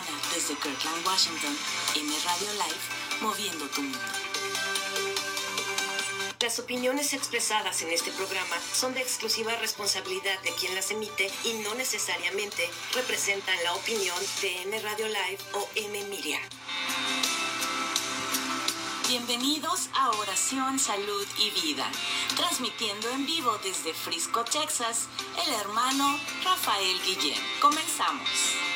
semana 0.00 0.22
desde 0.34 0.54
Kirkland, 0.54 1.06
Washington, 1.06 1.56
M 1.96 2.12
Radio 2.24 2.52
Live, 2.52 3.20
moviendo 3.20 3.66
tu 3.68 3.82
mundo. 3.82 3.98
Las 6.40 6.58
opiniones 6.58 7.12
expresadas 7.12 7.82
en 7.82 7.90
este 7.90 8.10
programa 8.12 8.56
son 8.72 8.94
de 8.94 9.00
exclusiva 9.00 9.54
responsabilidad 9.56 10.40
de 10.42 10.52
quien 10.52 10.74
las 10.74 10.90
emite 10.90 11.30
y 11.44 11.52
no 11.64 11.74
necesariamente 11.74 12.68
representan 12.94 13.56
la 13.62 13.74
opinión 13.74 14.16
de 14.40 14.62
M 14.62 14.80
Radio 14.80 15.06
Live 15.06 15.38
o 15.52 15.68
M 15.74 16.04
Media. 16.04 16.40
Bienvenidos 19.06 19.90
a 19.92 20.10
Oración, 20.10 20.78
Salud 20.78 21.26
y 21.36 21.50
Vida, 21.50 21.90
transmitiendo 22.36 23.10
en 23.10 23.26
vivo 23.26 23.58
desde 23.62 23.92
Frisco, 23.92 24.44
Texas, 24.44 25.08
el 25.46 25.52
hermano 25.54 26.18
Rafael 26.44 27.00
Guillén. 27.04 27.38
Comenzamos. 27.60 28.69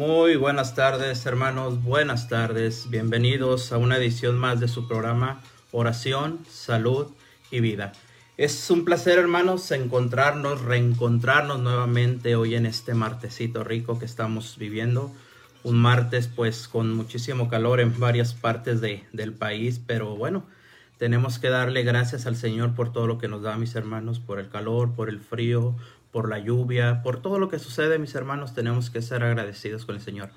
Muy 0.00 0.36
buenas 0.36 0.74
tardes 0.74 1.26
hermanos, 1.26 1.84
buenas 1.84 2.26
tardes, 2.26 2.88
bienvenidos 2.88 3.70
a 3.70 3.76
una 3.76 3.98
edición 3.98 4.38
más 4.38 4.58
de 4.58 4.66
su 4.66 4.88
programa 4.88 5.42
Oración, 5.72 6.38
Salud 6.48 7.08
y 7.50 7.60
Vida. 7.60 7.92
Es 8.38 8.70
un 8.70 8.86
placer 8.86 9.18
hermanos 9.18 9.70
encontrarnos, 9.72 10.62
reencontrarnos 10.62 11.60
nuevamente 11.60 12.34
hoy 12.34 12.54
en 12.54 12.64
este 12.64 12.94
martesito 12.94 13.62
rico 13.62 13.98
que 13.98 14.06
estamos 14.06 14.56
viviendo. 14.56 15.12
Un 15.64 15.76
martes 15.76 16.28
pues 16.34 16.66
con 16.66 16.94
muchísimo 16.94 17.50
calor 17.50 17.78
en 17.78 18.00
varias 18.00 18.32
partes 18.32 18.80
de, 18.80 19.04
del 19.12 19.34
país, 19.34 19.82
pero 19.86 20.16
bueno, 20.16 20.46
tenemos 20.96 21.38
que 21.38 21.50
darle 21.50 21.82
gracias 21.82 22.24
al 22.24 22.36
Señor 22.36 22.74
por 22.74 22.90
todo 22.90 23.06
lo 23.06 23.18
que 23.18 23.28
nos 23.28 23.42
da 23.42 23.58
mis 23.58 23.74
hermanos, 23.74 24.18
por 24.18 24.40
el 24.40 24.48
calor, 24.48 24.94
por 24.94 25.10
el 25.10 25.20
frío, 25.20 25.76
por 26.10 26.28
la 26.28 26.38
lluvia, 26.38 27.02
por 27.02 27.22
todo 27.22 27.38
lo 27.38 27.48
que 27.48 27.58
sucede, 27.58 27.98
mis 27.98 28.14
hermanos, 28.14 28.54
tenemos 28.54 28.90
que 28.90 29.02
ser 29.02 29.22
agradecidos 29.22 29.84
con 29.84 29.94
el 29.94 30.00
Señor. 30.00 30.30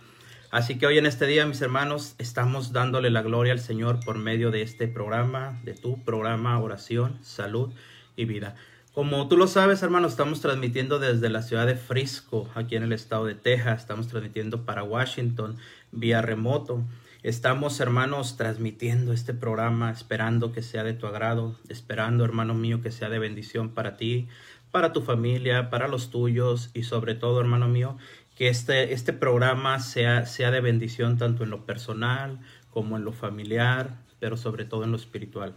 Así 0.52 0.78
que 0.78 0.86
hoy 0.86 1.00
en 1.00 1.08
este 1.08 1.25
día, 1.25 1.48
mis 1.48 1.62
hermanos, 1.62 2.14
estamos 2.20 2.74
dándole 2.74 3.10
la 3.10 3.24
gloria 3.24 3.54
al 3.54 3.60
Señor 3.60 4.00
por 4.06 4.20
medio 4.20 4.52
de 4.52 4.62
este 4.62 4.88
programa, 4.88 5.60
de 5.64 5.74
tu 5.74 6.04
programa 6.04 6.60
Oración, 6.60 7.18
Salud 7.24 7.72
y 8.16 8.25
Vida. 8.25 8.56
Como 8.94 9.28
tú 9.28 9.36
lo 9.36 9.48
sabes, 9.48 9.81
hermanos, 9.81 10.12
estamos 10.12 10.42
transmitiendo 10.42 11.00
desde 11.00 11.31
la 11.31 11.42
ciudad 11.42 11.66
de 11.66 11.74
Frisco, 11.74 12.48
aquí 12.54 12.75
en 12.75 12.84
el 12.84 12.94
estado 12.94 13.25
de 13.25 13.34
Texas. 13.34 13.81
Estamos 13.81 14.08
transmitiendo 14.08 14.66
para 14.66 14.84
Washington 14.84 15.58
vía 15.92 16.22
remoto. 16.22 16.84
Estamos, 17.24 17.80
hermanos, 17.80 18.38
transmitiendo 18.38 19.12
este 19.12 19.34
programa, 19.34 19.90
esperando 19.90 20.52
que 20.52 20.62
sea 20.62 20.84
de 20.84 20.94
tu 20.94 21.08
agrado, 21.08 21.58
esperando, 21.70 22.24
hermano 22.25 22.54
mío, 22.54 22.81
que 22.84 22.92
sea 22.92 23.10
de 23.10 23.18
bendición 23.18 23.70
para 23.70 23.98
ti, 23.98 24.28
para 24.74 24.92
tu 24.92 25.04
familia, 25.04 25.70
para 25.70 25.88
los 25.88 26.10
tuyos 26.10 26.72
y 26.74 26.81
sobre 26.81 27.14
todo, 27.14 27.40
hermano 27.40 27.68
mío, 27.68 27.96
que 28.36 28.48
este, 28.48 28.92
este 28.92 29.14
programa 29.14 29.80
sea, 29.80 30.25
sea 30.25 30.50
de 30.50 30.62
bendición 30.62 31.20
tanto 31.20 31.44
en 31.44 31.52
lo 31.52 31.68
personal 31.68 32.40
como 32.72 32.98
en 32.98 33.06
lo 33.06 33.12
familiar, 33.12 34.00
pero 34.20 34.36
sobre 34.36 34.66
todo 34.66 34.84
en 34.84 34.90
lo 34.90 34.98
espiritual. 34.98 35.54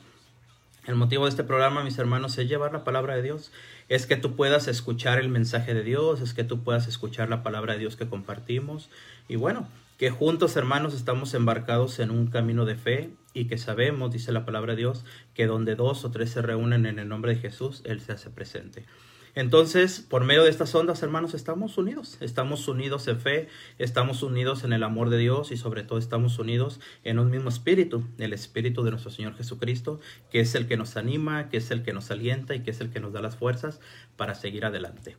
El 0.86 0.96
motivo 0.96 1.24
de 1.24 1.30
este 1.30 1.44
programa, 1.44 1.82
mis 1.82 1.96
hermanos, 1.96 2.36
es 2.36 2.46
llevar 2.46 2.74
la 2.74 2.84
palabra 2.84 3.16
de 3.16 3.22
Dios. 3.22 3.52
Es 3.88 4.04
que 4.04 4.16
tú 4.16 4.36
puedas 4.36 4.68
escuchar 4.68 5.18
el 5.18 5.30
mensaje 5.30 5.72
de 5.72 5.82
Dios, 5.82 6.20
es 6.20 6.34
que 6.34 6.44
tú 6.44 6.62
puedas 6.62 6.86
escuchar 6.86 7.30
la 7.30 7.42
palabra 7.42 7.72
de 7.72 7.78
Dios 7.78 7.96
que 7.96 8.10
compartimos. 8.10 8.90
Y 9.28 9.36
bueno, 9.36 9.66
que 9.96 10.10
juntos, 10.10 10.56
hermanos, 10.56 10.92
estamos 10.92 11.32
embarcados 11.32 12.00
en 12.00 12.10
un 12.10 12.26
camino 12.26 12.66
de 12.66 12.76
fe 12.76 13.10
y 13.36 13.46
que 13.46 13.58
sabemos, 13.58 14.10
dice 14.10 14.32
la 14.32 14.46
palabra 14.46 14.72
de 14.72 14.78
Dios, 14.78 15.04
que 15.34 15.46
donde 15.46 15.74
dos 15.74 16.04
o 16.06 16.10
tres 16.10 16.30
se 16.30 16.40
reúnen 16.40 16.86
en 16.86 16.98
el 16.98 17.08
nombre 17.08 17.34
de 17.34 17.40
Jesús, 17.40 17.82
Él 17.84 18.00
se 18.00 18.12
hace 18.12 18.30
presente. 18.30 18.86
Entonces, 19.34 20.00
por 20.00 20.24
medio 20.24 20.44
de 20.44 20.48
estas 20.48 20.74
ondas, 20.74 21.02
hermanos, 21.02 21.34
estamos 21.34 21.76
unidos. 21.76 22.16
Estamos 22.22 22.66
unidos 22.68 23.06
en 23.06 23.20
fe, 23.20 23.48
estamos 23.78 24.22
unidos 24.22 24.64
en 24.64 24.72
el 24.72 24.82
amor 24.82 25.10
de 25.10 25.18
Dios 25.18 25.52
y 25.52 25.58
sobre 25.58 25.82
todo 25.82 25.98
estamos 25.98 26.38
unidos 26.38 26.80
en 27.04 27.18
un 27.18 27.30
mismo 27.30 27.50
espíritu, 27.50 28.02
el 28.16 28.32
espíritu 28.32 28.82
de 28.82 28.92
nuestro 28.92 29.10
Señor 29.10 29.36
Jesucristo, 29.36 30.00
que 30.30 30.40
es 30.40 30.54
el 30.54 30.66
que 30.66 30.78
nos 30.78 30.96
anima, 30.96 31.50
que 31.50 31.58
es 31.58 31.70
el 31.70 31.82
que 31.82 31.92
nos 31.92 32.10
alienta 32.10 32.54
y 32.54 32.60
que 32.60 32.70
es 32.70 32.80
el 32.80 32.88
que 32.88 33.00
nos 33.00 33.12
da 33.12 33.20
las 33.20 33.36
fuerzas 33.36 33.78
para 34.16 34.34
seguir 34.34 34.64
adelante. 34.64 35.18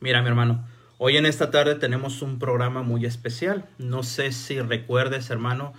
Mira, 0.00 0.22
mi 0.22 0.28
hermano, 0.28 0.66
hoy 0.96 1.18
en 1.18 1.26
esta 1.26 1.50
tarde 1.50 1.74
tenemos 1.74 2.22
un 2.22 2.38
programa 2.38 2.82
muy 2.82 3.04
especial. 3.04 3.68
No 3.76 4.02
sé 4.02 4.32
si 4.32 4.58
recuerdes, 4.58 5.28
hermano, 5.28 5.74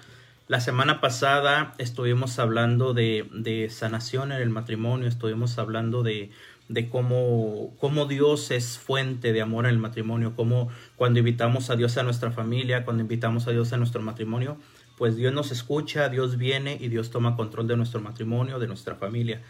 la 0.49 0.59
semana 0.59 0.99
pasada 0.99 1.73
estuvimos 1.77 2.37
hablando 2.39 2.93
de, 2.93 3.25
de 3.31 3.69
sanación 3.69 4.33
en 4.33 4.41
el 4.41 4.49
matrimonio, 4.49 5.07
estuvimos 5.07 5.57
hablando 5.57 6.03
de 6.03 6.31
de 6.69 6.87
cómo, 6.87 7.75
cómo 7.79 8.05
Dios 8.05 8.51
es 8.51 8.77
fuente 8.77 9.33
de 9.33 9.41
amor 9.41 9.65
en 9.65 9.71
el 9.71 9.79
matrimonio, 9.79 10.33
cómo 10.35 10.69
cuando 10.95 11.19
invitamos 11.19 11.71
a 11.71 11.75
Dios 11.75 11.97
a 11.97 12.03
nuestra 12.03 12.31
familia, 12.31 12.85
cuando 12.85 13.01
invitamos 13.01 13.47
a 13.47 13.51
Dios 13.51 13.73
a 13.73 13.77
nuestro 13.77 14.01
matrimonio, 14.03 14.55
pues 14.95 15.15
Dios 15.15 15.33
nos 15.33 15.51
escucha, 15.51 16.09
Dios 16.09 16.37
viene 16.37 16.77
y 16.79 16.87
Dios 16.87 17.09
toma 17.09 17.35
control 17.35 17.67
de 17.67 17.75
nuestro 17.75 18.01
matrimonio, 18.01 18.59
de 18.59 18.67
nuestra 18.67 18.95
familia. 18.95 19.41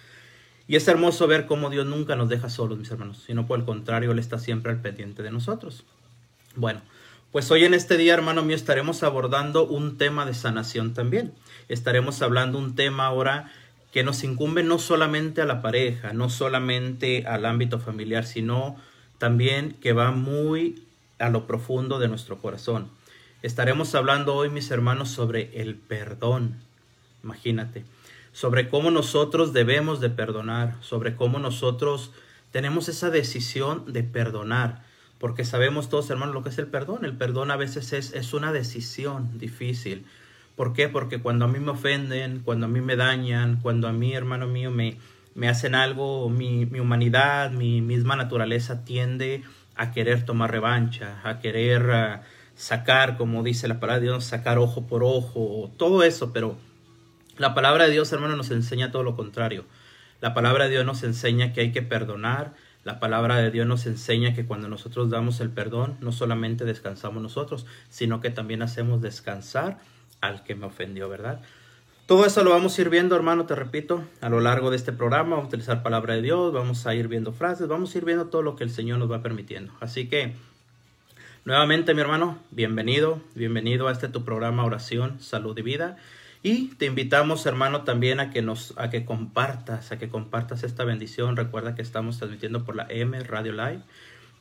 Y 0.66 0.78
es 0.78 0.88
hermoso 0.88 1.28
ver 1.28 1.45
cómo 1.45 1.69
Dios 1.69 1.86
nunca 1.86 2.16
nos 2.16 2.30
deja 2.30 2.50
solos, 2.50 2.78
mis 2.78 2.90
hermanos, 2.90 3.22
sino 3.25 3.45
por 3.45 3.60
el 3.60 3.66
contrario, 3.66 4.12
Él 4.12 4.19
está 4.19 4.40
siempre 4.40 4.72
al 4.72 4.81
pendiente 4.81 5.22
de 5.22 5.31
nosotros. 5.31 5.84
Bueno, 6.56 6.81
pues 7.31 7.52
hoy 7.52 7.66
en 7.66 7.74
este 7.74 7.98
día, 7.98 8.14
hermano 8.14 8.44
mío, 8.44 8.56
estaremos 8.56 9.04
abordando 9.04 9.68
un 9.68 9.98
tema 9.98 10.26
de 10.26 10.34
sanación 10.34 10.94
también. 10.94 11.34
Estaremos 11.68 12.22
hablando 12.22 12.58
un 12.58 12.76
tema 12.76 13.06
ahora 13.06 13.52
que 13.92 14.04
nos 14.04 14.24
incumbe 14.24 14.64
no 14.64 14.80
solamente 14.80 15.42
a 15.42 15.46
la 15.46 15.62
pareja, 15.62 16.14
no 16.14 16.30
solamente 16.30 17.26
al 17.28 17.46
ámbito 17.46 17.80
familiar, 17.80 18.26
sino 18.26 18.78
también 19.18 19.74
que 19.81 19.94
va 19.94 20.12
muy 20.12 20.84
a 21.20 21.30
lo 21.30 21.46
profundo 21.46 22.00
de 22.00 22.08
nuestro 22.08 22.38
corazón. 22.40 22.90
Estaremos 23.42 23.94
hablando 23.96 24.36
hoy, 24.36 24.50
mis 24.50 24.72
hermanos, 24.72 25.10
sobre 25.10 25.62
el 25.62 25.76
perdón. 25.76 26.56
Imagínate, 27.24 27.84
sobre 28.31 28.70
cómo 28.70 28.92
nosotros 28.92 29.54
debemos 29.54 30.00
de 30.00 30.10
perdonar, 30.10 30.76
sobre 30.81 31.16
cómo 31.16 31.40
nosotros 31.40 32.12
tenemos 32.52 32.90
esa 32.90 33.10
decisión 33.10 33.92
de 33.92 34.04
perdonar, 34.04 34.84
porque 35.19 35.45
sabemos 35.45 35.89
todos, 35.89 36.10
hermanos, 36.10 36.33
lo 36.33 36.44
que 36.44 36.50
es 36.50 36.57
el 36.57 36.68
perdón. 36.68 37.06
El 37.06 37.18
perdón 37.18 37.51
a 37.51 37.57
veces 37.57 37.94
es, 37.94 38.13
es 38.13 38.33
una 38.33 38.51
decisión 38.51 39.38
difícil, 39.38 40.06
¿Por 40.60 40.74
qué? 40.74 40.89
Porque 40.89 41.21
cuando 41.21 41.45
a 41.45 41.48
mí 41.48 41.57
me 41.60 41.71
ofenden, 41.71 42.42
cuando 42.44 42.66
a 42.66 42.69
mí 42.69 42.81
me 42.81 42.98
dañan, 42.98 43.62
cuando 43.62 43.88
a 43.88 43.94
mí, 43.94 44.13
hermano 44.13 44.45
mío, 44.45 44.71
me, 44.71 44.98
me 45.33 45.48
hacen 45.48 45.74
algo, 45.74 46.30
mi, 46.30 46.66
mi 46.66 46.81
humanidad, 46.81 47.51
mi 47.51 47.80
misma 47.80 48.18
naturaleza 48.18 48.83
tiende 48.83 49.42
a 49.77 49.92
querer 49.92 50.25
tomar 50.25 50.51
revancha, 50.51 51.21
a 51.24 51.39
querer 51.39 51.89
ah, 51.92 52.24
sacar, 52.56 53.16
como 53.16 53.42
dice 53.42 53.69
la 53.69 53.80
palabra 53.80 54.01
de 54.01 54.07
Dios, 54.07 54.25
sacar 54.25 54.57
ojo 54.57 54.86
por 54.86 55.01
ojo, 55.01 55.71
todo 55.77 56.04
eso, 56.04 56.33
pero 56.33 56.57
la 57.38 57.54
palabra 57.54 57.86
de 57.86 57.92
Dios, 57.92 58.12
hermano, 58.12 58.36
nos 58.36 58.51
enseña 58.51 58.92
todo 58.92 59.04
lo 59.04 59.16
contrario. 59.16 59.63
La 60.19 60.33
palabra 60.33 60.66
de 60.66 60.71
Dios 60.71 60.86
nos 60.86 61.04
enseña 61.04 61.54
que 61.54 61.62
hay 61.62 61.71
que 61.71 61.83
perdonar, 61.83 62.54
la 62.84 63.00
palabra 63.00 63.38
de 63.38 63.52
Dios 63.52 63.68
nos 63.68 63.86
enseña 63.86 64.34
que 64.34 64.46
cuando 64.46 64.70
nosotros 64.70 65.10
damos 65.10 65.42
el 65.42 65.50
perdón, 65.50 65.98
no 66.00 66.12
solamente 66.12 66.66
descansamos 66.66 67.22
nosotros, 67.22 67.66
sino 67.90 68.22
que 68.22 68.30
también 68.30 68.62
hacemos 68.62 69.02
descansar 69.02 69.80
al 70.22 70.44
que 70.44 70.56
me 70.56 70.66
ofendió, 70.66 71.10
¿verdad? 71.10 71.42
Todo 72.06 72.26
eso 72.26 72.44
lo 72.44 72.50
vamos 72.50 72.76
a 72.76 72.81
ir 72.81 72.90
viendo, 72.90 73.16
hermano, 73.16 73.46
te 73.46 73.54
repito, 73.54 74.04
a 74.22 74.30
lo 74.30 74.40
largo 74.40 74.72
de 74.72 74.78
este 74.78 74.92
programa. 74.92 75.31
Vamos 75.31 75.46
a 75.46 75.48
utilizar 75.50 75.84
palabra 75.84 76.16
de 76.16 76.24
Dios, 76.24 76.52
vamos 76.52 76.88
a 76.88 76.96
ir 76.96 77.08
viendo 77.08 77.34
frases, 77.34 77.68
vamos 77.68 77.94
a 77.94 77.98
ir 78.00 78.06
viendo 78.06 78.26
todo 78.28 78.42
lo 78.42 78.56
que 78.56 78.64
el 78.64 78.72
Señor 78.72 78.98
nos 78.98 79.12
va 79.12 79.22
permitiendo. 79.22 79.74
Así 79.80 80.08
que, 80.10 80.34
nuevamente, 81.46 81.94
mi 81.94 82.02
hermano, 82.02 82.40
bienvenido, 82.50 83.22
bienvenido 83.36 83.88
a 83.88 83.92
este 83.92 84.08
tu 84.08 84.26
programa 84.26 84.66
Oración, 84.66 85.20
Salud 85.20 85.56
y 85.60 85.62
Vida. 85.62 85.98
Y 86.41 86.68
te 86.75 86.86
invitamos, 86.86 87.45
hermano, 87.45 87.83
también 87.83 88.21
a 88.21 88.30
que 88.30 88.41
nos, 88.41 88.73
a 88.78 88.90
que 88.90 89.04
compartas, 89.04 89.92
a 89.92 89.99
que 89.99 90.07
compartas 90.07 90.64
esta 90.64 90.85
bendición. 90.85 91.35
Recuerda 91.35 91.75
que 91.75 91.81
estamos 91.81 92.18
transmitiendo 92.18 92.64
por 92.64 92.78
la 92.78 92.87
M 92.90 93.19
Radio 93.23 93.52
Live. 93.52 93.81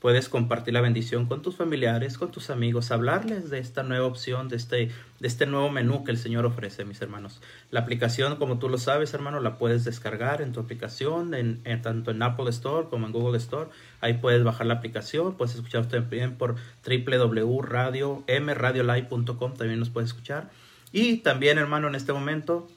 Puedes 0.00 0.28
compartir 0.28 0.74
la 0.74 0.80
bendición 0.80 1.26
con 1.26 1.42
tus 1.42 1.56
familiares, 1.56 2.18
con 2.18 2.30
tus 2.30 2.50
amigos, 2.50 2.92
hablarles 2.92 3.50
de 3.50 3.58
esta 3.58 3.82
nueva 3.82 4.06
opción, 4.06 4.48
de 4.48 4.54
este, 4.54 4.92
de 5.18 5.26
este 5.26 5.44
nuevo 5.44 5.70
menú 5.70 6.04
que 6.04 6.12
el 6.12 6.18
Señor 6.18 6.46
ofrece, 6.46 6.84
mis 6.84 7.02
hermanos. 7.02 7.40
La 7.72 7.80
aplicación, 7.80 8.36
como 8.36 8.60
tú 8.60 8.68
lo 8.68 8.78
sabes, 8.78 9.12
hermano, 9.12 9.40
la 9.40 9.58
puedes 9.58 9.82
descargar 9.82 10.40
en 10.40 10.52
tu 10.52 10.60
aplicación, 10.60 11.34
en, 11.34 11.64
tanto 11.82 12.12
en 12.12 12.22
Apple 12.22 12.48
Store 12.50 12.86
como 12.88 13.06
en 13.06 13.12
Google 13.12 13.38
Store. 13.38 13.70
Ahí 14.00 14.14
puedes 14.14 14.44
bajar 14.44 14.68
la 14.68 14.74
aplicación, 14.74 15.34
puedes 15.34 15.56
escuchar 15.56 15.88
también 15.88 16.36
por 16.36 16.54
www.radiomradiolive.com, 16.86 19.54
también 19.54 19.80
nos 19.80 19.90
puedes 19.90 20.10
escuchar. 20.10 20.48
Y 20.92 21.18
también, 21.18 21.58
hermano, 21.58 21.88
en 21.88 21.94
este 21.94 22.12
momento 22.12 22.68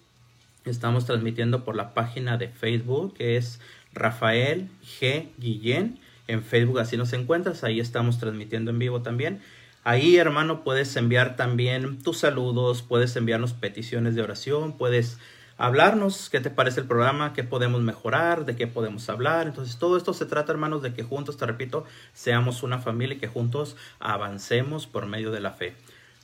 estamos 0.65 1.05
transmitiendo 1.05 1.63
por 1.63 1.75
la 1.75 1.93
página 1.93 2.37
de 2.37 2.49
Facebook, 2.49 3.13
que 3.15 3.37
es 3.37 3.59
Rafael 3.93 4.69
G. 4.99 5.27
Guillén 5.37 5.99
en 6.27 6.43
Facebook, 6.43 6.79
así 6.79 6.97
nos 6.97 7.13
encuentras, 7.13 7.63
ahí 7.63 7.79
estamos 7.79 8.19
transmitiendo 8.19 8.71
en 8.71 8.79
vivo 8.79 9.01
también. 9.01 9.41
Ahí, 9.83 10.17
hermano, 10.17 10.63
puedes 10.63 10.95
enviar 10.95 11.35
también 11.35 12.01
tus 12.03 12.19
saludos, 12.19 12.83
puedes 12.83 13.15
enviarnos 13.15 13.53
peticiones 13.53 14.13
de 14.13 14.21
oración, 14.21 14.77
puedes 14.77 15.17
hablarnos 15.57 16.29
qué 16.29 16.39
te 16.39 16.49
parece 16.49 16.81
el 16.81 16.87
programa, 16.87 17.33
qué 17.33 17.43
podemos 17.43 17.81
mejorar, 17.81 18.45
de 18.45 18.55
qué 18.55 18.67
podemos 18.67 19.09
hablar. 19.09 19.47
Entonces, 19.47 19.77
todo 19.77 19.97
esto 19.97 20.13
se 20.13 20.25
trata, 20.25 20.51
hermanos, 20.51 20.83
de 20.83 20.93
que 20.93 21.03
juntos, 21.03 21.37
te 21.37 21.45
repito, 21.45 21.85
seamos 22.13 22.61
una 22.61 22.79
familia 22.79 23.15
y 23.15 23.19
que 23.19 23.27
juntos 23.27 23.75
avancemos 23.99 24.85
por 24.85 25.07
medio 25.07 25.31
de 25.31 25.39
la 25.39 25.51
fe. 25.51 25.75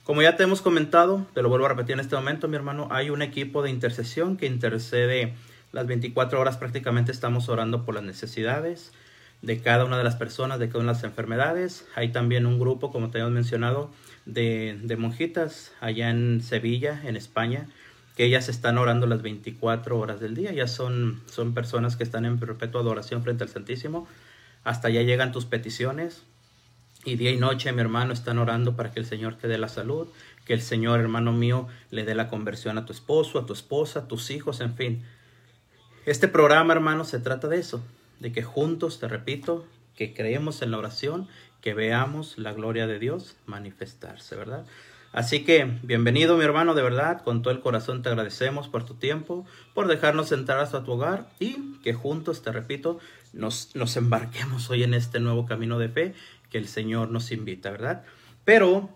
Como 0.08 0.22
ya 0.22 0.36
te 0.36 0.42
hemos 0.42 0.62
comentado, 0.62 1.26
te 1.34 1.42
lo 1.42 1.50
vuelvo 1.50 1.66
a 1.66 1.68
repetir 1.68 1.92
en 1.92 2.00
este 2.00 2.16
momento, 2.16 2.48
mi 2.48 2.56
hermano, 2.56 2.88
hay 2.90 3.10
un 3.10 3.20
equipo 3.20 3.62
de 3.62 3.68
intercesión 3.68 4.38
que 4.38 4.46
intercede 4.46 5.34
las 5.70 5.86
24 5.86 6.40
horas, 6.40 6.56
prácticamente 6.56 7.12
estamos 7.12 7.50
orando 7.50 7.84
por 7.84 7.94
las 7.94 8.04
necesidades, 8.04 8.94
de 9.42 9.60
cada 9.60 9.84
una 9.84 9.98
de 9.98 10.04
las 10.04 10.16
personas, 10.16 10.58
de 10.58 10.68
cada 10.68 10.78
una 10.78 10.92
de 10.92 10.96
las 10.96 11.04
enfermedades. 11.04 11.86
Hay 11.94 12.10
también 12.10 12.46
un 12.46 12.58
grupo, 12.58 12.90
como 12.90 13.10
te 13.10 13.18
hemos 13.18 13.32
mencionado, 13.32 13.90
de, 14.24 14.96
monjitas 14.98 15.72
allá 15.78 16.08
en 16.08 16.40
Sevilla, 16.40 17.02
en 17.04 17.14
España, 17.14 17.68
que 18.16 18.24
ellas 18.24 18.48
están 18.48 18.78
orando 18.78 19.06
las 19.06 19.20
24 19.20 19.98
horas 19.98 20.20
del 20.20 20.34
día. 20.34 20.52
Ya 20.52 20.68
son, 20.68 21.20
son 21.26 21.52
personas 21.52 21.96
que 21.96 22.04
están 22.04 22.24
en 22.24 22.38
perpetua 22.38 22.80
adoración 22.80 23.22
frente 23.22 23.44
al 23.44 23.50
Santísimo. 23.50 24.08
Hasta 24.64 24.88
allá 24.88 25.02
llegan 25.02 25.32
tus 25.32 25.44
peticiones. 25.44 26.22
Y 27.08 27.16
día 27.16 27.30
y 27.30 27.38
noche, 27.38 27.72
mi 27.72 27.80
hermano, 27.80 28.12
están 28.12 28.36
orando 28.36 28.76
para 28.76 28.92
que 28.92 29.00
el 29.00 29.06
Señor 29.06 29.36
te 29.36 29.48
dé 29.48 29.56
la 29.56 29.68
salud, 29.68 30.08
que 30.44 30.52
el 30.52 30.60
Señor, 30.60 31.00
hermano 31.00 31.32
mío, 31.32 31.66
le 31.90 32.04
dé 32.04 32.14
la 32.14 32.28
conversión 32.28 32.76
a 32.76 32.84
tu 32.84 32.92
esposo, 32.92 33.38
a 33.38 33.46
tu 33.46 33.54
esposa, 33.54 34.00
a 34.00 34.08
tus 34.08 34.30
hijos, 34.30 34.60
en 34.60 34.74
fin. 34.74 35.02
Este 36.04 36.28
programa, 36.28 36.74
hermano, 36.74 37.04
se 37.04 37.18
trata 37.18 37.48
de 37.48 37.60
eso, 37.60 37.82
de 38.20 38.30
que 38.30 38.42
juntos, 38.42 39.00
te 39.00 39.08
repito, 39.08 39.64
que 39.96 40.12
creemos 40.12 40.60
en 40.60 40.70
la 40.70 40.76
oración, 40.76 41.28
que 41.62 41.72
veamos 41.72 42.36
la 42.36 42.52
gloria 42.52 42.86
de 42.86 42.98
Dios 42.98 43.36
manifestarse, 43.46 44.36
¿verdad? 44.36 44.66
Así 45.10 45.44
que 45.44 45.78
bienvenido 45.82 46.36
mi 46.36 46.44
hermano, 46.44 46.74
de 46.74 46.82
verdad, 46.82 47.22
con 47.22 47.40
todo 47.40 47.54
el 47.54 47.60
corazón 47.60 48.02
te 48.02 48.10
agradecemos 48.10 48.68
por 48.68 48.84
tu 48.84 48.92
tiempo, 48.92 49.46
por 49.72 49.88
dejarnos 49.88 50.30
entrar 50.32 50.58
hasta 50.58 50.84
tu 50.84 50.92
hogar 50.92 51.30
y 51.40 51.78
que 51.82 51.94
juntos, 51.94 52.42
te 52.42 52.52
repito, 52.52 52.98
nos, 53.32 53.74
nos 53.74 53.96
embarquemos 53.96 54.68
hoy 54.68 54.82
en 54.82 54.92
este 54.92 55.20
nuevo 55.20 55.46
camino 55.46 55.78
de 55.78 55.88
fe 55.88 56.14
que 56.50 56.58
el 56.58 56.68
Señor 56.68 57.10
nos 57.10 57.32
invita, 57.32 57.70
¿verdad? 57.70 58.04
Pero, 58.44 58.88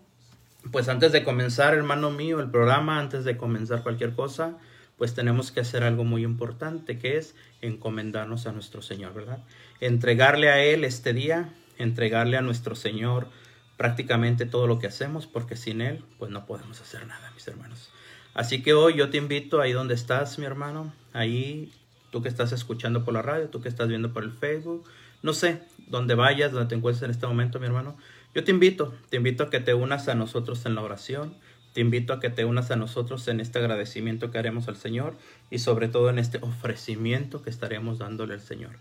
pues 0.71 0.89
antes 0.89 1.13
de 1.13 1.25
comenzar, 1.25 1.75
hermano 1.75 2.11
mío, 2.11 2.41
el 2.41 2.51
programa, 2.51 2.99
antes 2.99 3.25
de 3.25 3.37
comenzar 3.37 3.83
cualquier 3.83 4.15
cosa, 4.15 4.59
pues 4.97 5.15
tenemos 5.15 5.51
que 5.51 5.61
hacer 5.61 5.83
algo 5.83 6.05
muy 6.05 6.23
importante, 6.23 6.99
que 6.99 7.17
es 7.17 7.35
encomendarnos 7.61 8.47
a 8.47 8.53
nuestro 8.53 8.83
Señor, 8.83 9.15
¿verdad? 9.15 9.39
Entregarle 9.81 10.49
a 10.49 10.63
Él 10.63 10.85
este 10.85 11.13
día, 11.13 11.53
entregarle 11.79 12.37
a 12.37 12.43
nuestro 12.43 12.77
Señor 12.77 13.29
prácticamente 13.77 14.47
todo 14.47 14.67
lo 14.67 14.79
que 14.79 14.87
hacemos, 14.87 15.27
porque 15.27 15.57
sin 15.57 15.81
Él, 15.81 16.05
pues 16.19 16.31
no 16.31 16.47
podemos 16.47 16.81
hacer 16.81 17.07
nada, 17.07 17.33
mis 17.35 17.49
hermanos. 17.49 17.91
Así 18.35 18.63
que 18.63 18.75
hoy 18.75 18.95
yo 18.95 19.11
te 19.11 19.19
invito 19.19 19.61
ahí 19.61 19.73
donde 19.73 19.95
estás, 19.95 20.39
mi 20.39 20.47
hermano, 20.47 20.93
ahí 21.13 21.73
tú 22.11 22.23
que 22.23 22.29
estás 22.29 22.53
escuchando 22.53 23.05
por 23.05 23.15
la 23.15 23.23
radio, 23.23 23.49
tú 23.49 23.61
que 23.61 23.69
estás 23.69 23.89
viendo 23.89 24.13
por 24.13 24.23
el 24.23 24.33
Facebook, 24.33 24.85
no 25.23 25.33
sé, 25.33 25.63
donde 25.93 26.15
vayas, 26.15 26.51
donde 26.51 26.69
te 26.69 26.75
encuentres 26.75 27.03
en 27.03 27.11
este 27.11 27.27
momento, 27.27 27.61
mi 27.61 27.67
hermano, 27.67 27.97
yo 28.35 28.43
te 28.43 28.51
invito, 28.51 28.95
te 29.11 29.19
invito 29.19 29.45
a 29.45 29.51
que 29.51 29.61
te 29.61 29.75
unas 29.75 30.09
a 30.09 30.15
nosotros 30.15 30.65
en 30.65 30.75
la 30.75 30.81
oración, 30.81 31.37
te 31.75 31.83
invito 31.83 32.15
a 32.15 32.19
que 32.19 32.31
te 32.31 32.47
unas 32.47 32.71
a 32.71 32.77
nosotros 32.77 33.29
en 33.29 33.41
este 33.41 33.59
agradecimiento 33.59 34.31
que 34.31 34.39
haremos 34.39 34.69
al 34.69 34.77
Señor 34.77 35.15
y 35.51 35.59
sobre 35.59 35.89
todo 35.89 36.09
en 36.09 36.19
este 36.19 36.39
ofrecimiento 36.41 37.43
que 37.43 37.51
estaremos 37.51 37.99
dándole 37.99 38.33
al 38.35 38.41
Señor. 38.41 38.73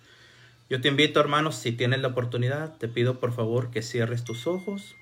Yo 0.69 0.79
te 0.79 0.87
invito, 0.87 1.19
hermanos, 1.19 1.55
si 1.55 1.73
tienes 1.73 1.99
la 1.99 2.07
oportunidad, 2.07 2.77
te 2.77 2.87
pido 2.87 3.19
por 3.19 3.33
favor 3.33 3.71
que 3.71 3.81
cierres 3.81 4.23
tus 4.23 4.47
ojos. 4.47 4.95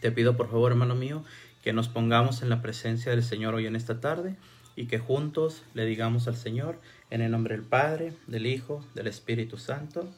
Te 0.00 0.10
pido 0.10 0.36
por 0.36 0.50
favor, 0.50 0.72
hermano 0.72 0.96
mío, 0.96 1.24
que 1.62 1.72
nos 1.72 1.88
pongamos 1.88 2.42
en 2.42 2.48
la 2.48 2.60
presencia 2.60 3.12
del 3.12 3.22
Señor 3.22 3.54
hoy 3.54 3.66
en 3.66 3.76
esta 3.76 4.00
tarde 4.00 4.34
y 4.74 4.86
que 4.86 4.98
juntos 4.98 5.62
le 5.74 5.84
digamos 5.84 6.26
al 6.26 6.36
Señor, 6.36 6.80
en 7.10 7.22
el 7.22 7.30
nombre 7.30 7.56
del 7.56 7.64
Padre, 7.64 8.14
del 8.26 8.46
Hijo, 8.46 8.84
del 8.94 9.06
Espíritu 9.06 9.58
Santo. 9.58 10.08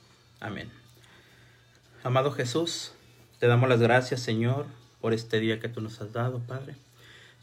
Amén. 0.40 0.81
Amado 2.04 2.32
Jesús, 2.32 2.90
te 3.38 3.46
damos 3.46 3.68
las 3.68 3.78
gracias, 3.78 4.20
Señor, 4.20 4.66
por 5.00 5.14
este 5.14 5.38
día 5.38 5.60
que 5.60 5.68
tú 5.68 5.80
nos 5.80 6.00
has 6.00 6.12
dado, 6.12 6.40
Padre. 6.40 6.74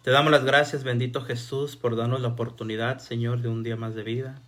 Te 0.03 0.11
damos 0.11 0.33
las 0.33 0.43
gracias, 0.43 0.83
bendito 0.83 1.21
Jesús, 1.21 1.77
por 1.77 1.95
darnos 1.95 2.19
la 2.19 2.27
oportunidad, 2.27 2.99
Señor, 2.99 3.41
de 3.41 3.47
un 3.47 3.63
día 3.63 3.77
más 3.77 3.95
de 3.95 4.03
vida. 4.03 4.41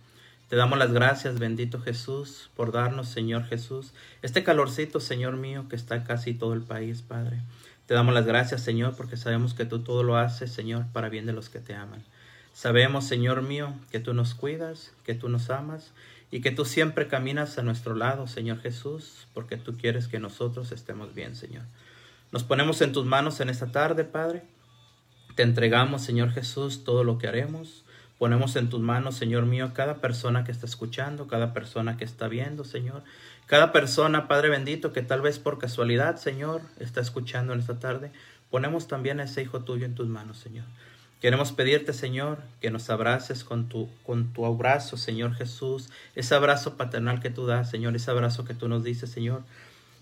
Te 0.50 0.56
damos 0.56 0.78
las 0.78 0.92
gracias, 0.92 1.38
bendito 1.38 1.80
Jesús, 1.80 2.50
por 2.54 2.72
darnos, 2.72 3.08
Señor 3.08 3.46
Jesús, 3.46 3.94
este 4.20 4.44
calorcito, 4.44 5.00
Señor 5.00 5.38
mío, 5.38 5.64
que 5.70 5.76
está 5.76 6.04
casi 6.04 6.34
todo 6.34 6.52
el 6.52 6.60
país, 6.60 7.00
Padre. 7.00 7.40
Te 7.86 7.94
damos 7.94 8.12
las 8.12 8.26
gracias, 8.26 8.62
Señor, 8.62 8.94
porque 8.94 9.16
sabemos 9.16 9.54
que 9.54 9.64
tú 9.64 9.78
todo 9.78 10.02
lo 10.02 10.18
haces, 10.18 10.52
Señor, 10.52 10.84
para 10.92 11.08
bien 11.08 11.24
de 11.24 11.32
los 11.32 11.48
que 11.48 11.60
te 11.60 11.74
aman. 11.74 12.04
Sabemos, 12.52 13.06
Señor 13.06 13.40
mío, 13.40 13.72
que 13.90 13.98
tú 13.98 14.12
nos 14.12 14.34
cuidas, 14.34 14.92
que 15.06 15.14
tú 15.14 15.30
nos 15.30 15.48
amas 15.48 15.90
y 16.32 16.40
que 16.40 16.50
tú 16.50 16.64
siempre 16.64 17.08
caminas 17.08 17.58
a 17.58 17.62
nuestro 17.62 17.94
lado, 17.94 18.26
Señor 18.26 18.58
Jesús, 18.60 19.28
porque 19.34 19.58
tú 19.58 19.76
quieres 19.76 20.08
que 20.08 20.18
nosotros 20.18 20.72
estemos 20.72 21.14
bien, 21.14 21.36
Señor. 21.36 21.62
Nos 22.32 22.42
ponemos 22.42 22.80
en 22.80 22.92
tus 22.92 23.04
manos 23.04 23.40
en 23.40 23.50
esta 23.50 23.70
tarde, 23.70 24.04
Padre. 24.04 24.42
Te 25.36 25.42
entregamos, 25.42 26.00
Señor 26.02 26.30
Jesús, 26.32 26.84
todo 26.84 27.04
lo 27.04 27.18
que 27.18 27.28
haremos. 27.28 27.84
Ponemos 28.18 28.56
en 28.56 28.70
tus 28.70 28.80
manos, 28.80 29.14
Señor 29.14 29.44
mío, 29.44 29.72
cada 29.74 29.96
persona 29.96 30.42
que 30.42 30.52
está 30.52 30.64
escuchando, 30.64 31.26
cada 31.26 31.52
persona 31.52 31.98
que 31.98 32.04
está 32.04 32.28
viendo, 32.28 32.64
Señor. 32.64 33.02
Cada 33.44 33.70
persona, 33.70 34.26
Padre 34.26 34.48
bendito, 34.48 34.94
que 34.94 35.02
tal 35.02 35.20
vez 35.20 35.38
por 35.38 35.58
casualidad, 35.58 36.16
Señor, 36.16 36.62
está 36.78 37.02
escuchando 37.02 37.52
en 37.52 37.60
esta 37.60 37.78
tarde. 37.78 38.10
Ponemos 38.50 38.88
también 38.88 39.20
a 39.20 39.24
ese 39.24 39.42
hijo 39.42 39.64
tuyo 39.64 39.84
en 39.84 39.94
tus 39.94 40.08
manos, 40.08 40.38
Señor. 40.38 40.64
Queremos 41.22 41.52
pedirte, 41.52 41.92
Señor, 41.92 42.38
que 42.60 42.72
nos 42.72 42.90
abraces 42.90 43.44
con 43.44 43.68
tu, 43.68 43.88
con 44.04 44.32
tu 44.32 44.44
abrazo, 44.44 44.96
Señor 44.96 45.36
Jesús, 45.36 45.88
ese 46.16 46.34
abrazo 46.34 46.76
paternal 46.76 47.20
que 47.20 47.30
tú 47.30 47.46
das, 47.46 47.70
Señor, 47.70 47.94
ese 47.94 48.10
abrazo 48.10 48.44
que 48.44 48.54
tú 48.54 48.66
nos 48.66 48.82
dices, 48.82 49.08
Señor. 49.08 49.44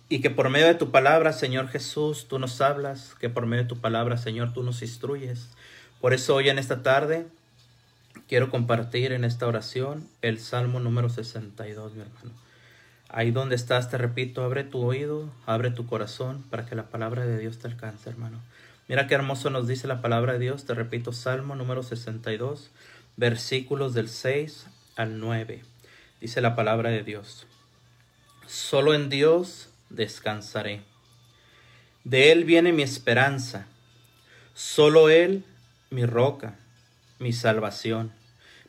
Y 0.09 0.23
que 0.23 0.31
por 0.31 0.49
medio 0.49 0.67
de 0.67 0.77
tu 0.77 0.91
palabra, 0.91 1.35
Señor 1.35 1.69
Jesús, 1.69 2.27
tú 2.27 2.39
nos 2.39 2.62
hablas, 2.62 3.15
que 3.21 3.29
por 3.29 3.45
medio 3.45 3.65
de 3.65 3.69
tu 3.69 3.77
palabra, 3.83 4.17
Señor, 4.17 4.55
tú 4.55 4.62
nos 4.62 4.81
instruyes. 4.81 5.50
Por 6.00 6.15
eso 6.15 6.35
hoy 6.35 6.49
en 6.49 6.59
esta 6.59 6.83
tarde 6.83 7.27
quiero 8.27 8.49
compartir 8.49 9.12
en 9.12 9.25
esta 9.25 9.47
oración 9.47 10.09
el 10.23 10.41
Salmo 10.41 10.81
número 10.81 11.11
62, 11.11 11.97
mi 11.97 12.00
hermano. 12.00 12.31
Ahí 13.11 13.31
donde 13.31 13.57
estás, 13.57 13.91
te 13.91 13.99
repito, 13.99 14.43
abre 14.43 14.65
tu 14.65 14.81
oído, 14.81 15.31
abre 15.45 15.71
tu 15.71 15.85
corazón 15.87 16.43
para 16.49 16.65
que 16.65 16.75
la 16.75 16.85
palabra 16.85 17.27
de 17.27 17.39
Dios 17.39 17.59
te 17.59 17.69
alcance, 17.69 18.09
hermano. 18.09 18.41
Mira 18.90 19.06
qué 19.06 19.14
hermoso 19.14 19.50
nos 19.50 19.68
dice 19.68 19.87
la 19.87 20.02
palabra 20.02 20.32
de 20.32 20.40
Dios. 20.40 20.64
Te 20.64 20.75
repito, 20.75 21.12
Salmo 21.12 21.54
número 21.54 21.85
62, 21.85 22.73
versículos 23.16 23.94
del 23.94 24.09
6 24.09 24.66
al 24.97 25.20
9. 25.20 25.62
Dice 26.20 26.40
la 26.40 26.56
palabra 26.56 26.90
de 26.90 27.04
Dios. 27.04 27.47
Solo 28.49 28.92
en 28.92 29.09
Dios 29.09 29.68
descansaré. 29.90 30.82
De 32.02 32.32
Él 32.32 32.42
viene 32.42 32.73
mi 32.73 32.82
esperanza. 32.82 33.68
Solo 34.54 35.09
Él, 35.09 35.44
mi 35.90 36.04
roca, 36.04 36.56
mi 37.20 37.32
salvación, 37.32 38.11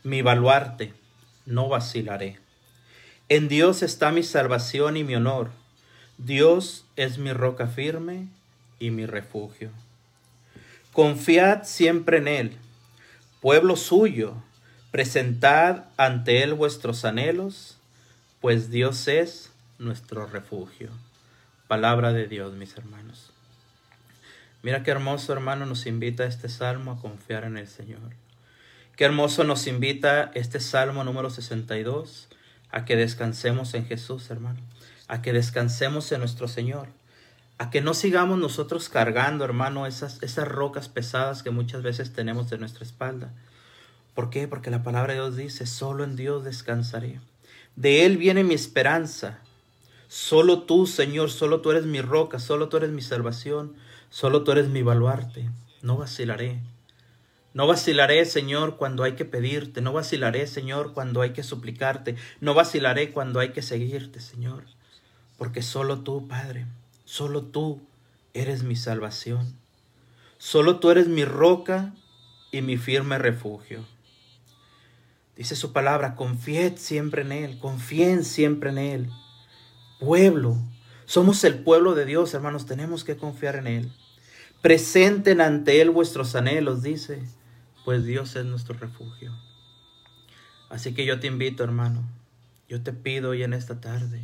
mi 0.04 0.22
baluarte. 0.22 0.94
No 1.48 1.68
vacilaré. 1.68 2.38
En 3.28 3.48
Dios 3.48 3.82
está 3.82 4.12
mi 4.12 4.22
salvación 4.22 4.98
y 4.98 5.04
mi 5.04 5.16
honor. 5.16 5.50
Dios 6.20 6.86
es 6.96 7.18
mi 7.18 7.34
roca 7.34 7.66
firme 7.66 8.28
y 8.78 8.92
mi 8.92 9.08
refugio. 9.08 9.72
Confiad 10.94 11.64
siempre 11.64 12.18
en 12.18 12.28
Él, 12.28 12.58
pueblo 13.40 13.78
suyo, 13.78 14.36
presentad 14.92 15.86
ante 15.96 16.44
Él 16.44 16.54
vuestros 16.54 17.06
anhelos, 17.06 17.78
pues 18.42 18.72
Dios 18.72 19.08
es 19.08 19.54
nuestro 19.80 20.26
refugio. 20.26 20.90
Palabra 21.70 22.12
de 22.12 22.28
Dios, 22.28 22.56
mis 22.56 22.76
hermanos. 22.76 23.32
Mira 24.64 24.84
qué 24.84 24.92
hermoso 24.92 25.32
hermano 25.32 25.66
nos 25.66 25.86
invita 25.86 26.26
este 26.26 26.50
salmo 26.50 26.92
a 26.92 27.00
confiar 27.00 27.46
en 27.46 27.56
el 27.56 27.70
Señor. 27.70 28.12
Qué 28.98 29.06
hermoso 29.06 29.46
nos 29.46 29.68
invita 29.68 30.30
este 30.34 30.60
salmo 30.60 31.06
número 31.06 31.30
62 31.30 32.28
a 32.70 32.84
que 32.84 32.98
descansemos 32.98 33.74
en 33.76 33.86
Jesús, 33.86 34.30
hermano, 34.30 34.60
a 35.08 35.22
que 35.22 35.32
descansemos 35.32 36.12
en 36.12 36.20
nuestro 36.20 36.50
Señor 36.50 36.90
a 37.62 37.70
que 37.70 37.80
no 37.80 37.94
sigamos 37.94 38.40
nosotros 38.40 38.90
cargando, 38.90 39.46
hermano, 39.46 39.86
esas, 39.86 40.24
esas 40.24 40.48
rocas 40.48 40.90
pesadas 40.90 41.44
que 41.44 41.52
muchas 41.52 41.84
veces 41.84 42.12
tenemos 42.12 42.50
de 42.50 42.58
nuestra 42.58 42.84
espalda. 42.84 43.36
¿Por 44.16 44.32
qué? 44.32 44.48
Porque 44.48 44.72
la 44.72 44.82
palabra 44.82 45.14
de 45.14 45.20
Dios 45.20 45.38
dice, 45.38 45.68
solo 45.68 46.04
en 46.04 46.16
Dios 46.16 46.44
descansaré. 46.44 47.20
De 47.76 48.04
Él 48.04 48.18
viene 48.18 48.44
mi 48.44 48.56
esperanza. 48.56 49.42
Solo 50.08 50.64
tú, 50.64 50.88
Señor, 50.88 51.30
solo 51.30 51.62
tú 51.62 51.70
eres 51.70 51.86
mi 51.86 52.02
roca, 52.02 52.40
solo 52.40 52.68
tú 52.68 52.78
eres 52.78 52.90
mi 52.90 53.04
salvación, 53.04 53.76
solo 54.10 54.44
tú 54.44 54.54
eres 54.54 54.68
mi 54.68 54.82
baluarte. 54.82 55.48
No 55.84 55.98
vacilaré. 55.98 56.62
No 57.54 57.68
vacilaré, 57.68 58.26
Señor, 58.26 58.78
cuando 58.78 59.04
hay 59.04 59.12
que 59.12 59.26
pedirte. 59.26 59.82
No 59.82 59.94
vacilaré, 59.94 60.48
Señor, 60.48 60.94
cuando 60.94 61.22
hay 61.22 61.34
que 61.34 61.44
suplicarte. 61.44 62.16
No 62.40 62.56
vacilaré 62.56 63.12
cuando 63.12 63.40
hay 63.40 63.50
que 63.50 63.62
seguirte, 63.62 64.20
Señor. 64.20 64.64
Porque 65.38 65.62
solo 65.62 66.00
tú, 66.00 66.28
Padre, 66.28 66.66
Solo 67.12 67.42
tú 67.42 67.82
eres 68.34 68.64
mi 68.64 68.78
salvación. 68.78 69.54
Solo 70.38 70.80
tú 70.80 70.92
eres 70.92 71.10
mi 71.10 71.26
roca 71.26 71.94
y 72.54 72.62
mi 72.62 72.78
firme 72.78 73.18
refugio. 73.18 73.84
Dice 75.36 75.58
su 75.58 75.74
palabra, 75.74 76.16
confied 76.16 76.78
siempre 76.78 77.24
en 77.24 77.34
Él, 77.34 77.60
confíen 77.60 78.24
siempre 78.24 78.70
en 78.70 78.78
Él. 78.78 79.10
Pueblo, 80.00 80.56
somos 81.04 81.44
el 81.44 81.60
pueblo 81.60 81.96
de 81.96 82.06
Dios, 82.06 82.34
hermanos, 82.34 82.66
tenemos 82.66 83.04
que 83.04 83.18
confiar 83.18 83.58
en 83.58 83.68
Él. 83.68 83.92
Presenten 84.62 85.42
ante 85.42 85.82
Él 85.82 85.90
vuestros 85.90 86.34
anhelos, 86.36 86.82
dice, 86.82 87.22
pues 87.84 88.06
Dios 88.06 88.38
es 88.38 88.46
nuestro 88.46 88.76
refugio. 88.76 89.38
Así 90.70 90.94
que 90.94 91.06
yo 91.06 91.20
te 91.20 91.28
invito, 91.28 91.66
hermano, 91.66 92.06
yo 92.70 92.82
te 92.82 92.94
pido 92.94 93.32
hoy 93.32 93.44
en 93.44 93.52
esta 93.52 93.82
tarde, 93.82 94.24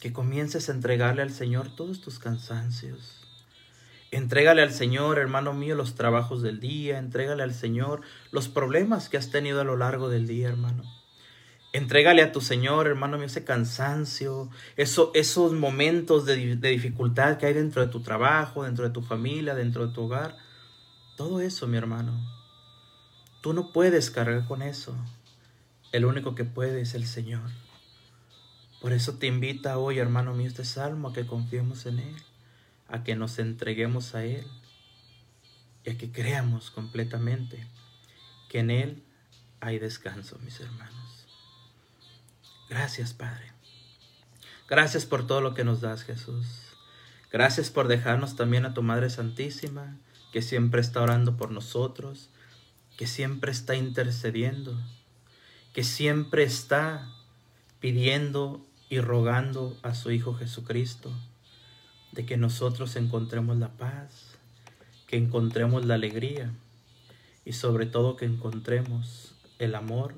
que 0.00 0.12
comiences 0.12 0.68
a 0.68 0.72
entregarle 0.72 1.22
al 1.22 1.30
Señor 1.30 1.74
todos 1.74 2.00
tus 2.00 2.18
cansancios. 2.18 3.20
Entrégale 4.10 4.62
al 4.62 4.72
Señor, 4.72 5.18
hermano 5.18 5.52
mío, 5.52 5.76
los 5.76 5.94
trabajos 5.94 6.42
del 6.42 6.58
día, 6.58 6.98
entrégale 6.98 7.44
al 7.44 7.54
Señor 7.54 8.00
los 8.32 8.48
problemas 8.48 9.08
que 9.08 9.18
has 9.18 9.30
tenido 9.30 9.60
a 9.60 9.64
lo 9.64 9.76
largo 9.76 10.08
del 10.08 10.26
día, 10.26 10.48
hermano. 10.48 10.82
Entrégale 11.72 12.22
a 12.22 12.32
tu 12.32 12.40
Señor, 12.40 12.88
hermano 12.88 13.18
mío, 13.18 13.26
ese 13.26 13.44
cansancio, 13.44 14.50
eso, 14.76 15.12
esos 15.14 15.52
momentos 15.52 16.26
de, 16.26 16.56
de 16.56 16.68
dificultad 16.70 17.36
que 17.36 17.46
hay 17.46 17.54
dentro 17.54 17.82
de 17.82 17.92
tu 17.92 18.00
trabajo, 18.00 18.64
dentro 18.64 18.84
de 18.84 18.90
tu 18.90 19.02
familia, 19.02 19.54
dentro 19.54 19.86
de 19.86 19.94
tu 19.94 20.02
hogar. 20.02 20.36
Todo 21.16 21.40
eso, 21.40 21.68
mi 21.68 21.76
hermano. 21.76 22.18
Tú 23.42 23.52
no 23.52 23.72
puedes 23.72 24.10
cargar 24.10 24.48
con 24.48 24.62
eso. 24.62 24.96
El 25.92 26.04
único 26.04 26.34
que 26.34 26.44
puede 26.44 26.80
es 26.80 26.94
el 26.94 27.06
Señor. 27.06 27.48
Por 28.80 28.92
eso 28.94 29.18
te 29.18 29.26
invita 29.26 29.76
hoy, 29.76 29.98
hermano 29.98 30.34
mío, 30.34 30.48
este 30.48 30.64
salmo 30.64 31.08
a 31.08 31.12
que 31.12 31.26
confiemos 31.26 31.84
en 31.84 31.98
Él, 31.98 32.16
a 32.88 33.04
que 33.04 33.14
nos 33.14 33.38
entreguemos 33.38 34.14
a 34.14 34.24
Él 34.24 34.46
y 35.84 35.90
a 35.90 35.98
que 35.98 36.10
creamos 36.10 36.70
completamente 36.70 37.66
que 38.48 38.60
en 38.60 38.70
Él 38.70 39.04
hay 39.60 39.78
descanso, 39.78 40.38
mis 40.42 40.60
hermanos. 40.60 41.26
Gracias, 42.70 43.12
Padre. 43.12 43.52
Gracias 44.68 45.04
por 45.04 45.26
todo 45.26 45.42
lo 45.42 45.52
que 45.54 45.64
nos 45.64 45.80
das, 45.82 46.04
Jesús. 46.04 46.46
Gracias 47.30 47.70
por 47.70 47.86
dejarnos 47.86 48.34
también 48.34 48.64
a 48.64 48.72
tu 48.72 48.82
Madre 48.82 49.10
Santísima, 49.10 49.98
que 50.32 50.40
siempre 50.40 50.80
está 50.80 51.02
orando 51.02 51.36
por 51.36 51.50
nosotros, 51.50 52.30
que 52.96 53.06
siempre 53.06 53.52
está 53.52 53.74
intercediendo, 53.74 54.80
que 55.74 55.84
siempre 55.84 56.44
está 56.44 57.12
pidiendo 57.80 58.66
y 58.90 59.00
rogando 59.00 59.78
a 59.82 59.94
su 59.94 60.10
Hijo 60.10 60.34
Jesucristo 60.34 61.12
de 62.10 62.26
que 62.26 62.36
nosotros 62.36 62.96
encontremos 62.96 63.56
la 63.56 63.68
paz, 63.68 64.36
que 65.06 65.16
encontremos 65.16 65.86
la 65.86 65.94
alegría 65.94 66.50
y 67.44 67.52
sobre 67.52 67.86
todo 67.86 68.16
que 68.16 68.24
encontremos 68.24 69.36
el 69.60 69.76
amor 69.76 70.14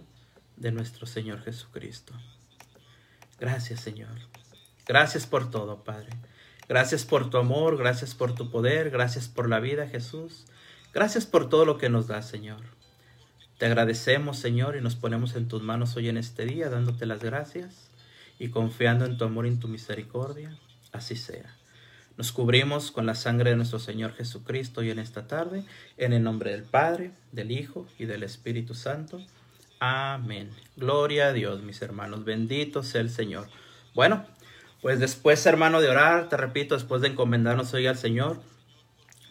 de 0.57 0.73
nuestro 0.73 1.07
Señor 1.07 1.43
Jesucristo. 1.43 2.15
Gracias 3.39 3.81
Señor. 3.81 4.17
Gracias 4.87 5.27
por 5.27 5.51
todo, 5.51 5.85
Padre. 5.85 6.09
Gracias 6.67 7.05
por 7.05 7.29
tu 7.29 7.37
amor, 7.37 7.77
gracias 7.77 8.15
por 8.15 8.35
tu 8.35 8.51
poder, 8.51 8.89
gracias 8.89 9.29
por 9.29 9.51
la 9.51 9.61
vida, 9.61 9.87
Jesús. 9.87 10.47
Gracias 10.95 11.27
por 11.27 11.51
todo 11.51 11.67
lo 11.67 11.77
que 11.77 11.91
nos 11.91 12.07
da, 12.07 12.23
Señor. 12.23 12.63
Te 13.59 13.67
agradecemos, 13.67 14.39
Señor, 14.39 14.77
y 14.77 14.81
nos 14.81 14.97
ponemos 14.97 15.37
en 15.37 15.47
tus 15.47 15.63
manos 15.63 15.95
hoy 15.97 16.09
en 16.09 16.17
este 16.17 16.47
día, 16.47 16.71
dándote 16.71 17.05
las 17.05 17.23
gracias 17.23 17.92
y 18.43 18.49
confiando 18.49 19.05
en 19.05 19.17
tu 19.17 19.25
amor 19.25 19.47
y 19.47 19.51
en 19.51 19.61
tu 19.61 19.69
misericordia, 19.69 20.59
así 20.91 21.15
sea. 21.15 21.57
Nos 22.17 22.33
cubrimos 22.33 22.91
con 22.91 23.07
la 23.07 23.15
sangre 23.15 23.51
de 23.51 23.57
nuestro 23.57 23.79
Señor 23.79 24.15
Jesucristo 24.15 24.83
y 24.83 24.91
en 24.91 24.99
esta 24.99 25.29
tarde, 25.29 25.65
en 25.97 26.13
el 26.13 26.25
nombre 26.25 26.51
del 26.51 26.65
Padre, 26.65 27.13
del 27.31 27.53
Hijo 27.53 27.87
y 28.01 28.07
del 28.07 28.25
Espíritu 28.25 28.75
Santo. 28.75 29.25
Amén. 29.79 30.51
Gloria 30.77 31.29
a 31.29 31.33
Dios, 31.33 31.63
mis 31.63 31.83
hermanos. 31.83 32.25
Bendito 32.25 32.83
sea 32.83 33.01
el 33.01 33.11
Señor. 33.11 33.47
Bueno, 33.95 34.27
pues 34.81 34.99
después, 34.99 35.47
hermano, 35.47 35.81
de 35.81 35.91
orar, 35.91 36.29
te 36.29 36.37
repito, 36.37 36.75
después 36.75 37.01
de 37.01 37.09
encomendarnos 37.11 37.73
hoy 37.75 37.87
al 37.87 37.97
Señor, 37.97 38.43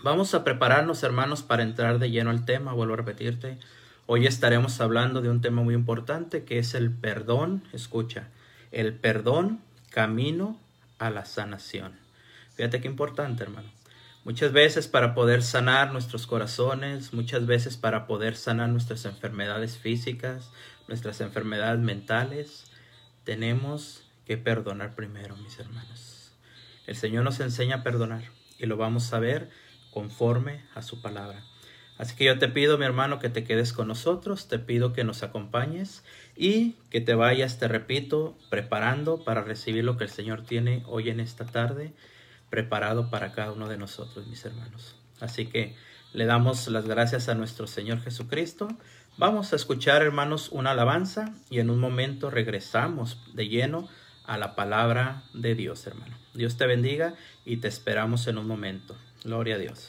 vamos 0.02 0.34
a 0.34 0.46
prepararnos, 0.46 1.04
hermanos, 1.04 1.44
para 1.44 1.64
entrar 1.64 2.00
de 2.00 2.12
lleno 2.12 2.30
al 2.30 2.46
tema. 2.46 2.72
Vuelvo 2.72 2.94
a 2.94 2.98
repetirte. 2.98 3.58
Hoy 4.06 4.26
estaremos 4.26 4.80
hablando 4.80 5.22
de 5.22 5.28
un 5.28 5.42
tema 5.42 5.64
muy 5.64 5.76
importante 5.76 6.46
que 6.46 6.60
es 6.60 6.76
el 6.76 6.92
perdón. 6.92 7.66
Escucha, 7.74 8.30
el 8.72 8.94
perdón 8.94 9.62
camino 9.90 10.60
a 11.00 11.10
la 11.10 11.26
sanación. 11.26 12.00
Fíjate 12.56 12.82
qué 12.82 12.88
importante, 12.88 13.44
hermano. 13.44 13.70
Muchas 14.24 14.52
veces 14.52 14.88
para 14.88 15.16
poder 15.16 15.42
sanar 15.42 15.92
nuestros 15.92 16.28
corazones, 16.28 17.12
muchas 17.12 17.48
veces 17.48 17.76
para 17.76 18.06
poder 18.06 18.36
sanar 18.36 18.70
nuestras 18.70 19.06
enfermedades 19.06 19.78
físicas, 19.78 20.52
nuestras 20.88 21.22
enfermedades 21.22 21.80
mentales, 21.80 22.66
tenemos 23.24 24.04
que 24.26 24.38
perdonar 24.38 24.94
primero, 24.94 25.36
mis 25.38 25.58
hermanos. 25.58 26.32
El 26.86 26.96
Señor 26.96 27.24
nos 27.24 27.40
enseña 27.40 27.78
a 27.78 27.84
perdonar 27.84 28.24
y 28.60 28.68
lo 28.68 28.78
vamos 28.78 29.12
a 29.12 29.20
ver 29.20 29.50
conforme 29.92 30.64
a 30.76 30.84
su 30.84 31.02
palabra. 31.02 31.44
Así 31.98 32.16
que 32.16 32.26
yo 32.26 32.40
te 32.40 32.48
pido, 32.48 32.78
mi 32.78 32.86
hermano, 32.86 33.20
que 33.20 33.30
te 33.30 33.44
quedes 33.44 33.74
con 33.74 33.88
nosotros, 33.88 34.48
te 34.48 34.60
pido 34.60 34.94
que 34.94 35.04
nos 35.04 35.24
acompañes 35.24 36.04
y 36.36 36.76
que 36.90 37.02
te 37.02 37.16
vayas, 37.16 37.60
te 37.60 37.68
repito, 37.68 38.38
preparando 38.50 39.24
para 39.24 39.42
recibir 39.42 39.84
lo 39.84 39.98
que 39.98 40.06
el 40.06 40.10
Señor 40.10 40.44
tiene 40.44 40.84
hoy 40.88 41.10
en 41.10 41.20
esta 41.20 41.46
tarde, 41.46 41.94
preparado 42.50 43.10
para 43.10 43.32
cada 43.32 43.52
uno 43.52 43.68
de 43.68 43.78
nosotros, 43.78 44.28
mis 44.28 44.44
hermanos. 44.46 44.96
Así 45.20 45.46
que 45.46 45.76
le 46.14 46.26
damos 46.26 46.68
las 46.68 46.86
gracias 46.86 47.30
a 47.30 47.36
nuestro 47.36 47.68
Señor 47.68 48.02
Jesucristo. 48.02 48.68
Vamos 49.18 49.54
a 49.54 49.56
escuchar, 49.56 50.02
hermanos, 50.02 50.50
una 50.52 50.72
alabanza 50.72 51.34
y 51.50 51.60
en 51.60 51.70
un 51.70 51.80
momento 51.80 52.30
regresamos 52.30 53.18
de 53.34 53.48
lleno 53.48 53.88
a 54.26 54.38
la 54.38 54.56
palabra 54.56 55.24
de 55.34 55.56
Dios, 55.56 55.86
hermano. 55.88 56.16
Dios 56.34 56.58
te 56.58 56.66
bendiga 56.66 57.16
y 57.46 57.58
te 57.58 57.68
esperamos 57.68 58.28
en 58.28 58.38
un 58.38 58.48
momento. 58.48 58.96
Gloria 59.24 59.56
a 59.56 59.60
Dios. 59.60 59.88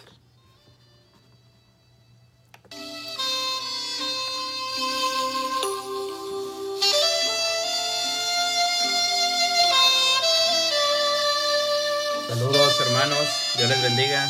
Saludos 12.33 12.81
hermanos, 12.81 13.29
Dios 13.59 13.69
les 13.69 13.83
bendiga. 13.83 14.27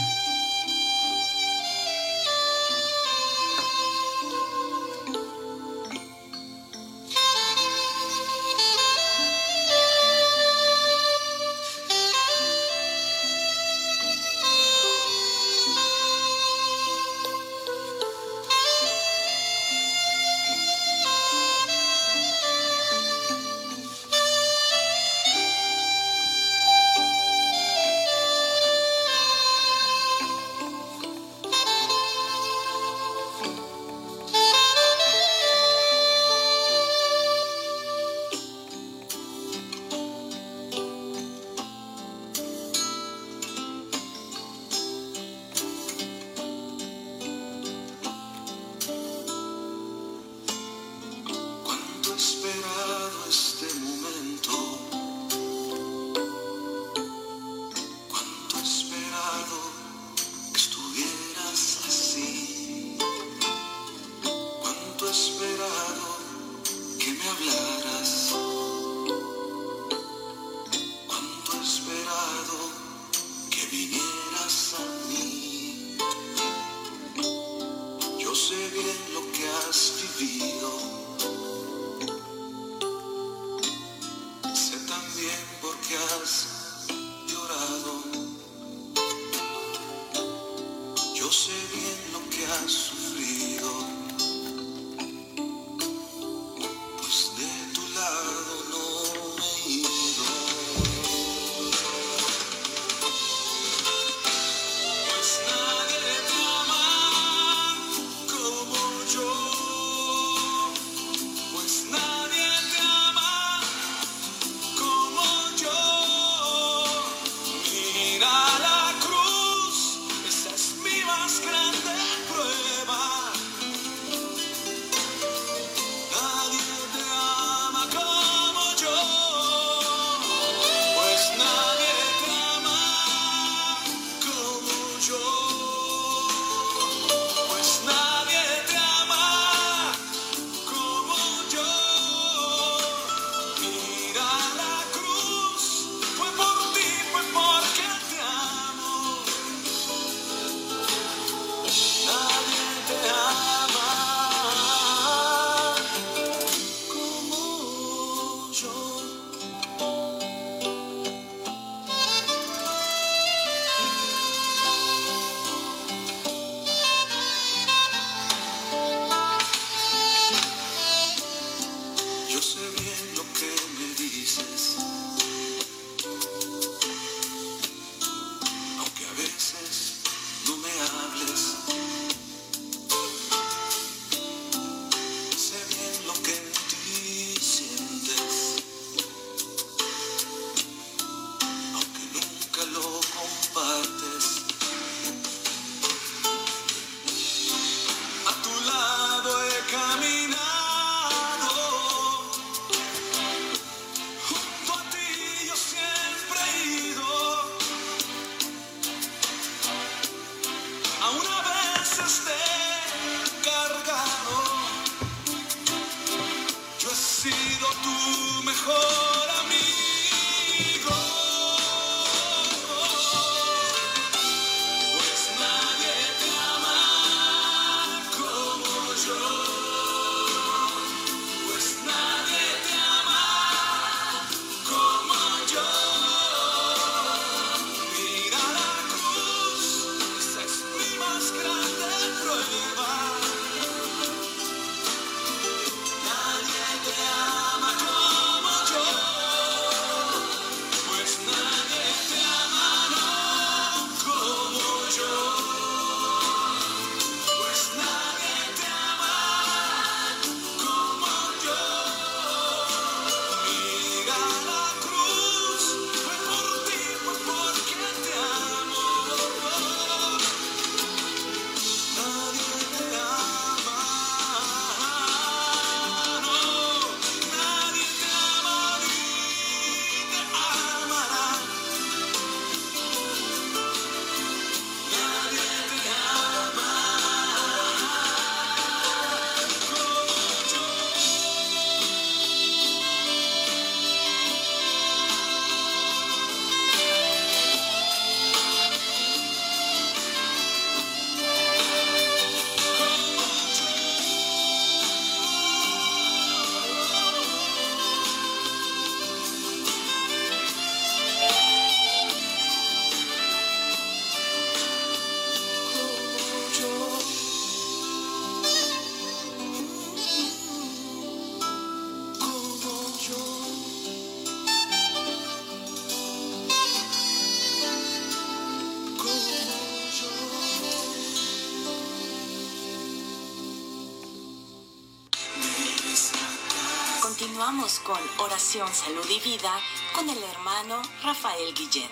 Con 337.62 337.96
Oración, 338.18 338.66
Salud 338.72 339.06
y 339.08 339.20
Vida 339.24 339.52
con 339.94 340.10
el 340.10 340.18
hermano 340.18 340.82
Rafael 341.04 341.54
Guillén. 341.54 341.88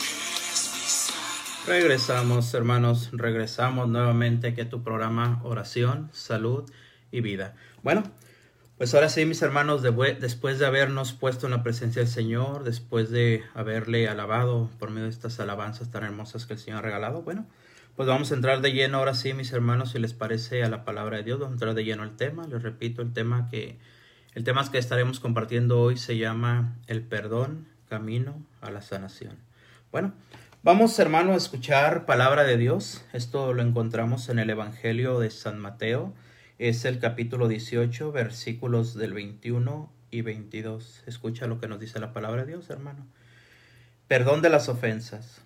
Regresamos, 1.65 2.53
hermanos, 2.55 3.11
regresamos 3.13 3.89
nuevamente 3.89 4.49
a 4.61 4.69
tu 4.69 4.83
programa 4.83 5.41
Oración, 5.45 6.11
Salud 6.13 6.69
y 7.13 7.21
Vida. 7.21 7.55
Bueno, 7.85 8.03
pues 8.79 8.95
ahora 8.95 9.09
sí, 9.09 9.25
mis 9.27 9.43
hermanos, 9.43 9.83
después 9.83 10.59
de 10.59 10.67
habernos 10.67 11.13
puesto 11.13 11.47
en 11.47 11.53
la 11.53 11.63
presencia 11.63 12.03
del 12.03 12.11
Señor, 12.11 12.65
después 12.65 13.11
de 13.11 13.45
haberle 13.55 14.09
alabado 14.09 14.69
por 14.81 14.91
medio 14.91 15.05
de 15.05 15.11
estas 15.11 15.39
alabanzas 15.39 15.93
tan 15.93 16.03
hermosas 16.03 16.47
que 16.47 16.55
el 16.55 16.59
Señor 16.59 16.81
ha 16.81 16.83
regalado, 16.83 17.23
bueno, 17.23 17.47
pues 17.95 18.09
vamos 18.09 18.33
a 18.33 18.35
entrar 18.35 18.61
de 18.61 18.73
lleno 18.73 18.99
ahora 18.99 19.15
sí, 19.15 19.35
mis 19.35 19.53
hermanos, 19.53 19.93
si 19.93 20.01
les 20.01 20.15
parece 20.15 20.65
a 20.65 20.69
la 20.69 20.85
palabra 20.85 21.19
de 21.19 21.23
Dios, 21.23 21.39
vamos 21.39 21.53
a 21.53 21.55
entrar 21.55 21.75
de 21.75 21.85
lleno 21.85 22.03
al 22.03 22.17
tema. 22.17 22.45
Les 22.49 22.61
repito, 22.61 23.03
el 23.03 23.13
tema 23.13 23.49
que 23.49 23.79
el 24.35 24.45
tema 24.45 24.71
que 24.71 24.79
estaremos 24.79 25.21
compartiendo 25.21 25.81
hoy 25.81 25.97
se 25.97 26.17
llama 26.17 26.77
El 26.87 27.03
perdón, 27.03 27.67
camino 27.89 28.43
a 28.61 28.71
la 28.71 28.83
sanación. 28.83 29.37
Bueno, 29.91 30.13
Vamos, 30.63 30.99
hermano, 30.99 31.33
a 31.33 31.37
escuchar 31.37 32.05
palabra 32.05 32.45
de 32.45 32.59
Dios. 32.59 33.03
Esto 33.15 33.55
lo 33.55 33.63
encontramos 33.63 34.29
en 34.29 34.39
el 34.39 34.51
Evangelio 34.51 35.19
de 35.19 35.31
San 35.31 35.59
Mateo. 35.59 36.13
Es 36.59 36.85
el 36.85 36.99
capítulo 36.99 37.49
18, 37.49 38.13
versículos 38.13 38.93
del 38.95 39.15
21 39.15 39.91
y 40.11 40.21
22. 40.21 41.05
Escucha 41.07 41.47
lo 41.47 41.61
que 41.61 41.67
nos 41.67 41.81
dice 41.81 41.99
la 41.99 42.13
palabra 42.13 42.43
de 42.43 42.49
Dios, 42.49 42.69
hermano. 42.69 43.07
Perdón 44.07 44.43
de 44.43 44.51
las 44.51 44.69
ofensas. 44.69 45.41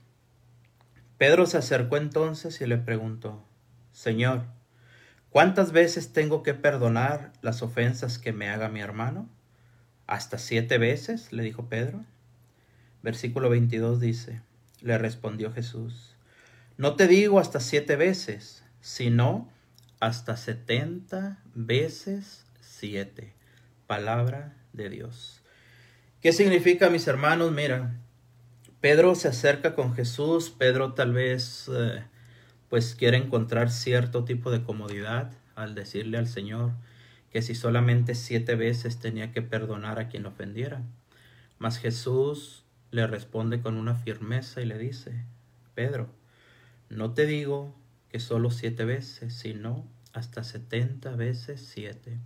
Pedro 1.16 1.46
se 1.46 1.58
acercó 1.58 1.96
entonces 1.96 2.60
y 2.60 2.66
le 2.66 2.78
preguntó, 2.78 3.46
Señor, 3.92 4.42
¿cuántas 5.34 5.72
veces 5.72 6.12
tengo 6.12 6.44
que 6.44 6.54
perdonar 6.54 7.32
las 7.42 7.60
ofensas 7.60 8.20
que 8.20 8.32
me 8.32 8.50
haga 8.50 8.68
mi 8.68 8.80
hermano? 8.80 9.28
¿Hasta 10.06 10.38
siete 10.38 10.78
veces? 10.78 11.32
le 11.32 11.42
dijo 11.42 11.68
Pedro. 11.68 12.04
Versículo 13.02 13.50
22 13.50 13.98
dice, 13.98 14.42
le 14.80 14.96
respondió 14.96 15.52
Jesús, 15.52 16.14
no 16.76 16.94
te 16.94 17.08
digo 17.08 17.40
hasta 17.40 17.58
siete 17.58 17.96
veces, 17.96 18.62
sino 18.80 19.50
hasta 19.98 20.36
setenta 20.36 21.42
veces 21.52 22.46
siete. 22.60 23.34
Palabra 23.88 24.54
de 24.72 24.88
Dios. 24.88 25.42
¿Qué 26.22 26.32
significa, 26.32 26.90
mis 26.90 27.08
hermanos? 27.08 27.50
Mira, 27.50 27.96
Pedro 28.80 29.16
se 29.16 29.26
acerca 29.26 29.74
con 29.74 29.96
Jesús, 29.96 30.50
Pedro 30.50 30.94
tal 30.94 31.12
vez 31.12 31.68
eh, 31.74 32.04
pues 32.74 32.96
quiere 32.96 33.18
encontrar 33.18 33.70
cierto 33.70 34.24
tipo 34.24 34.50
de 34.50 34.64
comodidad 34.64 35.30
al 35.54 35.76
decirle 35.76 36.18
al 36.18 36.26
Señor 36.26 36.72
que 37.30 37.40
si 37.40 37.54
solamente 37.54 38.16
siete 38.16 38.56
veces 38.56 38.98
tenía 38.98 39.30
que 39.30 39.42
perdonar 39.42 40.00
a 40.00 40.08
quien 40.08 40.26
ofendiera. 40.26 40.82
Mas 41.60 41.78
Jesús 41.78 42.64
le 42.90 43.06
responde 43.06 43.60
con 43.60 43.76
una 43.76 43.94
firmeza 43.94 44.60
y 44.60 44.64
le 44.64 44.76
dice, 44.76 45.24
Pedro, 45.76 46.08
no 46.90 47.12
te 47.12 47.26
digo 47.26 47.72
que 48.08 48.18
solo 48.18 48.50
siete 48.50 48.84
veces, 48.84 49.34
sino 49.34 49.86
hasta 50.12 50.42
setenta 50.42 51.14
veces 51.14 51.64
siete. 51.64 52.18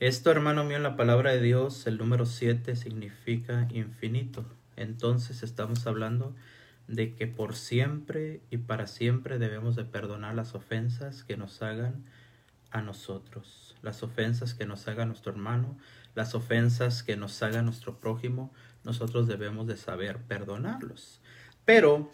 Esto, 0.00 0.32
hermano 0.32 0.64
mío, 0.64 0.78
en 0.78 0.82
la 0.82 0.96
palabra 0.96 1.30
de 1.30 1.40
Dios, 1.40 1.86
el 1.86 1.98
número 1.98 2.26
siete 2.26 2.74
significa 2.74 3.68
infinito. 3.70 4.44
Entonces 4.74 5.44
estamos 5.44 5.86
hablando 5.86 6.34
de 6.88 7.14
que 7.14 7.26
por 7.26 7.54
siempre 7.54 8.40
y 8.50 8.58
para 8.58 8.86
siempre 8.86 9.38
debemos 9.38 9.76
de 9.76 9.84
perdonar 9.84 10.34
las 10.34 10.54
ofensas 10.54 11.24
que 11.24 11.36
nos 11.36 11.62
hagan 11.62 12.04
a 12.70 12.82
nosotros, 12.82 13.76
las 13.82 14.02
ofensas 14.02 14.54
que 14.54 14.66
nos 14.66 14.88
haga 14.88 15.06
nuestro 15.06 15.32
hermano, 15.32 15.78
las 16.14 16.34
ofensas 16.34 17.02
que 17.02 17.16
nos 17.16 17.42
haga 17.42 17.62
nuestro 17.62 18.00
prójimo, 18.00 18.52
nosotros 18.82 19.26
debemos 19.26 19.66
de 19.66 19.76
saber 19.76 20.18
perdonarlos. 20.18 21.20
Pero 21.64 22.12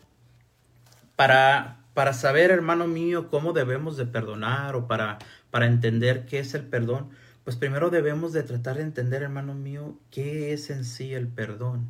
para, 1.16 1.80
para 1.94 2.12
saber, 2.12 2.50
hermano 2.50 2.86
mío, 2.86 3.28
cómo 3.28 3.52
debemos 3.52 3.96
de 3.96 4.06
perdonar 4.06 4.76
o 4.76 4.86
para, 4.86 5.18
para 5.50 5.66
entender 5.66 6.26
qué 6.26 6.38
es 6.38 6.54
el 6.54 6.64
perdón, 6.64 7.10
pues 7.44 7.56
primero 7.56 7.90
debemos 7.90 8.32
de 8.32 8.42
tratar 8.42 8.76
de 8.76 8.82
entender, 8.82 9.22
hermano 9.22 9.54
mío, 9.54 9.98
qué 10.10 10.52
es 10.52 10.70
en 10.70 10.84
sí 10.84 11.14
el 11.14 11.26
perdón. 11.26 11.88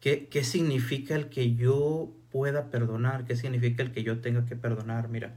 ¿Qué, 0.00 0.28
¿Qué 0.28 0.44
significa 0.44 1.14
el 1.14 1.28
que 1.28 1.54
yo 1.54 2.12
pueda 2.30 2.70
perdonar? 2.70 3.24
¿Qué 3.24 3.36
significa 3.36 3.82
el 3.82 3.92
que 3.92 4.02
yo 4.02 4.20
tenga 4.20 4.44
que 4.46 4.56
perdonar? 4.56 5.08
Mira, 5.08 5.36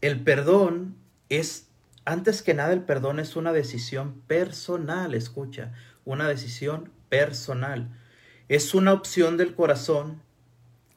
el 0.00 0.22
perdón 0.22 0.96
es, 1.28 1.68
antes 2.04 2.42
que 2.42 2.54
nada, 2.54 2.72
el 2.72 2.82
perdón 2.82 3.20
es 3.20 3.36
una 3.36 3.52
decisión 3.52 4.20
personal, 4.26 5.14
escucha, 5.14 5.72
una 6.04 6.28
decisión 6.28 6.90
personal. 7.08 7.88
Es 8.48 8.74
una 8.74 8.92
opción 8.92 9.36
del 9.36 9.54
corazón 9.54 10.22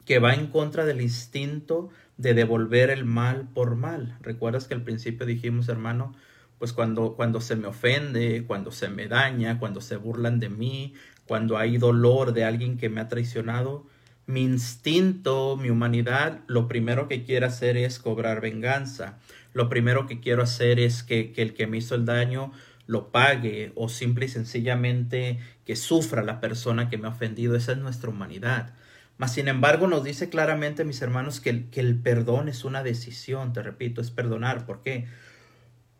que 0.04 0.18
va 0.18 0.34
en 0.34 0.48
contra 0.48 0.84
del 0.84 1.00
instinto 1.00 1.90
de 2.16 2.34
devolver 2.34 2.90
el 2.90 3.04
mal 3.04 3.48
por 3.54 3.76
mal. 3.76 4.16
¿Recuerdas 4.20 4.66
que 4.66 4.74
al 4.74 4.82
principio 4.82 5.26
dijimos, 5.26 5.68
hermano, 5.68 6.14
pues 6.58 6.72
cuando, 6.72 7.14
cuando 7.14 7.40
se 7.40 7.56
me 7.56 7.66
ofende, 7.66 8.44
cuando 8.46 8.70
se 8.70 8.88
me 8.88 9.08
daña, 9.08 9.58
cuando 9.58 9.80
se 9.80 9.96
burlan 9.96 10.38
de 10.38 10.50
mí, 10.50 10.94
cuando 11.26 11.56
hay 11.56 11.78
dolor 11.78 12.32
de 12.34 12.44
alguien 12.44 12.76
que 12.76 12.90
me 12.90 13.00
ha 13.00 13.08
traicionado, 13.08 13.86
mi 14.30 14.42
instinto, 14.42 15.56
mi 15.56 15.70
humanidad, 15.70 16.40
lo 16.46 16.68
primero 16.68 17.08
que 17.08 17.24
quiere 17.24 17.46
hacer 17.46 17.76
es 17.76 17.98
cobrar 17.98 18.40
venganza. 18.40 19.18
Lo 19.52 19.68
primero 19.68 20.06
que 20.06 20.20
quiero 20.20 20.42
hacer 20.42 20.78
es 20.78 21.02
que, 21.02 21.32
que 21.32 21.42
el 21.42 21.54
que 21.54 21.66
me 21.66 21.78
hizo 21.78 21.94
el 21.94 22.04
daño 22.04 22.52
lo 22.86 23.12
pague 23.12 23.72
o 23.76 23.88
simple 23.88 24.26
y 24.26 24.28
sencillamente 24.28 25.38
que 25.64 25.76
sufra 25.76 26.22
la 26.22 26.40
persona 26.40 26.88
que 26.88 26.98
me 26.98 27.06
ha 27.06 27.10
ofendido. 27.10 27.54
Esa 27.54 27.72
es 27.72 27.78
nuestra 27.78 28.10
humanidad. 28.10 28.74
Mas, 29.16 29.34
sin 29.34 29.48
embargo, 29.48 29.86
nos 29.86 30.02
dice 30.02 30.30
claramente, 30.30 30.84
mis 30.84 31.02
hermanos, 31.02 31.40
que 31.40 31.50
el, 31.50 31.70
que 31.70 31.80
el 31.80 32.00
perdón 32.00 32.48
es 32.48 32.64
una 32.64 32.82
decisión, 32.82 33.52
te 33.52 33.62
repito, 33.62 34.00
es 34.00 34.10
perdonar. 34.10 34.64
¿Por 34.64 34.82
qué? 34.82 35.06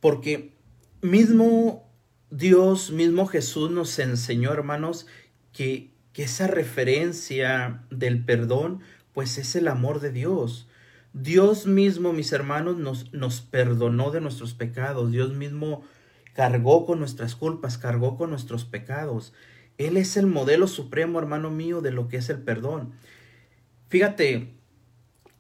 Porque 0.01 0.55
mismo 1.03 1.87
Dios, 2.31 2.91
mismo 2.91 3.27
Jesús 3.27 3.71
nos 3.71 3.99
enseñó, 3.99 4.53
hermanos, 4.53 5.07
que, 5.53 5.90
que 6.13 6.25
esa 6.25 6.47
referencia 6.47 7.83
del 7.91 8.25
perdón, 8.25 8.81
pues 9.13 9.39
es 9.39 9.55
el 9.57 9.69
amor 9.69 10.01
de 10.01 10.13
Dios. 10.13 10.69
Dios 11.13 11.67
mismo, 11.67 12.13
mis 12.13 12.33
hermanos, 12.33 12.77
nos, 12.77 13.13
nos 13.13 13.41
perdonó 13.41 14.11
de 14.11 14.21
nuestros 14.21 14.55
pecados. 14.55 15.11
Dios 15.11 15.35
mismo 15.35 15.83
cargó 16.35 16.87
con 16.87 16.99
nuestras 16.99 17.35
culpas, 17.35 17.79
cargó 17.79 18.17
con 18.17 18.31
nuestros 18.31 18.65
pecados. 18.65 19.33
Él 19.79 19.97
es 19.97 20.17
el 20.17 20.27
modelo 20.27 20.67
supremo, 20.67 21.19
hermano 21.19 21.51
mío, 21.51 21.81
de 21.81 21.91
lo 21.91 22.09
que 22.09 22.19
es 22.19 22.29
el 22.29 22.39
perdón. 22.39 22.93
Fíjate, 23.89 24.55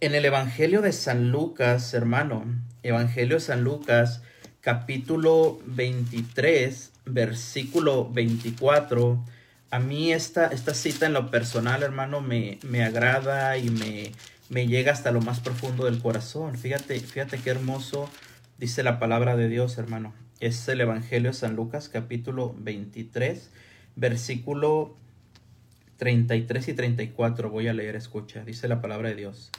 en 0.00 0.14
el 0.14 0.24
Evangelio 0.24 0.82
de 0.82 0.92
San 0.92 1.30
Lucas, 1.30 1.92
hermano, 1.94 2.44
Evangelio 2.82 3.36
de 3.36 3.40
San 3.40 3.62
Lucas, 3.62 4.22
capítulo 4.60 5.60
23, 5.66 6.92
versículo 7.04 8.10
24, 8.10 9.22
a 9.70 9.78
mí 9.78 10.12
esta, 10.12 10.46
esta 10.48 10.74
cita 10.74 11.06
en 11.06 11.12
lo 11.12 11.30
personal, 11.30 11.82
hermano, 11.82 12.20
me, 12.20 12.58
me 12.62 12.84
agrada 12.84 13.56
y 13.56 13.70
me, 13.70 14.12
me 14.48 14.66
llega 14.66 14.92
hasta 14.92 15.10
lo 15.10 15.20
más 15.20 15.40
profundo 15.40 15.84
del 15.84 16.00
corazón. 16.00 16.56
Fíjate, 16.56 16.98
fíjate 17.00 17.38
qué 17.38 17.50
hermoso 17.50 18.10
dice 18.58 18.82
la 18.82 18.98
palabra 18.98 19.36
de 19.36 19.48
Dios, 19.48 19.78
hermano 19.78 20.12
es 20.40 20.66
el 20.68 20.80
Evangelio 20.80 21.30
de 21.30 21.36
San 21.36 21.54
Lucas 21.54 21.90
capítulo 21.90 22.54
23, 22.58 23.50
versículo 23.94 24.96
33 25.98 26.68
y 26.68 26.72
34. 26.72 27.50
Voy 27.50 27.68
a 27.68 27.74
leer, 27.74 27.94
escucha, 27.94 28.42
dice 28.42 28.66
la 28.66 28.80
palabra 28.80 29.10
de 29.10 29.16
Dios. 29.16 29.50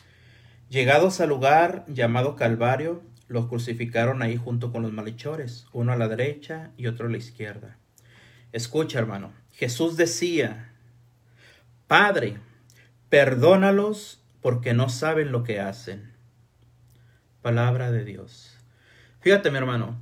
Llegados 0.69 1.21
al 1.21 1.29
lugar 1.29 1.85
llamado 1.87 2.35
Calvario, 2.35 3.03
los 3.27 3.45
crucificaron 3.45 4.23
ahí 4.23 4.37
junto 4.37 4.71
con 4.71 4.81
los 4.81 4.91
malhechores, 4.91 5.67
uno 5.71 5.91
a 5.91 5.97
la 5.97 6.07
derecha 6.07 6.71
y 6.77 6.87
otro 6.87 7.07
a 7.07 7.11
la 7.11 7.17
izquierda. 7.17 7.77
Escucha, 8.51 8.97
hermano, 8.97 9.31
Jesús 9.61 9.95
decía, 9.95 10.73
Padre, 11.85 12.39
perdónalos 13.09 14.19
porque 14.41 14.73
no 14.73 14.89
saben 14.89 15.31
lo 15.31 15.43
que 15.43 15.59
hacen. 15.59 16.13
Palabra 17.43 17.91
de 17.91 18.03
Dios. 18.03 18.57
Fíjate, 19.19 19.51
mi 19.51 19.59
hermano, 19.59 19.99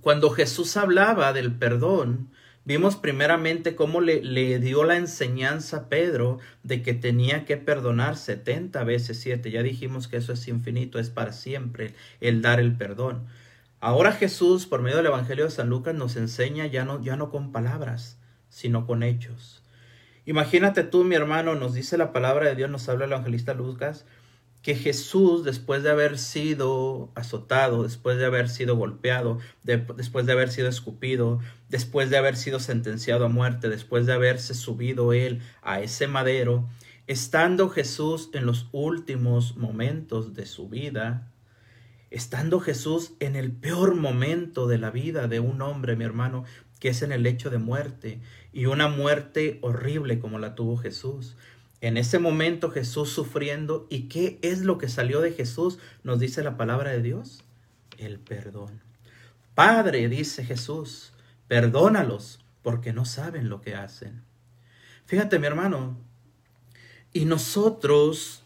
cuando 0.00 0.30
Jesús 0.30 0.76
hablaba 0.76 1.32
del 1.32 1.56
perdón, 1.56 2.30
vimos 2.64 2.94
primeramente 2.94 3.74
cómo 3.74 4.00
le, 4.00 4.22
le, 4.22 4.60
dio 4.60 4.84
la 4.84 4.94
enseñanza 4.94 5.76
a 5.76 5.88
Pedro 5.88 6.38
de 6.62 6.80
que 6.80 6.94
tenía 6.94 7.44
que 7.46 7.56
perdonar 7.56 8.16
70 8.16 8.84
veces 8.84 9.18
7. 9.18 9.50
Ya 9.50 9.64
dijimos 9.64 10.06
que 10.06 10.18
eso 10.18 10.32
es 10.32 10.46
infinito, 10.46 11.00
es 11.00 11.10
para 11.10 11.32
siempre 11.32 11.94
el 12.20 12.42
dar 12.42 12.60
el 12.60 12.76
perdón. 12.76 13.26
Ahora 13.80 14.12
Jesús, 14.12 14.66
por 14.66 14.82
medio 14.82 14.98
del 14.98 15.06
Evangelio 15.06 15.46
de 15.46 15.50
San 15.50 15.68
Lucas, 15.68 15.96
nos 15.96 16.14
enseña 16.14 16.66
ya 16.66 16.84
no, 16.84 17.02
ya 17.02 17.16
no 17.16 17.28
con 17.32 17.50
palabras, 17.50 18.17
sino 18.58 18.88
con 18.88 19.04
hechos. 19.04 19.62
Imagínate 20.26 20.82
tú, 20.82 21.04
mi 21.04 21.14
hermano, 21.14 21.54
nos 21.54 21.74
dice 21.74 21.96
la 21.96 22.12
palabra 22.12 22.48
de 22.48 22.56
Dios, 22.56 22.68
nos 22.68 22.88
habla 22.88 23.04
el 23.04 23.12
evangelista 23.12 23.54
Lucas, 23.54 24.04
que 24.62 24.74
Jesús, 24.74 25.44
después 25.44 25.84
de 25.84 25.90
haber 25.90 26.18
sido 26.18 27.12
azotado, 27.14 27.84
después 27.84 28.18
de 28.18 28.26
haber 28.26 28.48
sido 28.48 28.76
golpeado, 28.76 29.38
después 29.62 30.26
de 30.26 30.32
haber 30.32 30.50
sido 30.50 30.68
escupido, 30.68 31.38
después 31.68 32.10
de 32.10 32.18
haber 32.18 32.36
sido 32.36 32.58
sentenciado 32.58 33.26
a 33.26 33.28
muerte, 33.28 33.68
después 33.68 34.06
de 34.06 34.14
haberse 34.14 34.54
subido 34.54 35.12
él 35.12 35.40
a 35.62 35.80
ese 35.80 36.08
madero, 36.08 36.68
estando 37.06 37.70
Jesús 37.70 38.28
en 38.32 38.44
los 38.44 38.68
últimos 38.72 39.56
momentos 39.56 40.34
de 40.34 40.46
su 40.46 40.68
vida, 40.68 41.30
estando 42.10 42.58
Jesús 42.58 43.12
en 43.20 43.36
el 43.36 43.52
peor 43.52 43.94
momento 43.94 44.66
de 44.66 44.78
la 44.78 44.90
vida 44.90 45.28
de 45.28 45.38
un 45.38 45.62
hombre, 45.62 45.94
mi 45.94 46.04
hermano, 46.04 46.44
que 46.78 46.88
es 46.88 47.02
en 47.02 47.12
el 47.12 47.26
hecho 47.26 47.50
de 47.50 47.58
muerte, 47.58 48.20
y 48.52 48.66
una 48.66 48.88
muerte 48.88 49.58
horrible 49.62 50.18
como 50.18 50.38
la 50.38 50.54
tuvo 50.54 50.76
Jesús. 50.76 51.36
En 51.80 51.96
ese 51.96 52.18
momento 52.18 52.70
Jesús 52.70 53.10
sufriendo, 53.10 53.86
¿y 53.88 54.08
qué 54.08 54.38
es 54.42 54.62
lo 54.62 54.78
que 54.78 54.88
salió 54.88 55.20
de 55.20 55.32
Jesús? 55.32 55.78
Nos 56.02 56.18
dice 56.18 56.42
la 56.42 56.56
palabra 56.56 56.90
de 56.90 57.02
Dios, 57.02 57.44
el 57.98 58.18
perdón. 58.18 58.80
Padre, 59.54 60.08
dice 60.08 60.44
Jesús, 60.44 61.12
perdónalos 61.46 62.40
porque 62.62 62.92
no 62.92 63.04
saben 63.04 63.48
lo 63.48 63.60
que 63.60 63.74
hacen. 63.74 64.22
Fíjate 65.06 65.38
mi 65.38 65.46
hermano, 65.46 65.96
y 67.12 67.24
nosotros, 67.24 68.42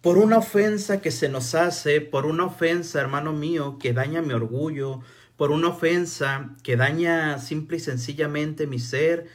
por 0.00 0.18
una 0.18 0.38
ofensa 0.38 1.00
que 1.00 1.10
se 1.10 1.28
nos 1.28 1.54
hace, 1.54 2.00
por 2.00 2.24
una 2.24 2.46
ofensa, 2.46 3.00
hermano 3.00 3.32
mío, 3.32 3.78
que 3.78 3.92
daña 3.92 4.22
mi 4.22 4.32
orgullo, 4.32 5.02
por 5.36 5.50
una 5.50 5.68
ofensa 5.68 6.56
que 6.62 6.76
daña 6.76 7.38
simple 7.38 7.76
y 7.76 7.80
sencillamente 7.80 8.66
mi 8.66 8.78
ser, 8.78 9.26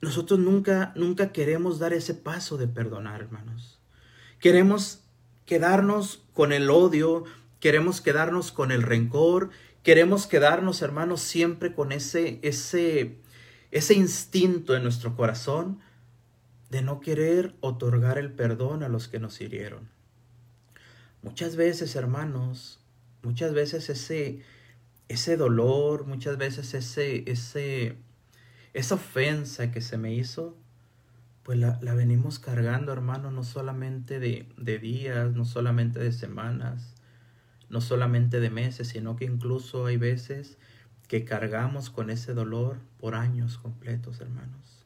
nosotros 0.00 0.38
nunca, 0.38 0.92
nunca 0.94 1.32
queremos 1.32 1.78
dar 1.78 1.92
ese 1.92 2.14
paso 2.14 2.56
de 2.56 2.68
perdonar, 2.68 3.22
hermanos. 3.22 3.80
Queremos 4.38 5.02
quedarnos 5.46 6.24
con 6.32 6.52
el 6.52 6.70
odio, 6.70 7.24
queremos 7.60 8.00
quedarnos 8.00 8.52
con 8.52 8.70
el 8.70 8.82
rencor, 8.82 9.50
queremos 9.82 10.26
quedarnos, 10.26 10.82
hermanos, 10.82 11.22
siempre 11.22 11.74
con 11.74 11.92
ese, 11.92 12.38
ese, 12.42 13.18
ese 13.70 13.94
instinto 13.94 14.76
en 14.76 14.82
nuestro 14.82 15.16
corazón 15.16 15.80
de 16.70 16.82
no 16.82 17.00
querer 17.00 17.54
otorgar 17.60 18.18
el 18.18 18.32
perdón 18.32 18.82
a 18.82 18.88
los 18.88 19.08
que 19.08 19.18
nos 19.18 19.40
hirieron. 19.40 19.88
Muchas 21.22 21.56
veces, 21.56 21.96
hermanos, 21.96 22.80
muchas 23.22 23.52
veces 23.52 23.88
ese, 23.88 24.42
ese 25.08 25.36
dolor, 25.36 26.06
muchas 26.06 26.36
veces 26.36 26.74
ese, 26.74 27.30
ese, 27.30 27.96
esa 28.74 28.94
ofensa 28.96 29.70
que 29.70 29.80
se 29.80 29.98
me 29.98 30.14
hizo, 30.14 30.56
pues 31.42 31.58
la, 31.58 31.78
venimos 31.94 32.38
cargando, 32.38 32.92
hermano, 32.92 33.30
no 33.30 33.44
solamente 33.44 34.18
de, 34.18 34.48
de 34.56 34.78
días, 34.78 35.32
no 35.34 35.44
solamente 35.44 36.00
de 36.00 36.12
semanas, 36.12 36.94
no 37.68 37.80
solamente 37.80 38.40
de 38.40 38.50
meses, 38.50 38.88
sino 38.88 39.16
que 39.16 39.26
incluso 39.26 39.86
hay 39.86 39.96
veces 39.96 40.58
que 41.08 41.24
cargamos 41.24 41.90
con 41.90 42.10
ese 42.10 42.34
dolor 42.34 42.78
por 42.98 43.14
años 43.14 43.58
completos, 43.58 44.20
hermanos. 44.20 44.84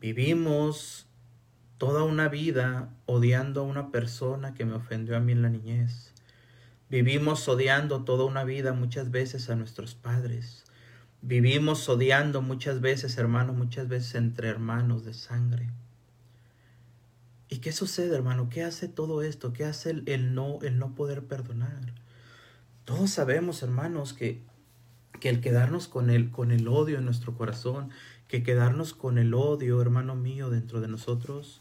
Vivimos 0.00 1.06
toda 1.78 2.02
una 2.02 2.28
vida 2.28 2.92
odiando 3.06 3.60
a 3.60 3.64
una 3.64 3.90
persona 3.90 4.54
que 4.54 4.64
me 4.64 4.74
ofendió 4.74 5.16
a 5.16 5.20
mí 5.20 5.32
en 5.32 5.42
la 5.42 5.48
niñez. 5.48 6.12
Vivimos 6.90 7.46
odiando 7.48 8.04
toda 8.04 8.24
una 8.24 8.44
vida 8.44 8.72
muchas 8.72 9.10
veces 9.10 9.50
a 9.50 9.56
nuestros 9.56 9.94
padres. 9.94 10.64
Vivimos 11.20 11.86
odiando 11.88 12.40
muchas 12.40 12.80
veces, 12.80 13.18
hermano, 13.18 13.52
muchas 13.52 13.88
veces 13.88 14.14
entre 14.14 14.48
hermanos 14.48 15.04
de 15.04 15.12
sangre. 15.12 15.68
¿Y 17.50 17.58
qué 17.58 17.72
sucede, 17.72 18.14
hermano? 18.14 18.48
¿Qué 18.48 18.62
hace 18.62 18.88
todo 18.88 19.22
esto? 19.22 19.52
¿Qué 19.52 19.64
hace 19.64 20.02
el, 20.06 20.34
no, 20.34 20.60
el 20.62 20.78
no 20.78 20.94
poder 20.94 21.24
perdonar? 21.24 21.92
Todos 22.86 23.10
sabemos, 23.10 23.62
hermanos, 23.62 24.14
que, 24.14 24.42
que 25.20 25.28
el 25.28 25.42
quedarnos 25.42 25.88
con 25.88 26.08
el, 26.08 26.30
con 26.30 26.52
el 26.52 26.68
odio 26.68 26.96
en 26.96 27.04
nuestro 27.04 27.34
corazón, 27.34 27.90
que 28.28 28.42
quedarnos 28.42 28.94
con 28.94 29.18
el 29.18 29.34
odio, 29.34 29.82
hermano 29.82 30.14
mío, 30.14 30.48
dentro 30.48 30.80
de 30.80 30.88
nosotros, 30.88 31.58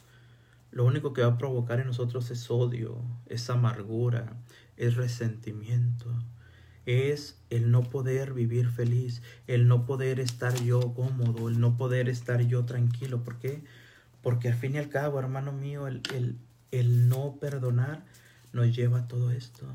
lo 0.72 0.86
único 0.86 1.14
que 1.14 1.22
va 1.22 1.34
a 1.34 1.38
provocar 1.38 1.80
en 1.80 1.88
nosotros 1.88 2.30
es 2.32 2.52
odio, 2.52 3.02
es 3.26 3.50
amargura, 3.50 4.34
es 4.78 4.96
resentimiento 4.96 6.14
es 6.88 7.38
el 7.50 7.70
no 7.70 7.84
poder 7.84 8.34
vivir 8.34 8.70
feliz, 8.70 9.22
el 9.46 9.68
no 9.68 9.86
poder 9.86 10.22
estar 10.22 10.56
yo 10.64 10.94
cómodo, 10.94 11.50
el 11.50 11.60
no 11.60 11.76
poder 11.76 12.08
estar 12.08 12.42
yo 12.42 12.64
tranquilo. 12.66 13.24
¿Por 13.24 13.40
qué? 13.40 13.62
Porque 14.24 14.48
al 14.48 14.54
fin 14.54 14.76
y 14.76 14.78
al 14.78 14.88
cabo, 14.88 15.20
hermano 15.20 15.52
mío, 15.52 15.88
el, 15.88 16.02
el, 16.16 16.38
el 16.72 17.10
no 17.10 17.36
perdonar 17.42 18.06
nos 18.54 18.74
lleva 18.74 19.00
a 19.00 19.08
todo 19.08 19.32
esto. 19.32 19.66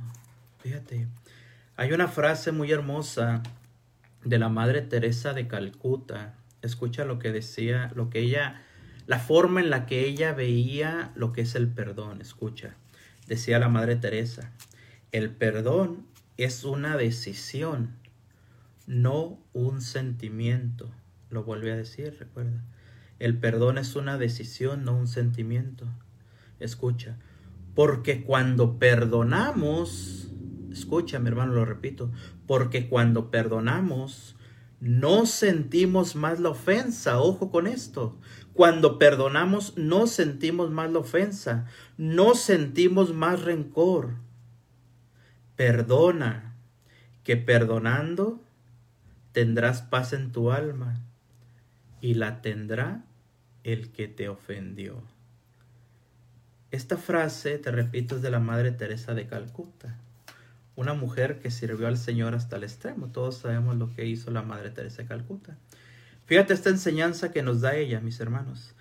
Fíjate, 0.61 1.07
hay 1.77 1.93
una 1.93 2.09
frase 2.09 2.51
muy 2.51 2.73
hermosa 2.73 3.43
de 4.25 4.39
la 4.39 4.49
Madre 4.49 4.81
Teresa 4.81 5.35
de 5.35 5.47
Calcuta. 5.49 6.35
Escucha 6.63 7.05
lo 7.05 7.19
que 7.19 7.31
decía, 7.31 7.93
lo 7.95 8.09
que 8.09 8.21
ella, 8.21 8.63
la 9.07 9.19
forma 9.19 9.61
en 9.61 9.69
la 9.69 9.85
que 9.85 10.07
ella 10.07 10.33
veía 10.33 11.13
lo 11.15 11.35
que 11.35 11.43
es 11.43 11.57
el 11.57 11.69
perdón. 11.69 12.23
Escucha, 12.23 12.75
decía 13.27 13.59
la 13.59 13.69
Madre 13.69 13.97
Teresa, 13.97 14.51
el 15.13 15.31
perdón 15.31 16.07
es 16.39 16.65
una 16.65 16.97
decisión, 16.97 17.97
no 18.87 19.39
un 19.53 19.83
sentimiento. 19.83 20.91
Lo 21.29 21.45
vuelve 21.45 21.71
a 21.71 21.77
decir, 21.77 22.17
recuerda. 22.19 22.65
El 23.19 23.39
perdón 23.39 23.79
es 23.79 23.95
una 23.95 24.17
decisión, 24.17 24.85
no 24.85 24.97
un 24.97 25.07
sentimiento. 25.07 25.87
Escucha, 26.61 27.19
porque 27.75 28.25
cuando 28.25 28.79
perdonamos, 28.79 30.29
escucha 30.73 31.19
mi 31.19 31.29
hermano, 31.29 31.53
lo 31.53 31.65
repito, 31.67 32.11
porque 32.47 32.89
cuando 32.89 33.31
perdonamos, 33.31 34.37
no 34.81 35.27
sentimos 35.27 36.17
más 36.17 36.41
la 36.41 36.49
ofensa. 36.49 37.21
Ojo 37.21 37.51
con 37.51 37.67
esto. 37.67 38.19
Cuando 38.55 38.99
perdonamos, 38.99 39.75
no 39.77 40.07
sentimos 40.07 40.71
más 40.71 40.91
la 40.91 40.99
ofensa. 40.99 41.67
No 41.97 42.35
sentimos 42.35 43.15
más 43.15 43.43
rencor. 43.43 44.17
Perdona, 45.57 46.55
que 47.25 47.37
perdonando 47.37 48.43
tendrás 49.33 49.83
paz 49.83 50.13
en 50.13 50.33
tu 50.33 50.51
alma 50.51 51.01
y 52.01 52.15
la 52.15 52.43
tendrá 52.43 53.05
el 53.65 53.93
que 53.93 54.09
te 54.09 54.29
ofendió. 54.29 55.03
Esta 56.71 56.97
frase, 56.97 57.59
te 57.59 57.71
repito, 57.71 58.17
es 58.17 58.23
de 58.23 58.31
la 58.31 58.41
Madre 58.41 58.73
Teresa 58.73 59.15
de 59.15 59.27
Calcuta, 59.27 59.97
una 60.75 60.95
mujer 60.95 61.39
que 61.39 61.51
sirvió 61.51 61.87
al 61.87 61.99
Señor 61.99 62.35
hasta 62.35 62.57
el 62.57 62.65
extremo. 62.65 63.09
Todos 63.09 63.37
sabemos 63.39 63.77
lo 63.77 63.95
que 63.95 64.07
hizo 64.07 64.31
la 64.31 64.43
Madre 64.43 64.71
Teresa 64.71 65.03
de 65.03 65.09
Calcuta. 65.09 65.57
Fíjate 66.25 66.55
esta 66.55 66.71
enseñanza 66.71 67.31
que 67.31 67.43
nos 67.43 67.61
da 67.61 67.77
ella, 67.77 68.01
mis 68.01 68.19
hermanos. 68.21 68.75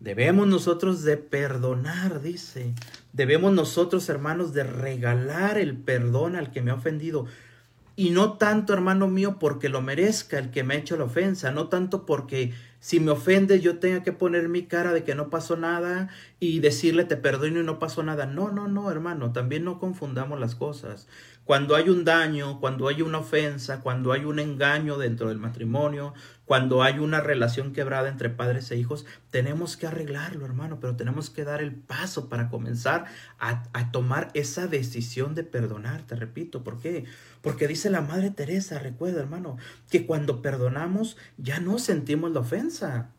Debemos 0.00 0.46
nosotros 0.46 1.02
de 1.02 1.16
perdonar, 1.16 2.22
dice. 2.22 2.74
Debemos 3.12 3.52
nosotros, 3.52 4.08
hermanos, 4.08 4.52
de 4.52 4.62
regalar 4.64 5.58
el 5.58 5.76
perdón 5.76 6.36
al 6.36 6.52
que 6.52 6.62
me 6.62 6.70
ha 6.70 6.74
ofendido. 6.74 7.26
Y 7.96 8.10
no 8.10 8.34
tanto, 8.34 8.72
hermano 8.72 9.08
mío, 9.08 9.38
porque 9.40 9.68
lo 9.68 9.82
merezca 9.82 10.38
el 10.38 10.52
que 10.52 10.62
me 10.62 10.74
ha 10.74 10.78
hecho 10.78 10.96
la 10.96 11.02
ofensa, 11.02 11.50
no 11.50 11.66
tanto 11.66 12.06
porque 12.06 12.54
si 12.78 13.00
me 13.00 13.10
ofende 13.10 13.58
yo 13.58 13.80
tenga 13.80 14.04
que 14.04 14.12
poner 14.12 14.48
mi 14.48 14.66
cara 14.66 14.92
de 14.92 15.02
que 15.02 15.16
no 15.16 15.30
pasó 15.30 15.56
nada 15.56 16.08
y 16.38 16.60
decirle 16.60 17.04
te 17.04 17.16
perdono 17.16 17.58
y 17.58 17.64
no 17.64 17.80
pasó 17.80 18.04
nada. 18.04 18.24
No, 18.24 18.52
no, 18.52 18.68
no, 18.68 18.88
hermano, 18.92 19.32
también 19.32 19.64
no 19.64 19.80
confundamos 19.80 20.38
las 20.38 20.54
cosas. 20.54 21.08
Cuando 21.44 21.74
hay 21.74 21.88
un 21.88 22.04
daño, 22.04 22.60
cuando 22.60 22.86
hay 22.86 23.02
una 23.02 23.18
ofensa, 23.18 23.80
cuando 23.80 24.12
hay 24.12 24.24
un 24.24 24.38
engaño 24.38 24.96
dentro 24.96 25.28
del 25.28 25.38
matrimonio, 25.38 26.14
cuando 26.48 26.82
hay 26.82 26.98
una 26.98 27.20
relación 27.20 27.74
quebrada 27.74 28.08
entre 28.08 28.30
padres 28.30 28.70
e 28.70 28.76
hijos, 28.78 29.04
tenemos 29.30 29.76
que 29.76 29.86
arreglarlo, 29.86 30.46
hermano, 30.46 30.80
pero 30.80 30.96
tenemos 30.96 31.28
que 31.28 31.44
dar 31.44 31.60
el 31.60 31.74
paso 31.74 32.30
para 32.30 32.48
comenzar 32.48 33.04
a, 33.38 33.92
tomar 33.92 34.30
esa 34.32 34.66
decisión 34.66 35.34
de 35.34 35.44
perdonar, 35.44 36.06
te 36.06 36.16
repito. 36.16 36.64
¿Por 36.64 36.78
qué? 36.78 37.04
Porque 37.42 37.68
dice 37.68 37.90
la 37.90 38.00
Madre 38.00 38.30
Teresa, 38.30 38.78
recuerda, 38.78 39.20
hermano, 39.20 39.58
que 39.90 40.06
cuando 40.06 40.40
perdonamos 40.40 41.18
ya 41.36 41.60
no 41.60 41.78
sentimos 41.78 42.32
la 42.32 42.40
ofensa. 42.40 43.10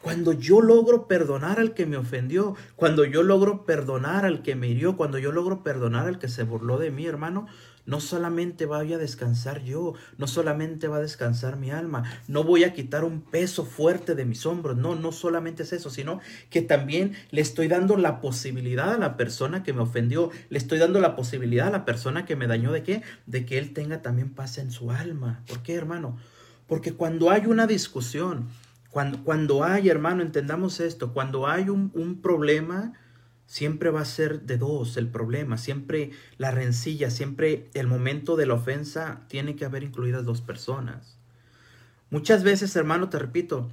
Cuando 0.00 0.32
yo 0.32 0.60
logro 0.60 1.08
perdonar 1.08 1.58
al 1.58 1.74
que 1.74 1.86
me 1.86 1.96
ofendió, 1.96 2.54
cuando 2.76 3.04
yo 3.04 3.24
logro 3.24 3.66
perdonar 3.66 4.24
al 4.24 4.42
que 4.42 4.54
me 4.54 4.68
hirió, 4.68 4.96
cuando 4.96 5.18
yo 5.18 5.32
logro 5.32 5.64
perdonar 5.64 6.06
al 6.06 6.20
que 6.20 6.28
se 6.28 6.44
burló 6.44 6.78
de 6.78 6.92
mí, 6.92 7.04
hermano, 7.04 7.48
no 7.86 8.00
solamente 8.00 8.66
voy 8.66 8.92
a 8.92 8.98
descansar 8.98 9.62
yo, 9.62 9.94
no 10.18 10.26
solamente 10.26 10.88
va 10.88 10.96
a 10.96 11.00
descansar 11.00 11.56
mi 11.56 11.70
alma, 11.70 12.04
no 12.28 12.44
voy 12.44 12.64
a 12.64 12.72
quitar 12.72 13.04
un 13.04 13.20
peso 13.20 13.64
fuerte 13.64 14.14
de 14.14 14.24
mis 14.24 14.46
hombros, 14.46 14.76
no, 14.76 14.94
no 14.94 15.12
solamente 15.12 15.62
es 15.62 15.72
eso, 15.72 15.90
sino 15.90 16.20
que 16.50 16.62
también 16.62 17.14
le 17.30 17.40
estoy 17.40 17.68
dando 17.68 17.96
la 17.96 18.20
posibilidad 18.20 18.94
a 18.94 18.98
la 18.98 19.16
persona 19.16 19.62
que 19.62 19.72
me 19.72 19.82
ofendió, 19.82 20.30
le 20.48 20.58
estoy 20.58 20.78
dando 20.78 21.00
la 21.00 21.16
posibilidad 21.16 21.68
a 21.68 21.70
la 21.72 21.84
persona 21.84 22.24
que 22.24 22.36
me 22.36 22.46
dañó 22.46 22.72
de 22.72 22.82
qué, 22.82 23.02
de 23.26 23.44
que 23.46 23.58
él 23.58 23.72
tenga 23.72 24.02
también 24.02 24.30
paz 24.30 24.58
en 24.58 24.70
su 24.70 24.90
alma. 24.90 25.42
¿Por 25.46 25.62
qué, 25.62 25.74
hermano? 25.74 26.16
Porque 26.66 26.92
cuando 26.92 27.30
hay 27.30 27.46
una 27.46 27.66
discusión, 27.66 28.48
cuando, 28.90 29.22
cuando 29.24 29.64
hay, 29.64 29.88
hermano, 29.88 30.22
entendamos 30.22 30.80
esto, 30.80 31.12
cuando 31.12 31.46
hay 31.46 31.68
un, 31.68 31.90
un 31.94 32.20
problema, 32.20 32.92
Siempre 33.50 33.90
va 33.90 34.02
a 34.02 34.04
ser 34.04 34.42
de 34.42 34.58
dos 34.58 34.96
el 34.96 35.08
problema, 35.08 35.58
siempre 35.58 36.12
la 36.38 36.52
rencilla, 36.52 37.10
siempre 37.10 37.68
el 37.74 37.88
momento 37.88 38.36
de 38.36 38.46
la 38.46 38.54
ofensa 38.54 39.22
tiene 39.26 39.56
que 39.56 39.64
haber 39.64 39.82
incluidas 39.82 40.24
dos 40.24 40.40
personas. 40.40 41.18
Muchas 42.10 42.44
veces, 42.44 42.76
hermano, 42.76 43.08
te 43.08 43.18
repito, 43.18 43.68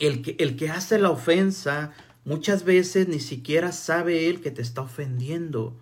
el 0.00 0.20
que, 0.20 0.34
el 0.40 0.56
que 0.56 0.70
hace 0.70 0.98
la 0.98 1.10
ofensa, 1.10 1.92
muchas 2.24 2.64
veces 2.64 3.06
ni 3.06 3.20
siquiera 3.20 3.70
sabe 3.70 4.28
él 4.28 4.40
que 4.40 4.50
te 4.50 4.62
está 4.62 4.80
ofendiendo. 4.80 5.76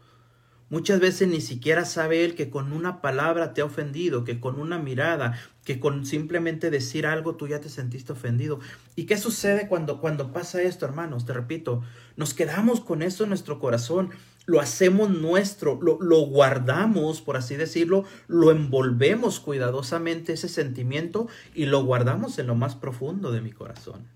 Muchas 0.69 0.99
veces 0.99 1.29
ni 1.29 1.41
siquiera 1.41 1.85
sabe 1.85 2.25
él 2.25 2.35
que 2.35 2.51
con 2.51 2.73
una 2.73 3.01
palabra 3.01 3.55
te 3.55 3.61
ha 3.61 3.65
ofendido, 3.65 4.25
que 4.25 4.41
con 4.41 4.59
una 4.59 4.79
mirada, 4.79 5.39
que 5.65 5.79
con 5.79 6.05
simplemente 6.05 6.71
decir 6.71 7.07
algo 7.07 7.37
tú 7.37 7.47
ya 7.47 7.61
te 7.61 7.69
sentiste 7.69 8.13
ofendido. 8.13 8.59
¿Y 8.97 9.05
qué 9.07 9.17
sucede 9.17 9.69
cuando, 9.69 10.01
cuando 10.01 10.33
pasa 10.33 10.61
esto, 10.63 10.85
hermanos? 10.85 11.25
Te 11.25 11.33
repito, 11.33 11.83
nos 12.17 12.35
quedamos 12.35 12.81
con 12.81 13.03
eso 13.03 13.23
en 13.23 13.29
nuestro 13.29 13.61
corazón, 13.61 14.11
lo 14.45 14.61
hacemos 14.61 15.11
nuestro, 15.11 15.79
lo, 15.81 16.01
lo 16.01 16.27
guardamos, 16.27 17.21
por 17.21 17.37
así 17.37 17.55
decirlo, 17.55 18.05
lo 18.27 18.51
envolvemos 18.51 19.39
cuidadosamente 19.39 20.33
ese 20.33 20.49
sentimiento 20.49 21.29
y 21.55 21.67
lo 21.67 21.85
guardamos 21.85 22.41
en 22.41 22.49
lo 22.49 22.57
más 22.57 22.75
profundo 22.75 23.31
de 23.31 23.41
mi 23.41 23.53
corazón. 23.53 24.09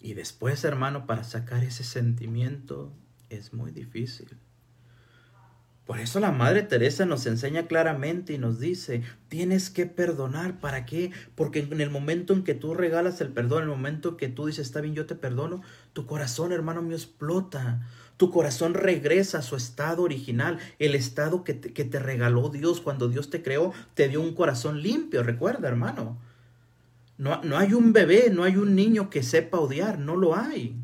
Y 0.00 0.14
después, 0.14 0.64
hermano, 0.64 1.06
para 1.06 1.22
sacar 1.22 1.62
ese 1.62 1.84
sentimiento 1.84 2.92
es 3.30 3.52
muy 3.52 3.70
difícil. 3.70 4.36
Por 5.86 5.98
eso 5.98 6.20
la 6.20 6.30
Madre 6.30 6.62
Teresa 6.62 7.06
nos 7.06 7.26
enseña 7.26 7.66
claramente 7.66 8.32
y 8.32 8.38
nos 8.38 8.60
dice, 8.60 9.02
tienes 9.28 9.68
que 9.68 9.84
perdonar. 9.86 10.60
¿Para 10.60 10.86
qué? 10.86 11.10
Porque 11.34 11.58
en 11.58 11.80
el 11.80 11.90
momento 11.90 12.32
en 12.32 12.44
que 12.44 12.54
tú 12.54 12.74
regalas 12.74 13.20
el 13.20 13.28
perdón, 13.28 13.64
en 13.64 13.70
el 13.70 13.76
momento 13.76 14.10
en 14.10 14.16
que 14.16 14.28
tú 14.28 14.46
dices, 14.46 14.66
está 14.66 14.80
bien, 14.80 14.94
yo 14.94 15.06
te 15.06 15.16
perdono, 15.16 15.62
tu 15.92 16.06
corazón, 16.06 16.52
hermano 16.52 16.82
mío, 16.82 16.96
explota. 16.96 17.88
Tu 18.16 18.30
corazón 18.30 18.74
regresa 18.74 19.38
a 19.38 19.42
su 19.42 19.56
estado 19.56 20.02
original, 20.02 20.58
el 20.78 20.94
estado 20.94 21.42
que 21.42 21.54
te, 21.54 21.72
que 21.72 21.84
te 21.84 21.98
regaló 21.98 22.48
Dios 22.48 22.80
cuando 22.80 23.08
Dios 23.08 23.28
te 23.28 23.42
creó, 23.42 23.72
te 23.94 24.08
dio 24.08 24.20
un 24.20 24.34
corazón 24.34 24.82
limpio, 24.82 25.24
recuerda, 25.24 25.66
hermano. 25.66 26.16
No, 27.18 27.42
no 27.42 27.58
hay 27.58 27.74
un 27.74 27.92
bebé, 27.92 28.30
no 28.30 28.44
hay 28.44 28.56
un 28.56 28.76
niño 28.76 29.10
que 29.10 29.24
sepa 29.24 29.58
odiar, 29.58 29.98
no 29.98 30.14
lo 30.14 30.36
hay. 30.36 30.76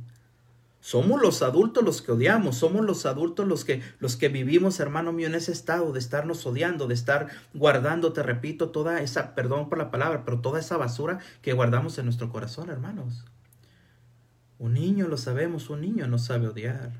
Somos 0.88 1.20
los 1.20 1.42
adultos 1.42 1.84
los 1.84 2.00
que 2.00 2.12
odiamos, 2.12 2.56
somos 2.56 2.82
los 2.82 3.04
adultos 3.04 3.46
los 3.46 3.66
que, 3.66 3.82
los 3.98 4.16
que 4.16 4.30
vivimos, 4.30 4.80
hermano 4.80 5.12
mío, 5.12 5.26
en 5.26 5.34
ese 5.34 5.52
estado 5.52 5.92
de 5.92 5.98
estarnos 5.98 6.46
odiando, 6.46 6.86
de 6.86 6.94
estar 6.94 7.28
guardando, 7.52 8.14
te 8.14 8.22
repito, 8.22 8.70
toda 8.70 9.02
esa, 9.02 9.34
perdón 9.34 9.68
por 9.68 9.76
la 9.76 9.90
palabra, 9.90 10.24
pero 10.24 10.40
toda 10.40 10.58
esa 10.58 10.78
basura 10.78 11.18
que 11.42 11.52
guardamos 11.52 11.98
en 11.98 12.06
nuestro 12.06 12.30
corazón, 12.30 12.70
hermanos. 12.70 13.26
Un 14.58 14.72
niño, 14.72 15.08
lo 15.08 15.18
sabemos, 15.18 15.68
un 15.68 15.82
niño 15.82 16.08
no 16.08 16.16
sabe 16.16 16.48
odiar. 16.48 16.92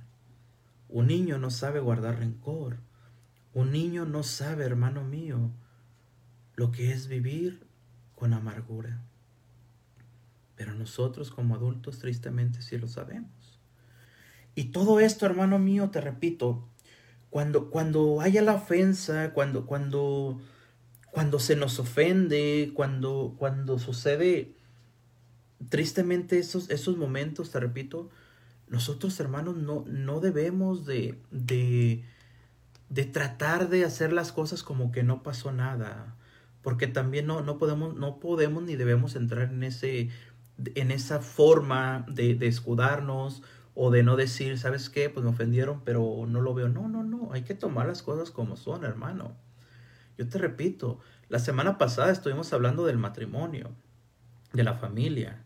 Un 0.90 1.06
niño 1.06 1.38
no 1.38 1.50
sabe 1.50 1.80
guardar 1.80 2.18
rencor. 2.18 2.76
Un 3.54 3.72
niño 3.72 4.04
no 4.04 4.22
sabe, 4.22 4.66
hermano 4.66 5.02
mío, 5.02 5.50
lo 6.56 6.72
que 6.72 6.92
es 6.92 7.08
vivir 7.08 7.66
con 8.14 8.34
amargura. 8.34 9.00
Pero 10.56 10.74
nosotros 10.74 11.30
como 11.30 11.54
adultos 11.54 12.00
tristemente 12.00 12.60
sí 12.60 12.76
lo 12.76 12.86
sabemos. 12.86 13.37
Y 14.58 14.72
todo 14.72 14.98
esto, 14.98 15.24
hermano 15.24 15.60
mío, 15.60 15.90
te 15.90 16.00
repito, 16.00 16.66
cuando, 17.30 17.70
cuando 17.70 18.20
haya 18.20 18.42
la 18.42 18.54
ofensa, 18.54 19.32
cuando, 19.32 19.66
cuando, 19.66 20.40
cuando 21.12 21.38
se 21.38 21.54
nos 21.54 21.78
ofende, 21.78 22.72
cuando, 22.74 23.36
cuando 23.38 23.78
sucede 23.78 24.56
tristemente 25.68 26.40
esos, 26.40 26.70
esos 26.70 26.96
momentos, 26.96 27.52
te 27.52 27.60
repito, 27.60 28.10
nosotros 28.66 29.20
hermanos 29.20 29.54
no, 29.54 29.84
no 29.86 30.18
debemos 30.18 30.86
de, 30.86 31.20
de, 31.30 32.02
de, 32.88 33.04
tratar 33.04 33.68
de 33.68 33.84
hacer 33.84 34.12
las 34.12 34.32
cosas 34.32 34.64
como 34.64 34.90
que 34.90 35.04
no 35.04 35.22
pasó 35.22 35.52
nada, 35.52 36.16
porque 36.62 36.88
también 36.88 37.28
no, 37.28 37.42
no, 37.42 37.58
podemos, 37.58 37.94
no 37.94 38.18
podemos 38.18 38.64
ni 38.64 38.74
debemos 38.74 39.14
entrar 39.14 39.52
en, 39.52 39.62
ese, 39.62 40.08
en 40.74 40.90
esa 40.90 41.20
forma 41.20 42.04
de, 42.08 42.34
de 42.34 42.48
escudarnos 42.48 43.44
o 43.80 43.92
de 43.92 44.02
no 44.02 44.16
decir, 44.16 44.58
¿sabes 44.58 44.90
qué? 44.90 45.08
Pues 45.08 45.22
me 45.22 45.30
ofendieron, 45.30 45.82
pero 45.84 46.24
no 46.26 46.40
lo 46.40 46.52
veo. 46.52 46.68
No, 46.68 46.88
no, 46.88 47.04
no, 47.04 47.32
hay 47.32 47.42
que 47.42 47.54
tomar 47.54 47.86
las 47.86 48.02
cosas 48.02 48.32
como 48.32 48.56
son, 48.56 48.84
hermano. 48.84 49.36
Yo 50.18 50.28
te 50.28 50.36
repito, 50.36 50.98
la 51.28 51.38
semana 51.38 51.78
pasada 51.78 52.10
estuvimos 52.10 52.52
hablando 52.52 52.84
del 52.86 52.98
matrimonio, 52.98 53.70
de 54.52 54.64
la 54.64 54.74
familia. 54.74 55.44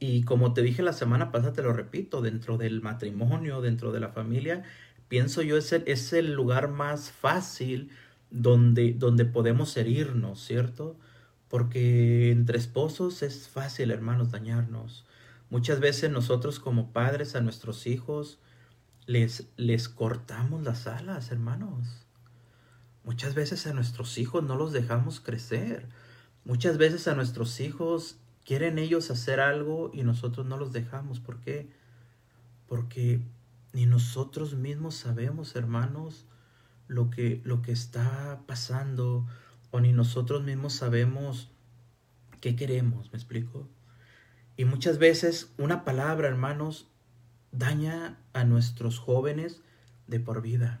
Y 0.00 0.24
como 0.24 0.54
te 0.54 0.62
dije 0.62 0.82
la 0.82 0.92
semana 0.92 1.30
pasada, 1.30 1.52
te 1.52 1.62
lo 1.62 1.72
repito, 1.72 2.20
dentro 2.20 2.58
del 2.58 2.82
matrimonio, 2.82 3.60
dentro 3.60 3.92
de 3.92 4.00
la 4.00 4.08
familia, 4.08 4.64
pienso 5.06 5.40
yo 5.40 5.56
es 5.56 5.72
el, 5.72 5.84
es 5.86 6.12
el 6.12 6.32
lugar 6.32 6.66
más 6.66 7.12
fácil 7.12 7.90
donde, 8.32 8.92
donde 8.92 9.24
podemos 9.24 9.76
herirnos, 9.76 10.44
¿cierto? 10.44 10.98
Porque 11.46 12.32
entre 12.32 12.58
esposos 12.58 13.22
es 13.22 13.46
fácil, 13.46 13.92
hermanos, 13.92 14.32
dañarnos. 14.32 15.06
Muchas 15.52 15.80
veces 15.80 16.10
nosotros 16.10 16.60
como 16.60 16.94
padres 16.94 17.36
a 17.36 17.42
nuestros 17.42 17.86
hijos 17.86 18.38
les, 19.04 19.50
les 19.58 19.90
cortamos 19.90 20.62
las 20.62 20.86
alas, 20.86 21.30
hermanos. 21.30 22.06
Muchas 23.04 23.34
veces 23.34 23.66
a 23.66 23.74
nuestros 23.74 24.16
hijos 24.16 24.42
no 24.42 24.56
los 24.56 24.72
dejamos 24.72 25.20
crecer. 25.20 25.90
Muchas 26.46 26.78
veces 26.78 27.06
a 27.06 27.14
nuestros 27.14 27.60
hijos 27.60 28.16
quieren 28.46 28.78
ellos 28.78 29.10
hacer 29.10 29.40
algo 29.40 29.90
y 29.92 30.04
nosotros 30.04 30.46
no 30.46 30.56
los 30.56 30.72
dejamos. 30.72 31.20
¿Por 31.20 31.38
qué? 31.40 31.68
Porque 32.66 33.20
ni 33.74 33.84
nosotros 33.84 34.54
mismos 34.54 34.94
sabemos, 34.94 35.54
hermanos, 35.54 36.24
lo 36.88 37.10
que, 37.10 37.42
lo 37.44 37.60
que 37.60 37.72
está 37.72 38.40
pasando 38.46 39.26
o 39.70 39.80
ni 39.80 39.92
nosotros 39.92 40.42
mismos 40.44 40.72
sabemos 40.72 41.50
qué 42.40 42.56
queremos, 42.56 43.12
¿me 43.12 43.18
explico? 43.18 43.68
Y 44.56 44.64
muchas 44.64 44.98
veces 44.98 45.52
una 45.58 45.84
palabra, 45.84 46.28
hermanos, 46.28 46.88
daña 47.52 48.18
a 48.32 48.44
nuestros 48.44 48.98
jóvenes 48.98 49.60
de 50.06 50.20
por 50.20 50.42
vida. 50.42 50.80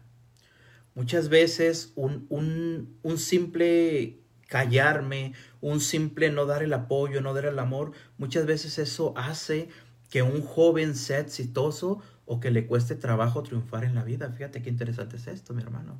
Muchas 0.94 1.28
veces 1.28 1.92
un, 1.94 2.26
un, 2.28 2.98
un, 3.02 3.18
simple 3.18 4.18
callarme, 4.48 5.32
un 5.62 5.80
simple 5.80 6.30
no 6.30 6.44
dar 6.44 6.62
el 6.62 6.72
apoyo, 6.74 7.22
no 7.22 7.32
dar 7.32 7.46
el 7.46 7.58
amor, 7.58 7.92
muchas 8.18 8.44
veces 8.44 8.78
eso 8.78 9.14
hace 9.16 9.68
que 10.10 10.22
un 10.22 10.42
joven 10.42 10.94
sea 10.94 11.20
exitoso 11.20 12.02
o 12.26 12.40
que 12.40 12.50
le 12.50 12.66
cueste 12.66 12.94
trabajo 12.94 13.42
triunfar 13.42 13.84
en 13.84 13.94
la 13.94 14.04
vida. 14.04 14.30
Fíjate 14.30 14.62
qué 14.62 14.68
interesante 14.68 15.16
es 15.16 15.26
esto, 15.26 15.54
mi 15.54 15.62
hermano. 15.62 15.98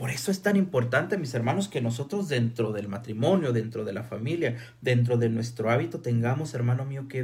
Por 0.00 0.08
eso 0.08 0.30
es 0.30 0.40
tan 0.40 0.56
importante, 0.56 1.18
mis 1.18 1.34
hermanos, 1.34 1.68
que 1.68 1.82
nosotros 1.82 2.30
dentro 2.30 2.72
del 2.72 2.88
matrimonio, 2.88 3.52
dentro 3.52 3.84
de 3.84 3.92
la 3.92 4.02
familia, 4.02 4.56
dentro 4.80 5.18
de 5.18 5.28
nuestro 5.28 5.68
hábito, 5.68 6.00
tengamos, 6.00 6.54
hermano 6.54 6.86
mío, 6.86 7.06
que, 7.06 7.22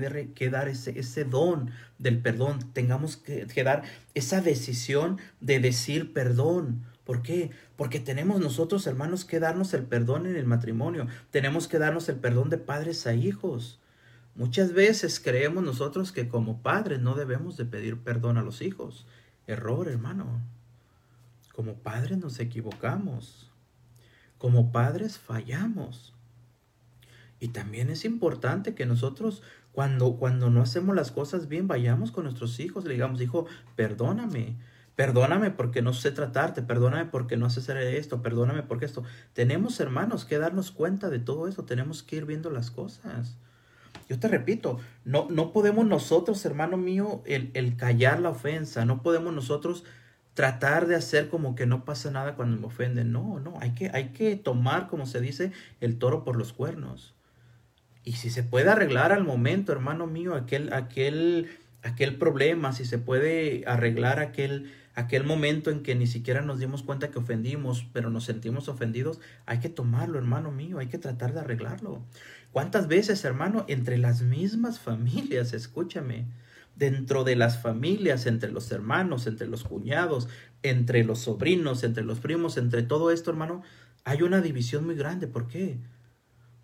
dar 0.50 0.68
ese, 0.68 0.98
ese, 0.98 1.24
don 1.24 1.70
del 1.98 2.20
perdón, 2.20 2.58
tengamos 2.74 3.16
que, 3.16 3.46
que 3.46 3.64
dar 3.64 3.84
esa 4.12 4.42
decisión 4.42 5.16
de 5.40 5.58
decir 5.58 6.12
perdón. 6.12 6.82
¿Por 7.04 7.22
qué? 7.22 7.50
Porque 7.76 7.98
tenemos 7.98 8.40
nosotros, 8.40 8.86
hermanos, 8.86 9.24
que 9.24 9.40
darnos 9.40 9.72
el 9.72 9.84
perdón 9.84 10.26
en 10.26 10.36
el 10.36 10.44
matrimonio, 10.44 11.06
tenemos 11.30 11.68
que 11.68 11.78
darnos 11.78 12.10
el 12.10 12.16
perdón 12.16 12.50
de 12.50 12.58
padres 12.58 13.06
a 13.06 13.14
hijos. 13.14 13.80
Muchas 14.34 14.74
veces 14.74 15.18
creemos 15.18 15.64
nosotros 15.64 16.12
que 16.12 16.28
como 16.28 16.60
padres 16.60 17.00
no 17.00 17.14
debemos 17.14 17.56
de 17.56 17.64
pedir 17.64 17.96
perdón 18.02 18.36
a 18.36 18.42
los 18.42 18.60
hijos. 18.60 19.06
Error, 19.46 19.88
hermano. 19.88 20.42
Como 21.56 21.76
padres 21.76 22.18
nos 22.18 22.38
equivocamos. 22.38 23.50
Como 24.36 24.72
padres 24.72 25.16
fallamos. 25.16 26.12
Y 27.40 27.48
también 27.48 27.88
es 27.88 28.04
importante 28.04 28.74
que 28.74 28.84
nosotros 28.84 29.42
cuando, 29.72 30.16
cuando 30.16 30.50
no 30.50 30.60
hacemos 30.60 30.94
las 30.94 31.10
cosas 31.12 31.48
bien 31.48 31.66
vayamos 31.66 32.12
con 32.12 32.24
nuestros 32.24 32.60
hijos, 32.60 32.84
le 32.84 32.92
digamos, 32.92 33.22
hijo, 33.22 33.46
perdóname, 33.74 34.58
perdóname 34.96 35.50
porque 35.50 35.80
no 35.80 35.94
sé 35.94 36.10
tratarte, 36.10 36.60
perdóname 36.60 37.06
porque 37.06 37.38
no 37.38 37.48
sé 37.48 37.60
hacer 37.60 37.78
esto, 37.78 38.20
perdóname 38.20 38.62
porque 38.62 38.84
esto. 38.84 39.04
Tenemos 39.32 39.80
hermanos 39.80 40.26
que 40.26 40.36
darnos 40.36 40.70
cuenta 40.70 41.08
de 41.08 41.20
todo 41.20 41.48
eso, 41.48 41.64
tenemos 41.64 42.02
que 42.02 42.16
ir 42.16 42.26
viendo 42.26 42.50
las 42.50 42.70
cosas. 42.70 43.38
Yo 44.10 44.18
te 44.20 44.28
repito, 44.28 44.78
no, 45.06 45.26
no 45.30 45.54
podemos 45.54 45.86
nosotros, 45.86 46.44
hermano 46.44 46.76
mío, 46.76 47.22
el, 47.24 47.50
el 47.54 47.78
callar 47.78 48.20
la 48.20 48.28
ofensa, 48.28 48.84
no 48.84 49.02
podemos 49.02 49.32
nosotros 49.32 49.84
tratar 50.36 50.86
de 50.86 50.94
hacer 50.94 51.30
como 51.30 51.54
que 51.54 51.64
no 51.64 51.86
pasa 51.86 52.10
nada 52.10 52.34
cuando 52.34 52.60
me 52.60 52.66
ofenden. 52.66 53.10
No, 53.10 53.40
no, 53.40 53.54
hay 53.58 53.70
que, 53.70 53.90
hay 53.94 54.10
que 54.10 54.36
tomar, 54.36 54.86
como 54.86 55.06
se 55.06 55.22
dice, 55.22 55.50
el 55.80 55.96
toro 55.96 56.24
por 56.24 56.36
los 56.36 56.52
cuernos. 56.52 57.14
Y 58.04 58.12
si 58.12 58.28
se 58.28 58.42
puede 58.42 58.68
arreglar 58.68 59.12
al 59.12 59.24
momento, 59.24 59.72
hermano 59.72 60.06
mío, 60.06 60.34
aquel, 60.34 60.74
aquel, 60.74 61.48
aquel 61.82 62.16
problema, 62.18 62.74
si 62.74 62.84
se 62.84 62.98
puede 62.98 63.64
arreglar 63.66 64.20
aquel, 64.20 64.70
aquel 64.94 65.24
momento 65.24 65.70
en 65.70 65.82
que 65.82 65.94
ni 65.94 66.06
siquiera 66.06 66.42
nos 66.42 66.60
dimos 66.60 66.82
cuenta 66.82 67.10
que 67.10 67.18
ofendimos, 67.18 67.86
pero 67.94 68.10
nos 68.10 68.24
sentimos 68.24 68.68
ofendidos, 68.68 69.20
hay 69.46 69.60
que 69.60 69.70
tomarlo, 69.70 70.18
hermano 70.18 70.52
mío, 70.52 70.78
hay 70.78 70.88
que 70.88 70.98
tratar 70.98 71.32
de 71.32 71.40
arreglarlo. 71.40 72.02
¿Cuántas 72.52 72.88
veces, 72.88 73.24
hermano, 73.24 73.64
entre 73.68 73.96
las 73.96 74.20
mismas 74.20 74.80
familias, 74.80 75.54
escúchame, 75.54 76.26
dentro 76.76 77.24
de 77.24 77.36
las 77.36 77.60
familias, 77.60 78.26
entre 78.26 78.52
los 78.52 78.70
hermanos, 78.70 79.26
entre 79.26 79.48
los 79.48 79.64
cuñados, 79.64 80.28
entre 80.62 81.04
los 81.04 81.20
sobrinos, 81.20 81.82
entre 81.82 82.04
los 82.04 82.20
primos, 82.20 82.56
entre 82.56 82.82
todo 82.82 83.10
esto, 83.10 83.30
hermano, 83.30 83.62
hay 84.04 84.22
una 84.22 84.40
división 84.40 84.84
muy 84.84 84.94
grande. 84.94 85.26
¿Por 85.26 85.48
qué? 85.48 85.78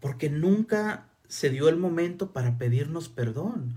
Porque 0.00 0.30
nunca 0.30 1.08
se 1.26 1.50
dio 1.50 1.68
el 1.68 1.76
momento 1.76 2.32
para 2.32 2.58
pedirnos 2.58 3.08
perdón. 3.08 3.74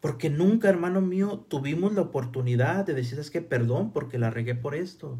Porque 0.00 0.28
nunca, 0.30 0.68
hermano 0.68 1.00
mío, 1.00 1.46
tuvimos 1.48 1.92
la 1.92 2.02
oportunidad 2.02 2.84
de 2.84 2.94
decir, 2.94 3.18
es 3.18 3.30
que 3.30 3.42
perdón 3.42 3.92
porque 3.92 4.18
la 4.18 4.30
regué 4.30 4.54
por 4.54 4.74
esto. 4.74 5.18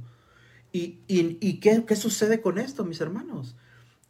¿Y, 0.72 1.00
y, 1.06 1.60
qué, 1.60 1.84
qué 1.86 1.96
sucede 1.96 2.40
con 2.40 2.58
esto, 2.58 2.84
mis 2.84 3.00
hermanos? 3.00 3.56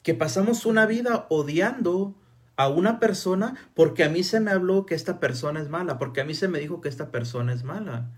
Que 0.02 0.14
pasamos 0.14 0.66
una 0.66 0.86
vida 0.86 1.26
odiando 1.28 2.14
a 2.60 2.68
una 2.68 3.00
persona 3.00 3.56
porque 3.74 4.04
a 4.04 4.10
mí 4.10 4.22
se 4.22 4.38
me 4.38 4.50
habló 4.50 4.84
que 4.84 4.94
esta 4.94 5.18
persona 5.18 5.62
es 5.62 5.70
mala, 5.70 5.96
porque 5.96 6.20
a 6.20 6.26
mí 6.26 6.34
se 6.34 6.46
me 6.46 6.58
dijo 6.58 6.82
que 6.82 6.90
esta 6.90 7.10
persona 7.10 7.54
es 7.54 7.64
mala. 7.64 8.10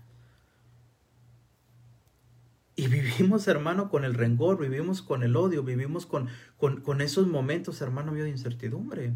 Y 2.75 2.87
vivimos, 2.87 3.47
hermano, 3.47 3.89
con 3.89 4.03
el 4.03 4.15
rencor, 4.15 4.59
vivimos 4.59 5.01
con 5.01 5.23
el 5.23 5.37
odio, 5.37 5.63
vivimos 5.63 6.05
con, 6.05 6.27
con, 6.57 6.99
esos 6.99 7.27
momentos, 7.27 7.81
hermano 7.81 8.11
mío, 8.11 8.25
de 8.25 8.31
incertidumbre. 8.31 9.13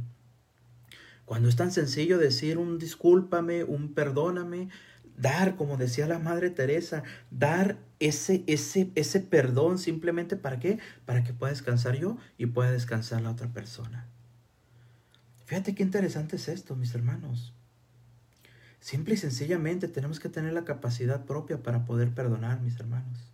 Cuando 1.26 1.50
es 1.50 1.58
tan 1.58 1.74
sencillo 1.74 2.18
decir 2.20 2.58
un 2.58 2.78
discúlpame, 2.78 3.66
un 3.66 3.94
perdóname, 3.94 4.70
dar, 5.18 5.58
como 5.58 5.76
decía 5.76 6.08
la 6.08 6.20
Madre 6.20 6.52
Teresa, 6.52 7.04
dar 7.32 7.80
ese, 8.00 8.46
ese, 8.48 8.92
ese 8.96 9.20
perdón 9.20 9.78
simplemente 9.78 10.38
para 10.38 10.58
qué? 10.60 10.80
Para 11.06 11.26
que 11.26 11.34
pueda 11.34 11.52
descansar 11.52 11.98
yo 11.98 12.16
y 12.38 12.46
pueda 12.46 12.72
descansar 12.72 13.22
la 13.24 13.32
otra 13.32 13.50
persona. 13.50 14.08
Fíjate 15.48 15.74
qué 15.74 15.82
interesante 15.82 16.36
es 16.36 16.50
esto, 16.50 16.76
mis 16.76 16.94
hermanos. 16.94 17.54
Simple 18.82 19.14
y 19.14 19.18
sencillamente 19.18 19.88
tenemos 19.88 20.20
que 20.20 20.28
tener 20.28 20.52
la 20.52 20.66
capacidad 20.66 21.24
propia 21.24 21.64
para 21.64 21.86
poder 21.86 22.14
perdonar, 22.14 22.60
mis 22.60 22.78
hermanos. 22.78 23.32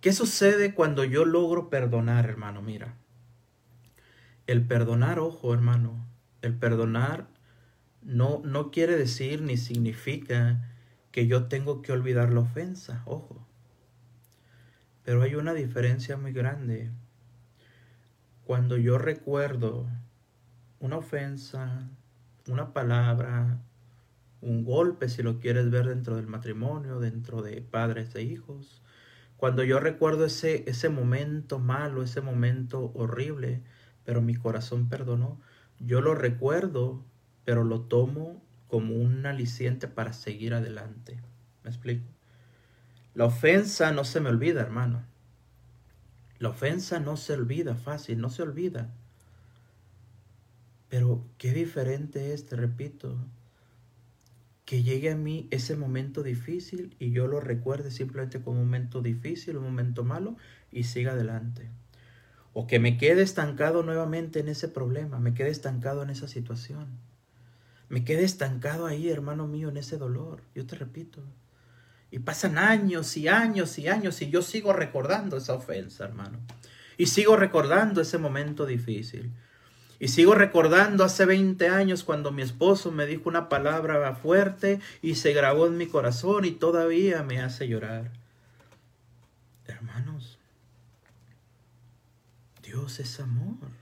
¿Qué 0.00 0.12
sucede 0.12 0.76
cuando 0.76 1.02
yo 1.02 1.24
logro 1.24 1.70
perdonar, 1.70 2.26
hermano? 2.26 2.62
Mira, 2.62 2.94
el 4.46 4.64
perdonar, 4.64 5.18
ojo, 5.18 5.52
hermano, 5.52 6.06
el 6.40 6.54
perdonar 6.54 7.26
no, 8.00 8.42
no 8.44 8.70
quiere 8.70 8.96
decir 8.96 9.42
ni 9.42 9.56
significa 9.56 10.70
que 11.10 11.26
yo 11.26 11.48
tengo 11.48 11.82
que 11.82 11.90
olvidar 11.90 12.32
la 12.32 12.42
ofensa, 12.42 13.02
ojo. 13.06 13.44
Pero 15.02 15.22
hay 15.22 15.34
una 15.34 15.52
diferencia 15.52 16.16
muy 16.16 16.32
grande 16.32 16.92
cuando 18.50 18.76
yo 18.76 18.98
recuerdo 18.98 19.86
una 20.80 20.96
ofensa, 20.96 21.88
una 22.48 22.72
palabra, 22.72 23.62
un 24.40 24.64
golpe, 24.64 25.08
si 25.08 25.22
lo 25.22 25.38
quieres 25.38 25.70
ver 25.70 25.86
dentro 25.86 26.16
del 26.16 26.26
matrimonio, 26.26 26.98
dentro 26.98 27.42
de 27.42 27.62
padres 27.62 28.12
e 28.16 28.22
hijos, 28.22 28.82
cuando 29.36 29.62
yo 29.62 29.78
recuerdo 29.78 30.24
ese, 30.24 30.68
ese 30.68 30.88
momento 30.88 31.60
malo, 31.60 32.02
ese 32.02 32.22
momento 32.22 32.90
horrible, 32.96 33.62
pero 34.04 34.20
mi 34.20 34.34
corazón 34.34 34.88
perdonó, 34.88 35.40
yo 35.78 36.00
lo 36.00 36.16
recuerdo, 36.16 37.04
pero 37.44 37.62
lo 37.62 37.82
tomo 37.82 38.42
como 38.66 38.96
un 38.96 39.26
aliciente 39.26 39.86
para 39.86 40.12
seguir 40.12 40.54
adelante. 40.54 41.20
¿Me 41.62 41.70
explico? 41.70 42.04
La 43.14 43.26
ofensa 43.26 43.92
no 43.92 44.02
se 44.02 44.18
me 44.18 44.28
olvida, 44.28 44.60
hermano. 44.60 45.04
La 46.40 46.48
ofensa 46.48 46.98
no 47.00 47.18
se 47.18 47.34
olvida 47.34 47.76
fácil, 47.76 48.18
no 48.18 48.30
se 48.30 48.42
olvida. 48.42 48.90
Pero 50.88 51.22
qué 51.36 51.52
diferente 51.52 52.32
es, 52.32 52.46
te 52.46 52.56
repito, 52.56 53.18
que 54.64 54.82
llegue 54.82 55.10
a 55.10 55.16
mí 55.16 55.48
ese 55.50 55.76
momento 55.76 56.22
difícil 56.22 56.96
y 56.98 57.10
yo 57.10 57.26
lo 57.26 57.40
recuerde 57.40 57.90
simplemente 57.90 58.40
como 58.40 58.58
un 58.58 58.64
momento 58.64 59.02
difícil, 59.02 59.58
un 59.58 59.64
momento 59.64 60.02
malo 60.02 60.36
y 60.72 60.84
siga 60.84 61.12
adelante. 61.12 61.68
O 62.54 62.66
que 62.66 62.78
me 62.78 62.96
quede 62.96 63.20
estancado 63.20 63.82
nuevamente 63.82 64.40
en 64.40 64.48
ese 64.48 64.68
problema, 64.68 65.20
me 65.20 65.34
quede 65.34 65.50
estancado 65.50 66.02
en 66.02 66.08
esa 66.08 66.26
situación. 66.26 66.86
Me 67.90 68.02
quede 68.02 68.24
estancado 68.24 68.86
ahí, 68.86 69.10
hermano 69.10 69.46
mío, 69.46 69.68
en 69.68 69.76
ese 69.76 69.98
dolor. 69.98 70.40
Yo 70.54 70.64
te 70.66 70.76
repito, 70.76 71.22
y 72.10 72.18
pasan 72.18 72.58
años 72.58 73.16
y 73.16 73.28
años 73.28 73.78
y 73.78 73.88
años 73.88 74.20
y 74.22 74.30
yo 74.30 74.42
sigo 74.42 74.72
recordando 74.72 75.36
esa 75.36 75.54
ofensa, 75.54 76.04
hermano. 76.04 76.38
Y 76.96 77.06
sigo 77.06 77.36
recordando 77.36 78.00
ese 78.00 78.18
momento 78.18 78.66
difícil. 78.66 79.32
Y 79.98 80.08
sigo 80.08 80.34
recordando 80.34 81.04
hace 81.04 81.26
20 81.26 81.68
años 81.68 82.04
cuando 82.04 82.32
mi 82.32 82.42
esposo 82.42 82.90
me 82.90 83.06
dijo 83.06 83.28
una 83.28 83.48
palabra 83.48 84.14
fuerte 84.14 84.80
y 85.02 85.14
se 85.14 85.32
grabó 85.32 85.66
en 85.66 85.76
mi 85.76 85.86
corazón 85.86 86.46
y 86.46 86.52
todavía 86.52 87.22
me 87.22 87.40
hace 87.40 87.68
llorar. 87.68 88.10
Hermanos, 89.66 90.38
Dios 92.62 92.98
es 92.98 93.20
amor. 93.20 93.79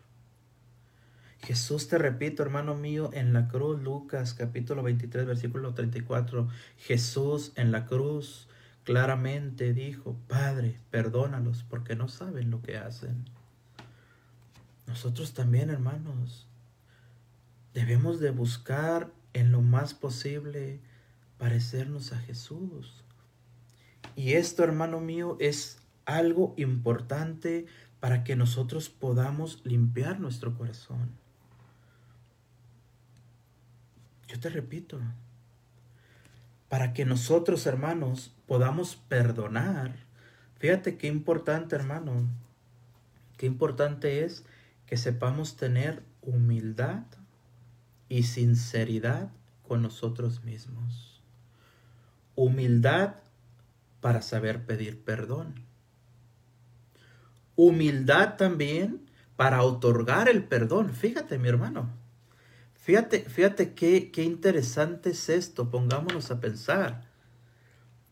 Jesús, 1.49 1.89
te 1.89 1.97
repito, 1.97 2.43
hermano 2.43 2.75
mío, 2.75 3.09
en 3.15 3.33
la 3.33 3.49
cruz, 3.49 3.81
Lucas 3.81 4.35
capítulo 4.35 4.83
23, 4.83 5.25
versículo 5.25 5.73
34, 5.73 6.47
Jesús 6.77 7.53
en 7.55 7.73
la 7.73 7.87
cruz 7.87 8.51
claramente 8.85 9.73
dijo, 9.73 10.15
Padre, 10.29 10.79
perdónalos 10.91 11.63
porque 11.63 11.97
no 11.97 12.09
saben 12.09 12.51
lo 12.51 12.61
que 12.61 12.77
hacen. 12.77 13.25
Nosotros 14.87 15.33
también, 15.33 15.71
hermanos, 15.71 16.47
debemos 17.73 18.21
de 18.21 18.29
buscar 18.29 19.11
en 19.33 19.51
lo 19.51 19.63
más 19.63 19.95
posible 19.95 20.83
parecernos 21.39 22.13
a 22.13 22.19
Jesús. 22.19 23.05
Y 24.17 24.35
esto, 24.35 24.65
hermano 24.65 25.01
mío, 25.01 25.39
es 25.41 25.79
algo 26.05 26.53
importante 26.59 27.65
para 28.01 28.23
que 28.23 28.37
nosotros 28.37 28.91
podamos 28.91 29.63
limpiar 29.65 30.21
nuestro 30.21 30.55
corazón. 30.55 31.17
Yo 34.29 34.39
te 34.39 34.51
repito, 34.51 35.01
para 36.69 36.93
que 36.93 37.07
nosotros, 37.07 37.67
hermanos, 37.67 38.35
podamos 38.47 38.95
perdonar, 38.95 39.97
fíjate 40.59 40.99
qué 40.99 41.07
importante, 41.07 41.75
hermano, 41.75 42.29
qué 43.39 43.47
importante 43.47 44.25
es 44.25 44.45
que 44.87 44.99
sepamos 44.99 45.57
tener 45.57 46.03
humildad 46.21 47.05
y 48.11 48.25
sinceridad 48.25 49.31
con 49.67 49.81
nosotros 49.81 50.45
mismos. 50.45 51.23
Humildad 52.35 53.17
para 54.01 54.21
saber 54.21 54.67
pedir 54.67 55.03
perdón. 55.03 55.55
Humildad 57.57 58.37
también 58.37 59.11
para 59.37 59.63
otorgar 59.63 60.29
el 60.29 60.45
perdón. 60.45 60.93
Fíjate, 60.93 61.39
mi 61.39 61.49
hermano. 61.49 61.91
Fíjate, 62.89 63.21
fíjate 63.29 63.75
qué, 63.75 64.11
qué 64.11 64.25
interesante 64.25 65.11
es 65.11 65.29
esto, 65.29 65.71
pongámonos 65.71 66.31
a 66.31 66.41
pensar. 66.41 67.05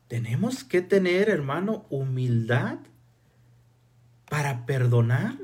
Tenemos 0.06 0.64
que 0.64 0.82
tener, 0.82 1.30
hermano, 1.30 1.86
humildad 1.88 2.80
para 4.28 4.66
perdonar 4.66 5.38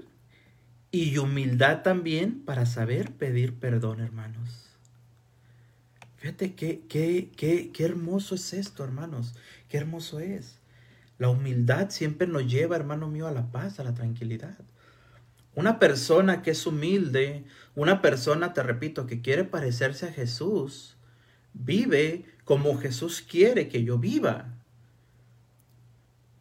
y 0.90 1.16
humildad 1.16 1.80
también 1.80 2.44
para 2.44 2.66
saber 2.66 3.10
pedir 3.12 3.58
perdón, 3.58 4.00
hermanos. 4.00 4.68
Fíjate 6.18 6.54
qué, 6.54 6.82
qué, 6.86 7.30
qué, 7.34 7.70
qué 7.72 7.84
hermoso 7.86 8.34
es 8.34 8.52
esto, 8.52 8.84
hermanos. 8.84 9.34
Qué 9.70 9.78
hermoso 9.78 10.20
es. 10.20 10.60
La 11.16 11.30
humildad 11.30 11.88
siempre 11.88 12.26
nos 12.26 12.46
lleva, 12.46 12.76
hermano 12.76 13.08
mío, 13.08 13.26
a 13.26 13.32
la 13.32 13.50
paz, 13.50 13.80
a 13.80 13.84
la 13.84 13.94
tranquilidad. 13.94 14.58
Una 15.54 15.78
persona 15.78 16.42
que 16.42 16.52
es 16.52 16.66
humilde, 16.66 17.44
una 17.74 18.00
persona, 18.00 18.54
te 18.54 18.62
repito, 18.62 19.06
que 19.06 19.20
quiere 19.20 19.44
parecerse 19.44 20.06
a 20.06 20.12
Jesús, 20.12 20.96
vive 21.52 22.24
como 22.44 22.78
Jesús 22.78 23.22
quiere 23.22 23.68
que 23.68 23.84
yo 23.84 23.98
viva. 23.98 24.61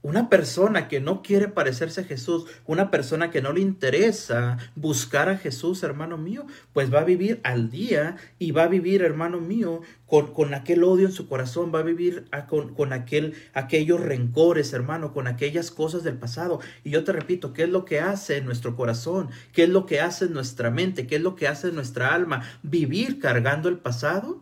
Una 0.04 0.30
persona 0.30 0.88
que 0.88 1.00
no 1.00 1.22
quiere 1.22 1.48
parecerse 1.48 2.02
a 2.02 2.04
Jesús, 2.06 2.46
una 2.66 2.90
persona 2.90 3.30
que 3.30 3.44
no 3.44 3.54
le 3.54 3.62
interesa 3.62 4.58
buscar 4.76 5.30
a 5.30 5.38
Jesús, 5.38 5.84
hermano 5.84 6.18
mío, 6.18 6.48
pues 6.74 6.92
va 6.92 7.02
a 7.02 7.04
vivir 7.04 7.40
al 7.44 7.70
día 7.70 8.16
y 8.40 8.50
va 8.50 8.64
a 8.64 8.68
vivir, 8.68 9.04
hermano 9.04 9.40
mío, 9.40 9.82
con, 10.08 10.34
con 10.34 10.56
aquel 10.56 10.84
odio 10.84 11.06
en 11.06 11.12
su 11.12 11.28
corazón, 11.28 11.72
va 11.74 11.80
a 11.80 11.84
vivir 11.84 12.26
con, 12.50 12.74
con 12.74 12.94
aquel, 12.94 13.36
aquellos 13.54 14.02
rencores, 14.02 14.74
hermano, 14.74 15.14
con 15.14 15.28
aquellas 15.28 15.70
cosas 15.70 16.04
del 16.04 16.18
pasado. 16.18 16.62
Y 16.84 16.90
yo 16.90 17.04
te 17.04 17.12
repito, 17.12 17.54
¿qué 17.54 17.64
es 17.64 17.70
lo 17.70 17.86
que 17.86 18.00
hace 18.00 18.38
en 18.38 18.46
nuestro 18.46 18.76
corazón? 18.76 19.30
¿Qué 19.54 19.64
es 19.64 19.70
lo 19.70 19.86
que 19.86 20.02
hace 20.02 20.26
en 20.26 20.34
nuestra 20.34 20.72
mente? 20.72 21.06
¿Qué 21.06 21.18
es 21.18 21.22
lo 21.22 21.36
que 21.36 21.48
hace 21.48 21.68
en 21.68 21.76
nuestra 21.76 22.16
alma? 22.16 22.42
Vivir 22.64 23.20
cargando 23.20 23.70
el 23.70 23.78
pasado, 23.78 24.42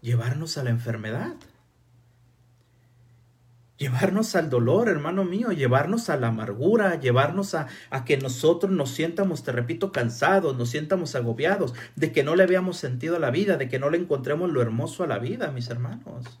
llevarnos 0.00 0.56
a 0.56 0.64
la 0.64 0.70
enfermedad. 0.70 1.34
Llevarnos 3.76 4.36
al 4.36 4.50
dolor, 4.50 4.88
hermano 4.88 5.24
mío, 5.24 5.50
llevarnos 5.52 6.08
a 6.08 6.16
la 6.16 6.28
amargura, 6.28 6.98
llevarnos 7.00 7.54
a, 7.54 7.66
a, 7.90 8.04
que 8.04 8.16
nosotros 8.16 8.72
nos 8.72 8.90
sientamos, 8.90 9.42
te 9.42 9.52
repito, 9.52 9.92
cansados, 9.92 10.56
nos 10.56 10.70
sientamos 10.70 11.14
agobiados, 11.14 11.74
de 11.96 12.12
que 12.12 12.22
no 12.22 12.36
le 12.36 12.46
veamos 12.46 12.76
sentido 12.76 13.16
a 13.16 13.20
la 13.20 13.30
vida, 13.30 13.56
de 13.56 13.68
que 13.68 13.78
no 13.78 13.90
le 13.90 13.98
encontremos 13.98 14.50
lo 14.50 14.62
hermoso 14.62 15.02
a 15.04 15.06
la 15.06 15.18
vida, 15.18 15.50
mis 15.50 15.68
hermanos. 15.70 16.38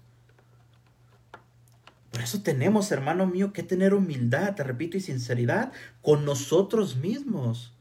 Por 2.14 2.22
eso 2.22 2.42
tenemos, 2.42 2.92
hermano 2.92 3.26
mío, 3.26 3.52
que 3.52 3.64
tener 3.64 3.92
humildad, 3.92 4.54
te 4.54 4.62
repito, 4.62 4.96
y 4.96 5.00
sinceridad 5.00 5.72
con 6.00 6.24
nosotros 6.24 6.94
mismos. 6.94 7.73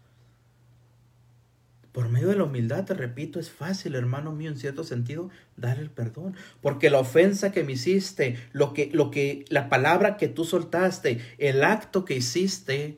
Por 1.93 2.09
medio 2.09 2.29
de 2.29 2.35
la 2.35 2.45
humildad, 2.45 2.85
te 2.85 2.95
repito, 2.95 3.39
es 3.39 3.51
fácil, 3.51 3.93
hermano 3.93 4.31
mío, 4.31 4.49
en 4.49 4.57
cierto 4.57 4.83
sentido, 4.83 5.29
dar 5.57 5.77
el 5.77 5.91
perdón. 5.91 6.35
Porque 6.59 6.89
la 6.89 6.97
ofensa 6.97 7.51
que 7.51 7.63
me 7.63 7.73
hiciste, 7.73 8.35
lo 8.51 8.73
que, 8.73 8.89
lo 8.91 9.11
que, 9.11 9.45
la 9.49 9.69
palabra 9.69 10.17
que 10.17 10.27
tú 10.27 10.43
soltaste, 10.43 11.21
el 11.37 11.63
acto 11.63 12.03
que 12.03 12.15
hiciste, 12.15 12.97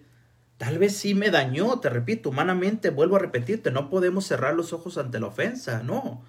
tal 0.57 0.79
vez 0.79 0.95
sí 0.95 1.13
me 1.13 1.29
dañó, 1.29 1.77
te 1.81 1.89
repito, 1.89 2.29
humanamente, 2.29 2.89
vuelvo 2.89 3.17
a 3.17 3.19
repetirte, 3.19 3.69
no 3.69 3.89
podemos 3.89 4.25
cerrar 4.27 4.55
los 4.55 4.71
ojos 4.71 4.97
ante 4.97 5.19
la 5.19 5.27
ofensa, 5.27 5.83
no. 5.83 6.23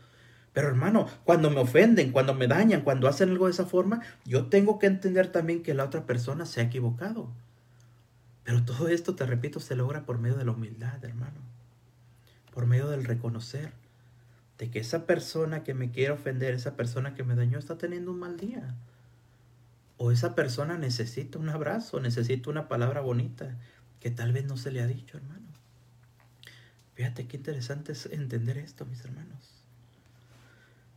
Pero 0.53 0.67
hermano, 0.67 1.07
cuando 1.23 1.51
me 1.51 1.61
ofenden, 1.61 2.11
cuando 2.11 2.35
me 2.35 2.49
dañan, 2.49 2.81
cuando 2.81 3.07
hacen 3.07 3.31
algo 3.31 3.47
de 3.47 3.53
esa 3.53 3.67
forma, 3.67 4.03
yo 4.25 4.47
tengo 4.47 4.81
que 4.81 4.89
entender 4.89 5.29
también 5.31 5.63
que 5.63 5.75
la 5.75 5.85
otra 5.85 6.05
persona 6.05 6.47
se 6.47 6.61
ha 6.61 6.65
equivocado. 6.65 7.29
Pero 8.43 8.65
todo 8.65 8.89
esto, 8.89 9.15
te 9.15 9.25
repito, 9.25 9.61
se 9.61 9.77
logra 9.77 10.05
por 10.05 10.19
medio 10.19 10.37
de 10.37 10.45
la 10.45 10.51
humildad, 10.51 11.05
hermano 11.05 11.56
por 12.57 12.65
medio 12.65 12.89
del 12.89 13.05
reconocer 13.05 13.71
de 14.57 14.71
que 14.71 14.79
esa 14.79 15.05
persona 15.05 15.63
que 15.63 15.75
me 15.75 15.91
quiere 15.91 16.13
ofender, 16.13 16.55
esa 16.55 16.75
persona 16.75 17.13
que 17.15 17.23
me 17.23 17.35
dañó, 17.35 17.59
está 17.59 17.77
teniendo 17.77 18.13
un 18.13 18.19
mal 18.19 18.39
día. 18.39 18.75
O 19.99 20.11
esa 20.11 20.35
persona 20.35 20.79
necesita 20.79 21.39
un 21.39 21.51
abrazo, 21.51 22.01
necesita 22.01 22.49
una 22.49 22.67
palabra 22.67 23.03
bonita 23.03 23.55
que 24.01 24.11
tal 24.11 24.33
vez 24.33 24.47
no 24.47 24.57
se 24.57 24.71
le 24.71 24.81
ha 24.81 24.87
dicho, 24.87 25.19
hermano. 25.19 25.45
Fíjate 26.95 27.27
qué 27.29 27.37
interesante 27.37 27.93
es 27.93 28.07
entender 28.07 28.57
esto, 28.57 28.87
mis 28.87 29.05
hermanos. 29.05 29.53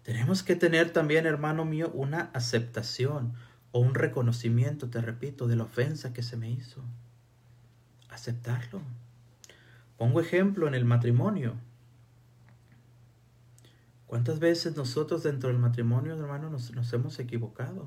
Tenemos 0.03 0.43
que 0.43 0.55
tener 0.55 0.93
también, 0.93 1.25
hermano 1.25 1.65
mío, 1.65 1.91
una 1.93 2.29
aceptación 2.33 3.33
o 3.73 3.81
un 3.81 3.95
reconocimiento, 3.95 4.89
te 4.89 5.01
repito, 5.01 5.45
de 5.45 5.57
la 5.57 5.63
ofensa 5.63 6.13
que 6.13 6.23
se 6.23 6.37
me 6.37 6.49
hizo. 6.49 6.81
Aceptarlo. 8.07 8.81
Pongo 9.99 10.21
ejemplo 10.21 10.65
en 10.69 10.75
el 10.75 10.85
matrimonio. 10.85 11.55
¿Cuántas 14.07 14.39
veces 14.39 14.77
nosotros 14.77 15.23
dentro 15.23 15.49
del 15.49 15.59
matrimonio, 15.59 16.13
hermano, 16.13 16.49
nos, 16.49 16.93
hemos 16.93 17.19
equivocado? 17.19 17.85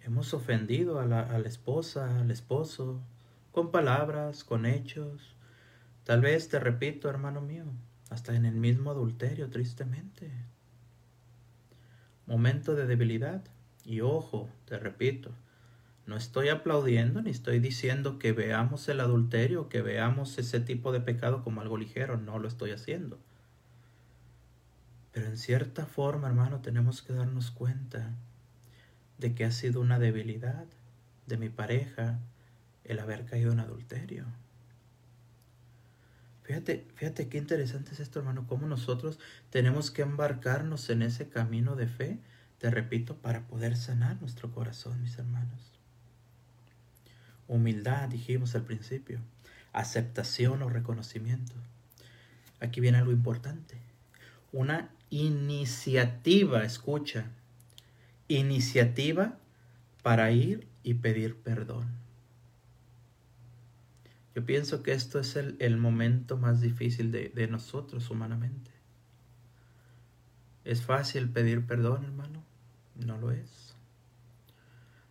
Hemos 0.00 0.32
ofendido 0.32 1.00
a 1.00 1.04
la, 1.04 1.20
a 1.20 1.38
la 1.38 1.46
esposa, 1.46 2.20
al 2.20 2.30
esposo, 2.30 3.02
con 3.52 3.70
palabras, 3.70 4.42
con 4.42 4.64
hechos. 4.64 5.36
Tal 6.04 6.22
vez, 6.22 6.48
te 6.48 6.58
repito, 6.58 7.10
hermano 7.10 7.42
mío, 7.42 7.66
hasta 8.08 8.34
en 8.34 8.46
el 8.46 8.54
mismo 8.54 8.90
adulterio, 8.90 9.50
tristemente. 9.50 10.32
Momento 12.24 12.74
de 12.74 12.86
debilidad. 12.86 13.44
Y 13.84 14.00
ojo, 14.00 14.48
te 14.64 14.78
repito, 14.78 15.30
no 16.08 16.16
estoy 16.16 16.48
aplaudiendo 16.48 17.20
ni 17.20 17.28
estoy 17.28 17.58
diciendo 17.58 18.18
que 18.18 18.32
veamos 18.32 18.88
el 18.88 19.00
adulterio, 19.00 19.68
que 19.68 19.82
veamos 19.82 20.38
ese 20.38 20.58
tipo 20.58 20.90
de 20.90 21.00
pecado 21.00 21.44
como 21.44 21.60
algo 21.60 21.76
ligero, 21.76 22.16
no 22.16 22.38
lo 22.38 22.48
estoy 22.48 22.70
haciendo. 22.70 23.20
Pero 25.12 25.26
en 25.26 25.36
cierta 25.36 25.84
forma, 25.84 26.26
hermano, 26.26 26.62
tenemos 26.62 27.02
que 27.02 27.12
darnos 27.12 27.50
cuenta 27.50 28.14
de 29.18 29.34
que 29.34 29.44
ha 29.44 29.52
sido 29.52 29.82
una 29.82 29.98
debilidad 29.98 30.64
de 31.26 31.36
mi 31.36 31.50
pareja 31.50 32.18
el 32.84 33.00
haber 33.00 33.26
caído 33.26 33.52
en 33.52 33.60
adulterio. 33.60 34.24
Fíjate, 36.44 36.86
fíjate 36.94 37.28
qué 37.28 37.36
interesante 37.36 37.92
es 37.92 38.00
esto, 38.00 38.20
hermano, 38.20 38.46
cómo 38.46 38.66
nosotros 38.66 39.18
tenemos 39.50 39.90
que 39.90 40.00
embarcarnos 40.00 40.88
en 40.88 41.02
ese 41.02 41.28
camino 41.28 41.76
de 41.76 41.86
fe, 41.86 42.18
te 42.56 42.70
repito, 42.70 43.18
para 43.18 43.46
poder 43.46 43.76
sanar 43.76 44.18
nuestro 44.22 44.50
corazón, 44.50 45.02
mis 45.02 45.18
hermanos. 45.18 45.77
Humildad, 47.48 48.08
dijimos 48.08 48.54
al 48.54 48.62
principio. 48.62 49.20
Aceptación 49.72 50.62
o 50.62 50.68
reconocimiento. 50.68 51.54
Aquí 52.60 52.80
viene 52.80 52.98
algo 52.98 53.12
importante. 53.12 53.76
Una 54.52 54.90
iniciativa, 55.10 56.64
escucha. 56.64 57.30
Iniciativa 58.28 59.38
para 60.02 60.30
ir 60.30 60.66
y 60.82 60.94
pedir 60.94 61.36
perdón. 61.36 61.86
Yo 64.34 64.44
pienso 64.44 64.82
que 64.82 64.92
esto 64.92 65.18
es 65.18 65.34
el, 65.36 65.76
momento 65.78 66.36
más 66.36 66.60
difícil 66.60 67.10
de, 67.10 67.30
de 67.30 67.48
nosotros 67.48 68.08
humanamente. 68.10 68.70
¿Es 70.64 70.82
fácil 70.82 71.28
pedir 71.28 71.66
perdón, 71.66 72.04
hermano? 72.04 72.44
No 72.94 73.18
lo 73.18 73.32
es. 73.32 73.67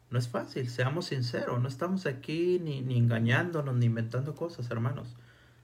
No 0.10 0.20
es 0.20 0.30
fácil, 0.30 0.70
seamos 0.70 1.08
sinceros, 1.08 1.62
no 1.62 1.68
estamos 1.68 2.06
aquí 2.06 2.60
ni, 2.64 2.82
ni 2.82 2.98
engañándonos 2.98 3.76
ni 3.76 3.88
inventando 3.88 4.36
cosas, 4.36 4.70
hermanos. 4.72 5.16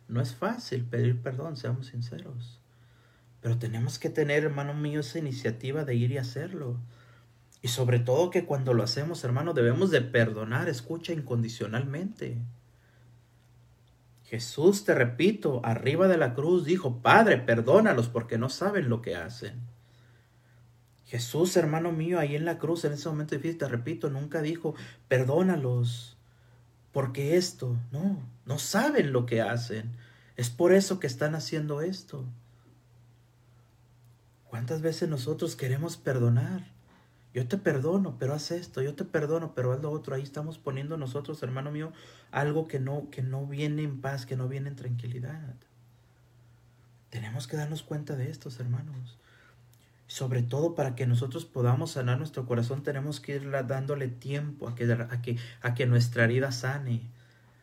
No 0.08 0.22
es 0.22 0.36
fácil 0.36 0.84
pedir 0.84 1.22
perdón, 1.22 1.56
seamos 1.56 1.88
sinceros. 1.88 2.60
Pero 3.42 3.58
tenemos 3.58 4.00
que 4.00 4.10
tener, 4.10 4.44
hermano 4.44 4.74
mío, 4.74 5.02
esa 5.02 5.20
iniciativa 5.20 5.86
de 5.86 5.96
ir 5.96 6.12
y 6.12 6.18
hacerlo. 6.18 6.78
Y 7.62 7.70
sobre 7.70 8.00
todo 8.00 8.30
que 8.30 8.46
cuando 8.46 8.74
lo 8.74 8.84
hacemos, 8.84 9.24
hermano, 9.24 9.54
debemos 9.54 9.92
de 9.92 10.02
perdonar, 10.02 10.68
escucha 10.68 11.14
incondicionalmente. 11.14 12.38
Jesús, 14.26 14.84
te 14.84 14.94
repito, 14.94 15.62
arriba 15.64 16.08
de 16.08 16.18
la 16.18 16.34
cruz 16.34 16.66
dijo, 16.66 17.02
Padre, 17.02 17.38
perdónalos 17.38 18.10
porque 18.10 18.38
no 18.38 18.50
saben 18.50 18.90
lo 18.90 19.02
que 19.02 19.16
hacen. 19.16 19.62
Jesús, 21.14 21.56
hermano 21.58 21.92
mío, 21.92 22.18
ahí 22.18 22.36
en 22.36 22.44
la 22.44 22.58
cruz, 22.58 22.86
en 22.86 22.94
ese 22.94 23.08
momento 23.08 23.36
difícil, 23.36 23.60
te 23.60 23.68
repito, 23.68 24.10
nunca 24.10 24.42
dijo, 24.42 24.74
perdónalos, 25.08 26.18
porque 26.92 27.38
esto, 27.38 27.78
no, 27.92 28.18
no 28.48 28.58
saben 28.58 29.14
lo 29.14 29.28
que 29.28 29.40
hacen. 29.40 29.92
Es 30.38 30.50
por 30.50 30.74
eso 30.74 31.00
que 31.00 31.06
están 31.06 31.36
haciendo 31.36 31.82
esto. 31.82 32.26
¿Cuántas 34.46 34.82
veces 34.82 35.08
nosotros 35.08 35.56
queremos 35.56 35.98
perdonar? 35.98 36.72
Yo 37.32 37.48
te 37.48 37.60
perdono, 37.60 38.18
pero 38.18 38.34
haz 38.34 38.50
esto, 38.50 38.82
yo 38.82 38.96
te 38.96 39.06
perdono, 39.06 39.54
pero 39.54 39.72
haz 39.72 39.84
lo 39.84 39.92
otro. 39.92 40.16
Ahí 40.16 40.24
estamos 40.24 40.58
poniendo 40.58 40.98
nosotros, 40.98 41.44
hermano 41.44 41.70
mío, 41.70 41.94
algo 42.32 42.68
que 42.68 42.80
no, 42.80 43.12
que 43.12 43.22
no 43.22 43.46
viene 43.46 43.84
en 43.84 44.02
paz, 44.02 44.26
que 44.26 44.36
no 44.36 44.48
viene 44.48 44.70
en 44.70 44.78
tranquilidad. 44.78 45.54
Tenemos 47.12 47.46
que 47.46 47.56
darnos 47.56 47.84
cuenta 47.84 48.16
de 48.16 48.32
estos, 48.32 48.60
hermanos. 48.60 49.20
Sobre 50.14 50.44
todo 50.44 50.76
para 50.76 50.94
que 50.94 51.08
nosotros 51.08 51.44
podamos 51.44 51.94
sanar 51.94 52.20
nuestro 52.20 52.46
corazón, 52.46 52.84
tenemos 52.84 53.20
que 53.20 53.34
ir 53.38 53.50
dándole 53.66 54.08
tiempo 54.10 54.68
a 54.68 54.76
que, 54.76 54.84
a 54.84 55.22
que, 55.24 55.38
a 55.64 55.74
que 55.74 55.88
nuestra 55.88 56.26
herida 56.26 56.52
sane, 56.52 57.10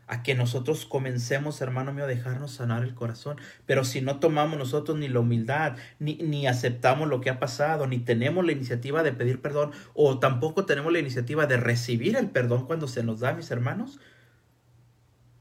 a 0.09 0.25
que 0.25 0.35
nosotros 0.35 0.85
comencemos, 0.85 1.61
hermano 1.61 1.93
mío, 1.93 2.03
a 2.03 2.09
dejarnos 2.09 2.51
sanar 2.51 2.83
el 2.83 2.97
corazón. 2.97 3.37
Pero 3.67 3.85
si 3.85 4.01
no 4.01 4.19
tomamos 4.19 4.59
nosotros 4.59 4.99
ni 4.99 5.07
la 5.07 5.21
humildad, 5.21 5.77
ni, 6.01 6.17
ni 6.17 6.49
aceptamos 6.49 7.07
lo 7.09 7.21
que 7.21 7.31
ha 7.31 7.39
pasado, 7.39 7.87
ni 7.87 8.01
tenemos 8.01 8.45
la 8.45 8.51
iniciativa 8.51 9.05
de 9.05 9.13
pedir 9.13 9.41
perdón, 9.41 9.71
o 9.95 10.19
tampoco 10.19 10.67
tenemos 10.67 10.93
la 10.93 10.99
iniciativa 10.99 11.47
de 11.47 11.57
recibir 11.57 12.17
el 12.17 12.31
perdón 12.31 12.67
cuando 12.67 12.89
se 12.89 13.05
nos 13.05 13.21
da, 13.21 13.33
mis 13.33 13.53
hermanos, 13.53 14.01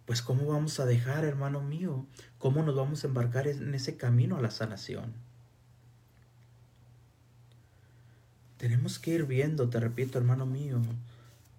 pues 0.05 0.21
¿cómo 0.21 0.45
vamos 0.45 0.79
a 0.79 0.85
dejar, 0.85 1.25
hermano 1.25 1.61
mío? 1.61 2.05
¿Cómo 2.37 2.61
nos 2.61 2.75
vamos 2.75 3.03
a 3.03 3.07
embarcar 3.07 3.47
en 3.47 3.73
ese 3.73 3.97
camino 3.97 4.37
a 4.37 4.41
la 4.43 4.51
sanación? 4.51 5.27
Tenemos 8.59 8.99
que 8.99 9.11
ir 9.11 9.23
viendo, 9.23 9.69
te 9.69 9.79
repito, 9.79 10.17
hermano 10.17 10.45
mío, 10.45 10.81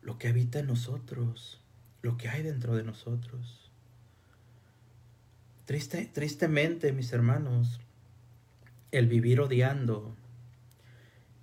lo 0.03 0.19
que 0.19 0.29
habita 0.29 0.59
en 0.59 0.67
nosotros, 0.67 1.59
lo 2.03 2.19
que 2.19 2.29
hay 2.29 2.43
dentro 2.43 2.77
de 2.77 2.85
nosotros. 2.85 3.71
Triste, 5.65 6.11
tristemente, 6.13 6.93
mis 6.93 7.11
hermanos, 7.15 7.81
el 8.93 9.07
vivir 9.07 9.41
odiando, 9.41 10.15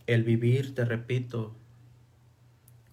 el 0.06 0.24
vivir, 0.24 0.76
te 0.76 0.86
repito, 0.86 1.56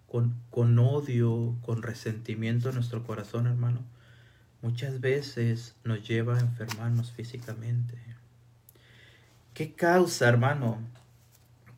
con, 0.08 0.34
con 0.48 0.78
odio, 0.78 1.58
con 1.60 1.82
resentimiento 1.82 2.70
en 2.70 2.76
nuestro 2.76 3.04
corazón, 3.04 3.46
hermano, 3.46 3.80
muchas 4.62 5.02
veces 5.02 5.76
nos 5.84 6.08
lleva 6.08 6.38
a 6.38 6.40
enfermarnos 6.40 7.12
físicamente. 7.12 7.98
¿Qué 9.52 9.74
causa, 9.74 10.30
hermano? 10.30 10.78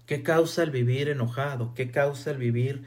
¿Qué 0.06 0.22
causa 0.22 0.62
el 0.62 0.70
vivir 0.70 1.08
enojado? 1.08 1.74
¿Qué 1.74 1.90
causa 1.90 2.30
el 2.30 2.38
vivir 2.38 2.84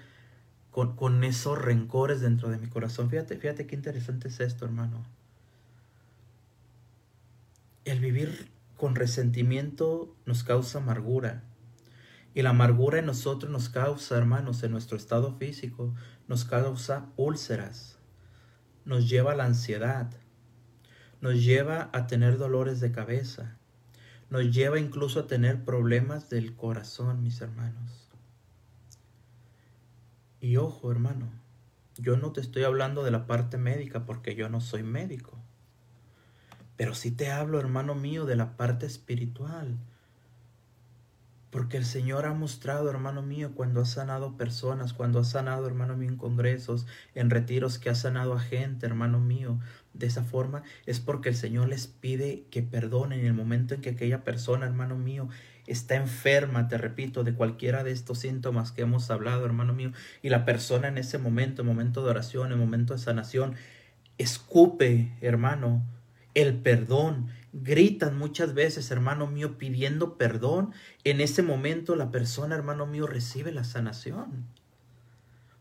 con, 0.72 1.24
esos 1.26 1.62
rencores 1.62 2.22
dentro 2.22 2.50
de 2.50 2.58
mi 2.58 2.68
corazón? 2.68 3.10
Fíjate, 3.10 3.38
fíjate 3.38 3.68
qué 3.68 3.76
interesante 3.76 4.30
es 4.30 4.40
esto, 4.40 4.64
hermano. 4.64 5.06
El 7.84 8.00
vivir 8.00 8.50
con 8.78 8.96
resentimiento 8.96 10.16
nos 10.26 10.46
causa 10.46 10.78
amargura. 10.78 11.44
Y 12.34 12.42
la 12.42 12.52
amargura 12.52 13.00
en 13.00 13.08
nosotros 13.08 13.52
nos 13.52 13.68
causa, 13.68 14.18
hermanos, 14.18 14.64
en 14.64 14.72
nuestro 14.72 14.96
estado 14.96 15.36
físico, 15.36 15.94
nos 16.30 16.46
causa 16.46 17.08
úlceras, 17.18 17.98
nos 18.86 19.10
lleva 19.10 19.34
a 19.34 19.36
la 19.36 19.46
ansiedad, 19.46 20.10
nos 21.20 21.44
lleva 21.44 21.90
a 21.92 22.08
tener 22.08 22.38
dolores 22.38 22.80
de 22.80 22.92
cabeza, 22.92 23.59
nos 24.30 24.54
lleva 24.54 24.80
incluso 24.80 25.22
a 25.22 25.28
tener 25.28 25.64
problemas 25.66 26.30
del 26.30 26.56
corazón, 26.56 27.24
mis 27.24 27.42
hermanos. 27.42 28.10
Y 30.40 30.58
ojo, 30.58 30.92
hermano, 30.92 31.30
yo 31.98 32.16
no 32.16 32.32
te 32.32 32.40
estoy 32.40 32.64
hablando 32.64 33.04
de 33.04 33.12
la 33.12 33.28
parte 33.28 33.58
médica 33.58 34.06
porque 34.06 34.36
yo 34.36 34.50
no 34.50 34.62
soy 34.62 34.84
médico. 34.84 35.38
Pero 36.78 36.96
sí 36.96 37.12
te 37.12 37.32
hablo, 37.32 37.60
hermano 37.60 37.96
mío, 37.96 38.26
de 38.26 38.38
la 38.38 38.56
parte 38.56 38.86
espiritual. 38.86 39.78
Porque 41.52 41.78
el 41.78 41.86
Señor 41.86 42.26
ha 42.26 42.34
mostrado, 42.34 42.90
hermano 42.90 43.24
mío, 43.24 43.52
cuando 43.56 43.82
ha 43.82 43.86
sanado 43.86 44.38
personas, 44.38 44.94
cuando 44.94 45.20
ha 45.20 45.24
sanado, 45.24 45.66
hermano 45.66 45.98
mío, 45.98 46.10
en 46.10 46.18
congresos, 46.18 46.86
en 47.16 47.30
retiros 47.32 47.80
que 47.80 47.90
ha 47.90 47.96
sanado 47.96 48.34
a 48.34 48.40
gente, 48.40 48.86
hermano 48.86 49.20
mío, 49.20 49.60
de 49.94 50.06
esa 50.06 50.24
forma, 50.24 50.62
es 50.86 51.00
porque 51.00 51.30
el 51.30 51.36
Señor 51.36 51.68
les 51.68 51.88
pide 51.88 52.46
que 52.52 52.62
perdonen 52.62 53.22
en 53.22 53.26
el 53.26 53.34
momento 53.34 53.74
en 53.74 53.82
que 53.82 53.90
aquella 53.90 54.24
persona, 54.24 54.68
hermano 54.68 54.96
mío, 54.96 55.28
está 55.66 55.96
enferma, 55.96 56.68
te 56.68 56.78
repito, 56.78 57.24
de 57.24 57.34
cualquiera 57.34 57.84
de 57.84 57.92
estos 57.92 58.20
síntomas 58.20 58.72
que 58.72 58.84
hemos 58.84 59.10
hablado, 59.10 59.46
hermano 59.46 59.74
mío, 59.74 59.92
y 60.22 60.30
la 60.30 60.46
persona 60.46 60.88
en 60.88 61.00
ese 61.00 61.18
momento, 61.18 61.62
en 61.62 61.68
momento 61.68 62.04
de 62.04 62.12
oración, 62.12 62.52
en 62.52 62.60
momento 62.60 62.94
de 62.94 63.00
sanación, 63.00 63.56
escupe, 64.20 65.14
hermano, 65.22 65.84
el 66.36 66.56
perdón. 66.56 67.28
Gritan 67.52 68.18
muchas 68.18 68.54
veces, 68.54 68.92
hermano 68.92 69.28
mío, 69.28 69.58
pidiendo 69.58 70.18
perdón. 70.18 70.74
En 71.04 71.22
ese 71.22 71.42
momento 71.42 71.96
la 71.96 72.12
persona, 72.12 72.56
hermano 72.56 72.86
mío, 72.86 73.08
recibe 73.08 73.52
la 73.52 73.64
sanación. 73.64 74.46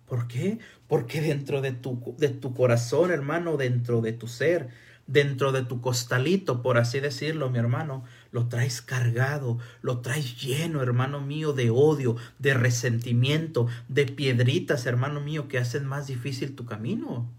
¿Por 0.07 0.27
qué? 0.27 0.59
Porque 0.87 1.21
dentro 1.21 1.61
de 1.61 1.73
tu, 1.73 2.15
de 2.19 2.29
tu 2.29 2.55
corazón, 2.55 3.11
hermano, 3.11 3.57
dentro 3.57 4.01
de 4.01 4.13
tu 4.13 4.27
ser, 4.27 4.69
dentro 5.07 5.53
de 5.53 5.65
tu 5.65 5.81
costalito, 5.81 6.63
por 6.63 6.79
así 6.79 7.01
decirlo, 7.01 7.51
mi 7.51 7.59
hermano, 7.59 8.05
lo 8.31 8.49
traes 8.49 8.81
cargado, 8.83 9.59
lo 9.83 10.01
traes 10.01 10.41
lleno, 10.41 10.83
hermano 10.83 11.21
mío, 11.21 11.53
de 11.53 11.71
odio, 11.71 12.17
de 12.39 12.55
resentimiento, 12.55 13.67
de 13.89 14.07
piedritas, 14.07 14.87
hermano 14.87 15.21
mío, 15.21 15.49
que 15.49 15.59
hacen 15.59 15.87
más 15.87 16.07
difícil 16.07 16.55
tu 16.55 16.65
camino. 16.65 17.31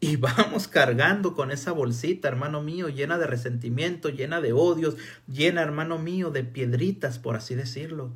Y 0.00 0.16
vamos 0.16 0.68
cargando 0.68 1.34
con 1.34 1.50
esa 1.50 1.72
bolsita, 1.72 2.28
hermano 2.28 2.62
mío, 2.62 2.88
llena 2.88 3.18
de 3.18 3.26
resentimiento, 3.26 4.08
llena 4.10 4.40
de 4.40 4.52
odios, 4.52 4.96
llena, 5.26 5.62
hermano 5.62 5.98
mío, 5.98 6.30
de 6.30 6.44
piedritas, 6.44 7.18
por 7.18 7.34
así 7.34 7.54
decirlo. 7.54 8.12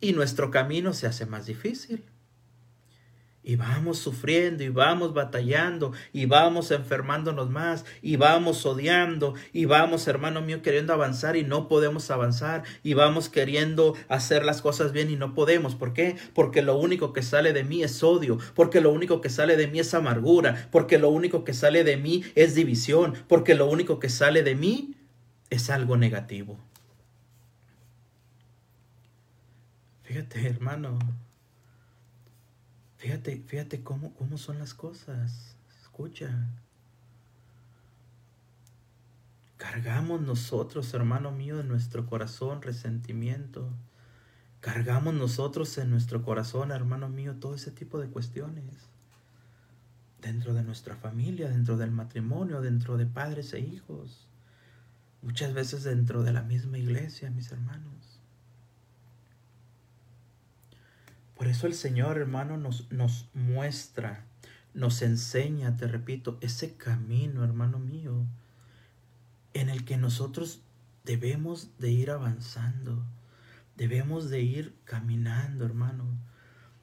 Y 0.00 0.12
nuestro 0.12 0.50
camino 0.50 0.92
se 0.92 1.06
hace 1.06 1.24
más 1.24 1.46
difícil. 1.46 2.04
Y 3.46 3.56
vamos 3.56 3.98
sufriendo 3.98 4.64
y 4.64 4.70
vamos 4.70 5.12
batallando 5.12 5.92
y 6.14 6.24
vamos 6.24 6.70
enfermándonos 6.70 7.50
más 7.50 7.84
y 8.00 8.16
vamos 8.16 8.64
odiando 8.64 9.34
y 9.52 9.66
vamos, 9.66 10.08
hermano 10.08 10.40
mío, 10.40 10.62
queriendo 10.62 10.94
avanzar 10.94 11.36
y 11.36 11.44
no 11.44 11.68
podemos 11.68 12.10
avanzar 12.10 12.62
y 12.82 12.94
vamos 12.94 13.28
queriendo 13.28 13.94
hacer 14.08 14.46
las 14.46 14.62
cosas 14.62 14.92
bien 14.92 15.10
y 15.10 15.16
no 15.16 15.34
podemos. 15.34 15.74
¿Por 15.74 15.92
qué? 15.92 16.16
Porque 16.32 16.62
lo 16.62 16.78
único 16.78 17.12
que 17.12 17.20
sale 17.20 17.52
de 17.52 17.64
mí 17.64 17.82
es 17.82 18.02
odio, 18.02 18.38
porque 18.54 18.80
lo 18.80 18.90
único 18.90 19.20
que 19.20 19.28
sale 19.28 19.58
de 19.58 19.66
mí 19.66 19.78
es 19.78 19.92
amargura, 19.92 20.68
porque 20.72 20.98
lo 20.98 21.10
único 21.10 21.44
que 21.44 21.52
sale 21.52 21.84
de 21.84 21.98
mí 21.98 22.24
es 22.34 22.54
división, 22.54 23.12
porque 23.28 23.54
lo 23.54 23.66
único 23.66 23.98
que 23.98 24.08
sale 24.08 24.42
de 24.42 24.54
mí 24.54 24.94
es 25.50 25.68
algo 25.68 25.98
negativo. 25.98 26.58
Fíjate, 30.04 30.46
hermano, 30.46 30.98
Fíjate, 33.04 33.36
fíjate 33.46 33.82
cómo, 33.82 34.14
cómo 34.14 34.38
son 34.38 34.58
las 34.58 34.72
cosas. 34.72 35.58
Escucha. 35.82 36.48
Cargamos 39.58 40.22
nosotros, 40.22 40.94
hermano 40.94 41.30
mío, 41.30 41.60
en 41.60 41.68
nuestro 41.68 42.06
corazón 42.06 42.62
resentimiento. 42.62 43.68
Cargamos 44.60 45.12
nosotros 45.12 45.76
en 45.76 45.90
nuestro 45.90 46.22
corazón, 46.22 46.70
hermano 46.70 47.10
mío, 47.10 47.34
todo 47.38 47.56
ese 47.56 47.70
tipo 47.70 47.98
de 47.98 48.08
cuestiones. 48.08 48.88
Dentro 50.22 50.54
de 50.54 50.62
nuestra 50.62 50.96
familia, 50.96 51.50
dentro 51.50 51.76
del 51.76 51.90
matrimonio, 51.90 52.62
dentro 52.62 52.96
de 52.96 53.04
padres 53.04 53.52
e 53.52 53.60
hijos. 53.60 54.26
Muchas 55.20 55.52
veces 55.52 55.84
dentro 55.84 56.22
de 56.22 56.32
la 56.32 56.40
misma 56.40 56.78
iglesia, 56.78 57.30
mis 57.30 57.52
hermanos. 57.52 58.03
Por 61.44 61.50
eso 61.50 61.66
el 61.66 61.74
Señor, 61.74 62.16
hermano, 62.16 62.56
nos, 62.56 62.90
nos 62.90 63.28
muestra, 63.34 64.24
nos 64.72 65.02
enseña, 65.02 65.76
te 65.76 65.86
repito, 65.86 66.38
ese 66.40 66.78
camino, 66.78 67.44
hermano 67.44 67.78
mío, 67.78 68.24
en 69.52 69.68
el 69.68 69.84
que 69.84 69.98
nosotros 69.98 70.62
debemos 71.04 71.76
de 71.78 71.90
ir 71.90 72.10
avanzando, 72.10 73.04
debemos 73.76 74.30
de 74.30 74.40
ir 74.40 74.74
caminando, 74.84 75.66
hermano. 75.66 76.06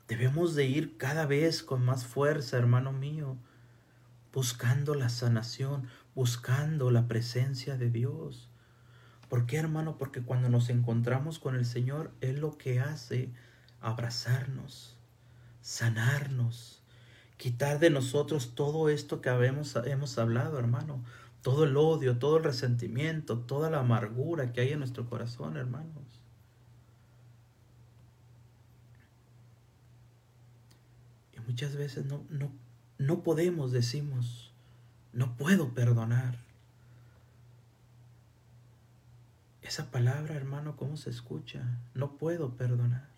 Debemos 0.07 0.53
de 0.53 0.67
ir 0.67 0.95
cada 0.95 1.25
vez 1.25 1.63
con 1.63 1.83
más 1.83 2.05
fuerza, 2.05 2.59
hermano 2.59 2.91
mío, 2.91 3.37
buscando 4.31 4.93
la 4.93 5.09
sanación, 5.09 5.87
buscando 6.13 6.91
la 6.91 7.07
presencia 7.07 7.77
de 7.77 7.89
Dios. 7.89 8.51
¿Por 9.27 9.47
qué, 9.47 9.57
hermano? 9.57 9.97
Porque 9.97 10.21
cuando 10.21 10.49
nos 10.49 10.69
encontramos 10.69 11.39
con 11.39 11.55
el 11.55 11.65
Señor, 11.65 12.13
Él 12.21 12.41
lo 12.41 12.59
que 12.59 12.79
hace 12.79 13.33
abrazarnos, 13.81 14.95
sanarnos, 15.61 16.81
quitar 17.37 17.79
de 17.79 17.89
nosotros 17.89 18.53
todo 18.53 18.89
esto 18.89 19.19
que 19.19 19.29
habemos, 19.29 19.75
hemos 19.85 20.17
hablado, 20.17 20.59
hermano, 20.59 21.03
todo 21.41 21.63
el 21.63 21.75
odio, 21.75 22.17
todo 22.19 22.37
el 22.37 22.43
resentimiento, 22.43 23.39
toda 23.39 23.69
la 23.71 23.79
amargura 23.79 24.53
que 24.53 24.61
hay 24.61 24.69
en 24.73 24.79
nuestro 24.79 25.09
corazón, 25.09 25.57
hermanos. 25.57 26.21
Y 31.33 31.39
muchas 31.39 31.75
veces 31.75 32.05
no, 32.05 32.23
no, 32.29 32.51
no 32.99 33.23
podemos, 33.23 33.71
decimos, 33.71 34.53
no 35.13 35.35
puedo 35.35 35.73
perdonar. 35.73 36.37
Esa 39.63 39.89
palabra, 39.89 40.35
hermano, 40.35 40.75
¿cómo 40.75 40.97
se 40.97 41.09
escucha? 41.09 41.79
No 41.95 42.17
puedo 42.17 42.55
perdonar. 42.55 43.10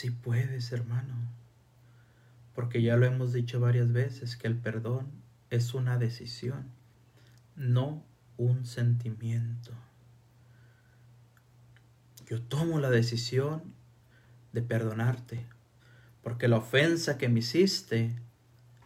Si 0.00 0.10
puedes, 0.10 0.72
hermano, 0.72 1.14
porque 2.54 2.80
ya 2.80 2.96
lo 2.96 3.04
hemos 3.04 3.34
dicho 3.34 3.60
varias 3.60 3.92
veces 3.92 4.34
que 4.34 4.46
el 4.46 4.56
perdón 4.56 5.12
es 5.50 5.74
una 5.74 5.98
decisión, 5.98 6.70
no 7.54 8.02
un 8.38 8.64
sentimiento. 8.64 9.72
Yo 12.24 12.40
tomo 12.40 12.80
la 12.80 12.88
decisión 12.88 13.74
de 14.54 14.62
perdonarte, 14.62 15.44
porque 16.22 16.48
la 16.48 16.56
ofensa 16.56 17.18
que 17.18 17.28
me 17.28 17.40
hiciste 17.40 18.16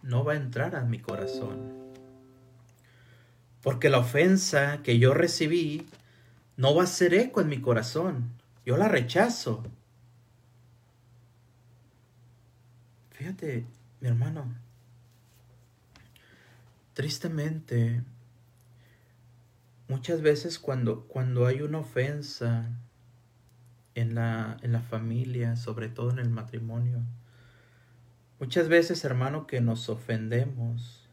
no 0.02 0.24
va 0.24 0.32
a 0.32 0.36
entrar 0.38 0.74
a 0.74 0.82
mi 0.82 0.98
corazón. 0.98 1.74
Porque 3.62 3.88
la 3.88 3.98
ofensa 3.98 4.82
que 4.82 4.98
yo 4.98 5.14
recibí 5.14 5.86
no 6.56 6.74
va 6.74 6.82
a 6.82 6.86
hacer 6.86 7.14
eco 7.14 7.40
en 7.40 7.50
mi 7.50 7.60
corazón. 7.60 8.32
Yo 8.66 8.76
la 8.76 8.88
rechazo. 8.88 9.62
Fíjate, 13.14 13.64
mi 14.00 14.08
hermano, 14.08 14.52
tristemente, 16.94 18.02
muchas 19.86 20.20
veces 20.20 20.58
cuando, 20.58 21.04
cuando 21.04 21.46
hay 21.46 21.62
una 21.62 21.78
ofensa 21.78 22.66
en 23.94 24.16
la, 24.16 24.56
en 24.62 24.72
la 24.72 24.80
familia, 24.80 25.54
sobre 25.54 25.88
todo 25.88 26.10
en 26.10 26.18
el 26.18 26.28
matrimonio, 26.28 27.02
muchas 28.40 28.68
veces, 28.68 29.04
hermano, 29.04 29.46
que 29.46 29.60
nos 29.60 29.88
ofendemos, 29.88 31.08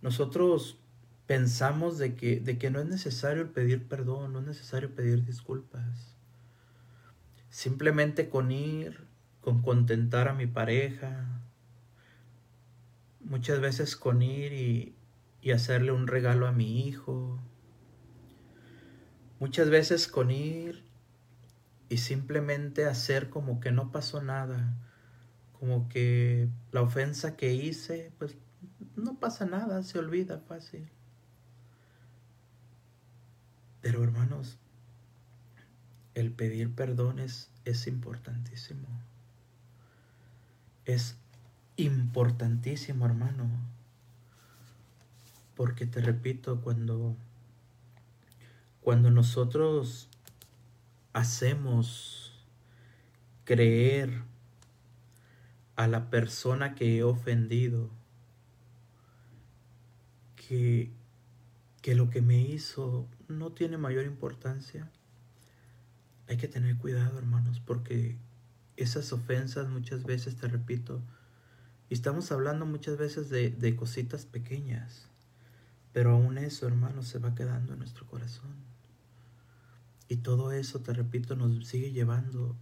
nosotros 0.00 0.78
pensamos 1.26 1.98
de 1.98 2.14
que, 2.14 2.38
de 2.38 2.56
que 2.56 2.70
no 2.70 2.78
es 2.78 2.86
necesario 2.86 3.52
pedir 3.52 3.88
perdón, 3.88 4.32
no 4.32 4.38
es 4.38 4.46
necesario 4.46 4.94
pedir 4.94 5.24
disculpas. 5.24 6.14
Simplemente 7.50 8.28
con 8.28 8.52
ir 8.52 9.07
con 9.40 9.62
contentar 9.62 10.28
a 10.28 10.34
mi 10.34 10.46
pareja, 10.46 11.42
muchas 13.20 13.60
veces 13.60 13.96
con 13.96 14.22
ir 14.22 14.52
y, 14.52 14.94
y 15.42 15.52
hacerle 15.52 15.92
un 15.92 16.06
regalo 16.06 16.46
a 16.46 16.52
mi 16.52 16.86
hijo, 16.86 17.40
muchas 19.38 19.70
veces 19.70 20.08
con 20.08 20.30
ir 20.30 20.84
y 21.88 21.98
simplemente 21.98 22.86
hacer 22.86 23.30
como 23.30 23.60
que 23.60 23.72
no 23.72 23.92
pasó 23.92 24.22
nada, 24.22 24.76
como 25.58 25.88
que 25.88 26.48
la 26.72 26.82
ofensa 26.82 27.36
que 27.36 27.54
hice, 27.54 28.12
pues 28.18 28.36
no 28.96 29.18
pasa 29.18 29.46
nada, 29.46 29.82
se 29.82 29.98
olvida 29.98 30.40
fácil. 30.40 30.88
Pero 33.80 34.02
hermanos, 34.02 34.58
el 36.14 36.32
pedir 36.32 36.74
perdón 36.74 37.20
es, 37.20 37.50
es 37.64 37.86
importantísimo. 37.86 38.88
Es 40.88 41.18
importantísimo, 41.76 43.04
hermano. 43.04 43.46
Porque 45.54 45.84
te 45.84 46.00
repito, 46.00 46.62
cuando, 46.62 47.14
cuando 48.80 49.10
nosotros 49.10 50.08
hacemos 51.12 52.32
creer 53.44 54.22
a 55.76 55.88
la 55.88 56.08
persona 56.08 56.74
que 56.74 56.96
he 56.96 57.02
ofendido 57.02 57.90
que, 60.36 60.90
que 61.82 61.94
lo 61.94 62.08
que 62.08 62.22
me 62.22 62.38
hizo 62.38 63.06
no 63.28 63.52
tiene 63.52 63.76
mayor 63.76 64.06
importancia, 64.06 64.90
hay 66.28 66.38
que 66.38 66.48
tener 66.48 66.78
cuidado, 66.78 67.18
hermanos, 67.18 67.60
porque 67.60 68.16
esas 68.78 69.12
ofensas 69.12 69.68
muchas 69.68 70.04
veces, 70.04 70.36
te 70.36 70.46
repito, 70.46 71.02
y 71.90 71.94
estamos 71.94 72.30
hablando 72.30 72.64
muchas 72.64 72.96
veces 72.96 73.28
de, 73.28 73.50
de 73.50 73.74
cositas 73.74 74.24
pequeñas, 74.24 75.08
pero 75.92 76.12
aún 76.12 76.38
eso, 76.38 76.66
hermanos, 76.66 77.08
se 77.08 77.18
va 77.18 77.34
quedando 77.34 77.72
en 77.72 77.80
nuestro 77.80 78.06
corazón. 78.06 78.54
Y 80.08 80.18
todo 80.18 80.52
eso, 80.52 80.80
te 80.80 80.92
repito, 80.92 81.34
nos 81.34 81.66
sigue 81.66 81.90
llevando 81.90 82.56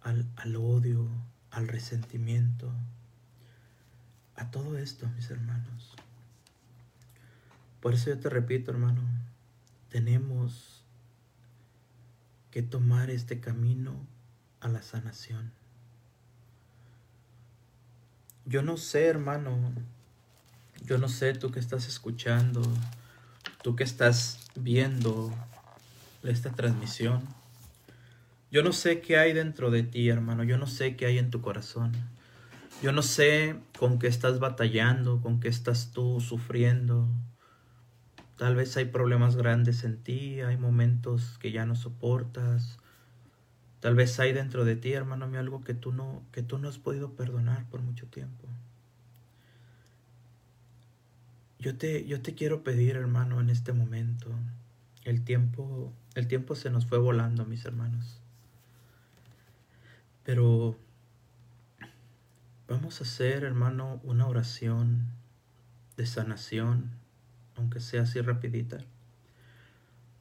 al, 0.00 0.26
al 0.36 0.54
odio, 0.56 1.08
al 1.50 1.66
resentimiento, 1.66 2.72
a 4.36 4.50
todo 4.52 4.78
esto, 4.78 5.08
mis 5.16 5.28
hermanos. 5.30 5.94
Por 7.80 7.94
eso 7.94 8.10
yo 8.10 8.20
te 8.20 8.30
repito, 8.30 8.70
hermano, 8.70 9.02
tenemos 9.88 10.84
que 12.52 12.62
tomar 12.62 13.10
este 13.10 13.40
camino 13.40 14.06
a 14.66 14.68
la 14.68 14.82
sanación. 14.82 15.52
Yo 18.44 18.62
no 18.62 18.76
sé, 18.76 19.06
hermano, 19.06 19.72
yo 20.84 20.98
no 20.98 21.08
sé 21.08 21.32
tú 21.32 21.50
que 21.50 21.60
estás 21.60 21.88
escuchando, 21.88 22.62
tú 23.62 23.74
que 23.74 23.84
estás 23.84 24.38
viendo 24.54 25.32
esta 26.22 26.50
transmisión. 26.50 27.22
Yo 28.50 28.62
no 28.62 28.72
sé 28.72 29.00
qué 29.00 29.18
hay 29.18 29.32
dentro 29.32 29.70
de 29.70 29.82
ti, 29.82 30.08
hermano, 30.08 30.44
yo 30.44 30.58
no 30.58 30.66
sé 30.66 30.96
qué 30.96 31.06
hay 31.06 31.18
en 31.18 31.30
tu 31.30 31.40
corazón. 31.40 31.92
Yo 32.82 32.92
no 32.92 33.02
sé 33.02 33.56
con 33.78 33.98
qué 33.98 34.06
estás 34.06 34.38
batallando, 34.38 35.20
con 35.20 35.40
qué 35.40 35.48
estás 35.48 35.92
tú 35.92 36.20
sufriendo. 36.20 37.08
Tal 38.36 38.54
vez 38.54 38.76
hay 38.76 38.84
problemas 38.86 39.34
grandes 39.36 39.82
en 39.84 40.02
ti, 40.02 40.40
hay 40.40 40.56
momentos 40.56 41.38
que 41.38 41.52
ya 41.52 41.64
no 41.64 41.74
soportas. 41.74 42.78
Tal 43.80 43.94
vez 43.94 44.18
hay 44.18 44.32
dentro 44.32 44.64
de 44.64 44.76
ti, 44.76 44.92
hermano 44.92 45.26
mío, 45.26 45.40
algo 45.40 45.62
que 45.62 45.74
tú 45.74 45.92
no 45.92 46.22
que 46.32 46.42
tú 46.42 46.58
no 46.58 46.68
has 46.68 46.78
podido 46.78 47.12
perdonar 47.12 47.68
por 47.68 47.82
mucho 47.82 48.06
tiempo. 48.06 48.46
Yo 51.58 51.76
te 51.76 52.06
yo 52.06 52.22
te 52.22 52.34
quiero 52.34 52.62
pedir, 52.62 52.96
hermano, 52.96 53.40
en 53.40 53.50
este 53.50 53.72
momento. 53.72 54.30
El 55.04 55.22
tiempo 55.24 55.92
el 56.14 56.28
tiempo 56.28 56.54
se 56.54 56.70
nos 56.70 56.86
fue 56.86 56.98
volando, 56.98 57.44
mis 57.44 57.64
hermanos. 57.64 58.20
Pero 60.24 60.76
vamos 62.68 63.00
a 63.00 63.04
hacer, 63.04 63.44
hermano, 63.44 64.00
una 64.02 64.26
oración 64.26 65.06
de 65.96 66.06
sanación 66.06 67.06
aunque 67.56 67.80
sea 67.80 68.02
así 68.02 68.20
rapidita. 68.20 68.78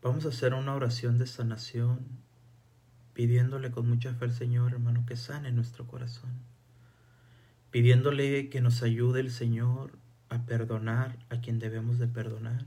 Vamos 0.01 0.25
a 0.25 0.29
hacer 0.29 0.53
una 0.53 0.73
oración 0.73 1.17
de 1.17 1.27
sanación, 1.27 1.99
pidiéndole 3.15 3.71
con 3.71 3.89
mucha 3.89 4.13
fe 4.13 4.25
al 4.25 4.33
Señor, 4.33 4.73
hermano, 4.73 5.05
que 5.07 5.15
sane 5.15 5.51
nuestro 5.51 5.87
corazón. 5.87 6.29
Pidiéndole 7.71 8.49
que 8.49 8.61
nos 8.61 8.83
ayude 8.83 9.21
el 9.21 9.31
Señor 9.31 9.97
a 10.29 10.45
perdonar 10.45 11.17
a 11.29 11.41
quien 11.41 11.57
debemos 11.57 11.97
de 11.97 12.07
perdonar. 12.07 12.65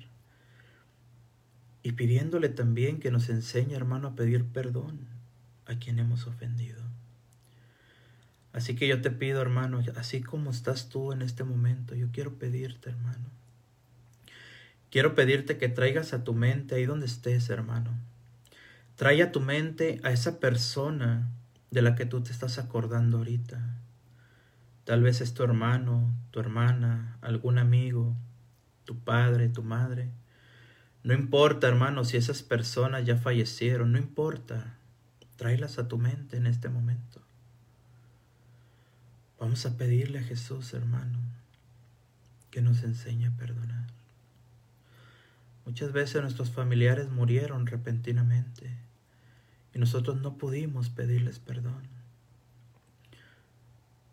Y 1.85 1.93
pidiéndole 1.93 2.49
también 2.49 2.99
que 2.99 3.13
nos 3.13 3.29
enseñe, 3.29 3.75
hermano, 3.75 4.09
a 4.09 4.17
pedir 4.17 4.45
perdón 4.47 5.07
a 5.67 5.77
quien 5.77 6.01
hemos 6.01 6.27
ofendido. 6.27 6.83
Así 8.53 8.75
que 8.75 8.89
yo 8.89 9.01
te 9.01 9.11
pido, 9.11 9.41
hermano, 9.41 9.81
así 9.95 10.23
como 10.23 10.51
estás 10.51 10.89
tú 10.89 11.13
en 11.13 11.23
este 11.23 11.45
momento, 11.45 11.95
yo 11.95 12.09
quiero 12.11 12.39
pedirte, 12.39 12.91
hermano, 12.91 13.29
Quiero 14.91 15.15
pedirte 15.15 15.59
que 15.59 15.69
traigas 15.69 16.15
a 16.15 16.25
tu 16.25 16.33
mente 16.33 16.75
ahí 16.75 16.87
donde 16.87 17.05
estés, 17.05 17.51
hermano. 17.51 17.91
Trae 18.99 19.23
a 19.23 19.31
tu 19.31 19.41
mente 19.41 20.01
a 20.03 20.11
esa 20.11 20.41
persona 20.41 21.31
de 21.71 21.83
la 21.83 21.95
que 21.95 22.05
tú 22.05 22.21
te 22.21 22.33
estás 22.33 22.59
acordando 22.59 23.19
ahorita. 23.19 23.77
Tal 24.83 25.03
vez 25.05 25.21
es 25.21 25.35
tu 25.35 25.45
hermano, 25.45 26.13
tu 26.33 26.41
hermana, 26.41 27.17
algún 27.21 27.59
amigo, 27.59 28.17
tu 28.85 28.99
padre, 28.99 29.51
tu 29.51 29.63
madre. 29.63 30.11
No 31.05 31.15
importa, 31.15 31.69
hermano, 31.69 32.03
si 32.03 32.17
esas 32.17 32.43
personas 32.43 33.07
ya 33.07 33.17
fallecieron, 33.17 33.93
no 33.93 33.99
importa. 33.99 34.75
Tráelas 35.37 35.79
a 35.79 35.87
tu 35.87 35.97
mente 35.97 36.37
en 36.37 36.49
este 36.49 36.69
momento. 36.69 37.23
Vamos 39.39 39.65
a 39.65 39.77
pedirle 39.77 40.19
a 40.19 40.25
Jesús, 40.25 40.75
hermano, 40.75 41.21
que 42.51 42.63
nos 42.63 42.83
enseñe 42.83 43.29
a 43.29 43.37
perdonar. 43.37 43.87
Muchas 45.65 45.93
veces 45.93 46.21
nuestros 46.21 46.51
familiares 46.51 47.09
murieron 47.11 47.65
repentinamente 47.69 48.88
y 49.75 49.79
nosotros 49.79 50.21
no 50.21 50.37
pudimos 50.39 50.89
pedirles 50.89 51.39
perdón. 51.39 51.83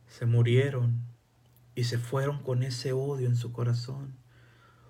Se 0.07 0.25
murieron 0.25 1.01
y 1.75 1.83
se 1.83 1.97
fueron 1.97 2.41
con 2.41 2.63
ese 2.63 2.93
odio 2.93 3.27
en 3.27 3.35
su 3.35 3.51
corazón. 3.51 4.15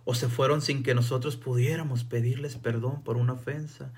O 0.03 0.13
se 0.13 0.29
fueron 0.29 0.61
sin 0.61 0.83
que 0.83 0.93
nosotros 0.93 1.35
pudiéramos 1.35 2.03
pedirles 2.03 2.57
perdón 2.57 3.03
por 3.03 3.17
una 3.17 3.33
ofensa. 3.33 3.91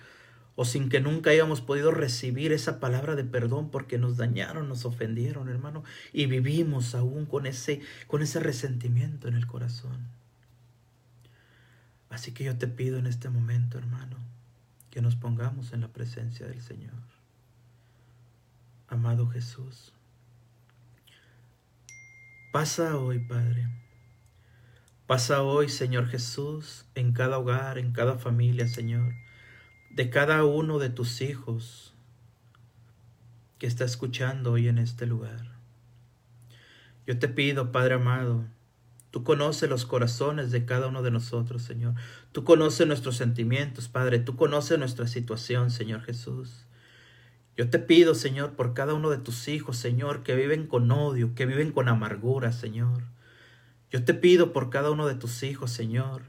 O 0.55 0.65
sin 0.65 0.89
que 0.89 1.01
nunca 1.01 1.29
hayamos 1.29 1.61
podido 1.61 1.91
recibir 1.91 2.51
esa 2.51 2.79
palabra 2.79 3.15
de 3.15 3.25
perdón 3.25 3.69
porque 3.69 3.97
nos 3.97 4.17
dañaron, 4.17 4.69
nos 4.69 4.85
ofendieron, 4.85 5.49
hermano. 5.49 5.83
Y 6.13 6.25
vivimos 6.25 6.95
aún 6.95 7.25
con 7.25 7.45
ese, 7.45 7.81
con 8.07 8.21
ese 8.21 8.39
resentimiento 8.39 9.27
en 9.27 9.35
el 9.35 9.45
corazón. 9.45 10.07
Así 12.09 12.31
que 12.31 12.45
yo 12.45 12.57
te 12.57 12.67
pido 12.67 12.97
en 12.97 13.05
este 13.05 13.29
momento, 13.29 13.77
hermano, 13.77 14.17
que 14.97 15.01
nos 15.03 15.15
pongamos 15.15 15.73
en 15.73 15.81
la 15.81 15.89
presencia 15.89 16.47
del 16.47 16.59
Señor. 16.59 16.95
Amado 18.87 19.27
Jesús, 19.27 19.93
pasa 22.51 22.97
hoy, 22.97 23.19
Padre. 23.19 23.69
Pasa 25.05 25.43
hoy, 25.43 25.69
Señor 25.69 26.07
Jesús, 26.07 26.87
en 26.95 27.13
cada 27.13 27.37
hogar, 27.37 27.77
en 27.77 27.91
cada 27.91 28.17
familia, 28.17 28.67
Señor, 28.67 29.13
de 29.91 30.09
cada 30.09 30.43
uno 30.45 30.79
de 30.79 30.89
tus 30.89 31.21
hijos 31.21 31.93
que 33.59 33.67
está 33.67 33.85
escuchando 33.85 34.53
hoy 34.53 34.67
en 34.67 34.79
este 34.79 35.05
lugar. 35.05 35.59
Yo 37.05 37.19
te 37.19 37.27
pido, 37.27 37.71
Padre 37.71 37.93
amado, 37.93 38.47
Tú 39.17 39.23
conoces 39.23 39.67
los 39.67 39.87
corazones 39.87 40.51
de 40.51 40.63
cada 40.63 40.85
uno 40.85 41.01
de 41.01 41.09
nosotros, 41.09 41.63
Señor. 41.63 41.95
Tú 42.33 42.43
conoces 42.43 42.85
nuestros 42.85 43.17
sentimientos, 43.17 43.87
Padre. 43.87 44.19
Tú 44.19 44.35
conoces 44.35 44.77
nuestra 44.77 45.07
situación, 45.07 45.71
Señor 45.71 46.03
Jesús. 46.03 46.67
Yo 47.55 47.67
te 47.67 47.79
pido, 47.79 48.13
Señor, 48.13 48.51
por 48.51 48.75
cada 48.75 48.93
uno 48.93 49.09
de 49.09 49.17
tus 49.17 49.47
hijos, 49.47 49.75
Señor, 49.77 50.21
que 50.21 50.35
viven 50.35 50.67
con 50.67 50.91
odio, 50.91 51.33
que 51.33 51.47
viven 51.47 51.71
con 51.71 51.89
amargura, 51.89 52.51
Señor. 52.51 53.05
Yo 53.89 54.05
te 54.05 54.13
pido 54.13 54.53
por 54.53 54.69
cada 54.69 54.91
uno 54.91 55.07
de 55.07 55.15
tus 55.15 55.41
hijos, 55.41 55.71
Señor, 55.71 56.21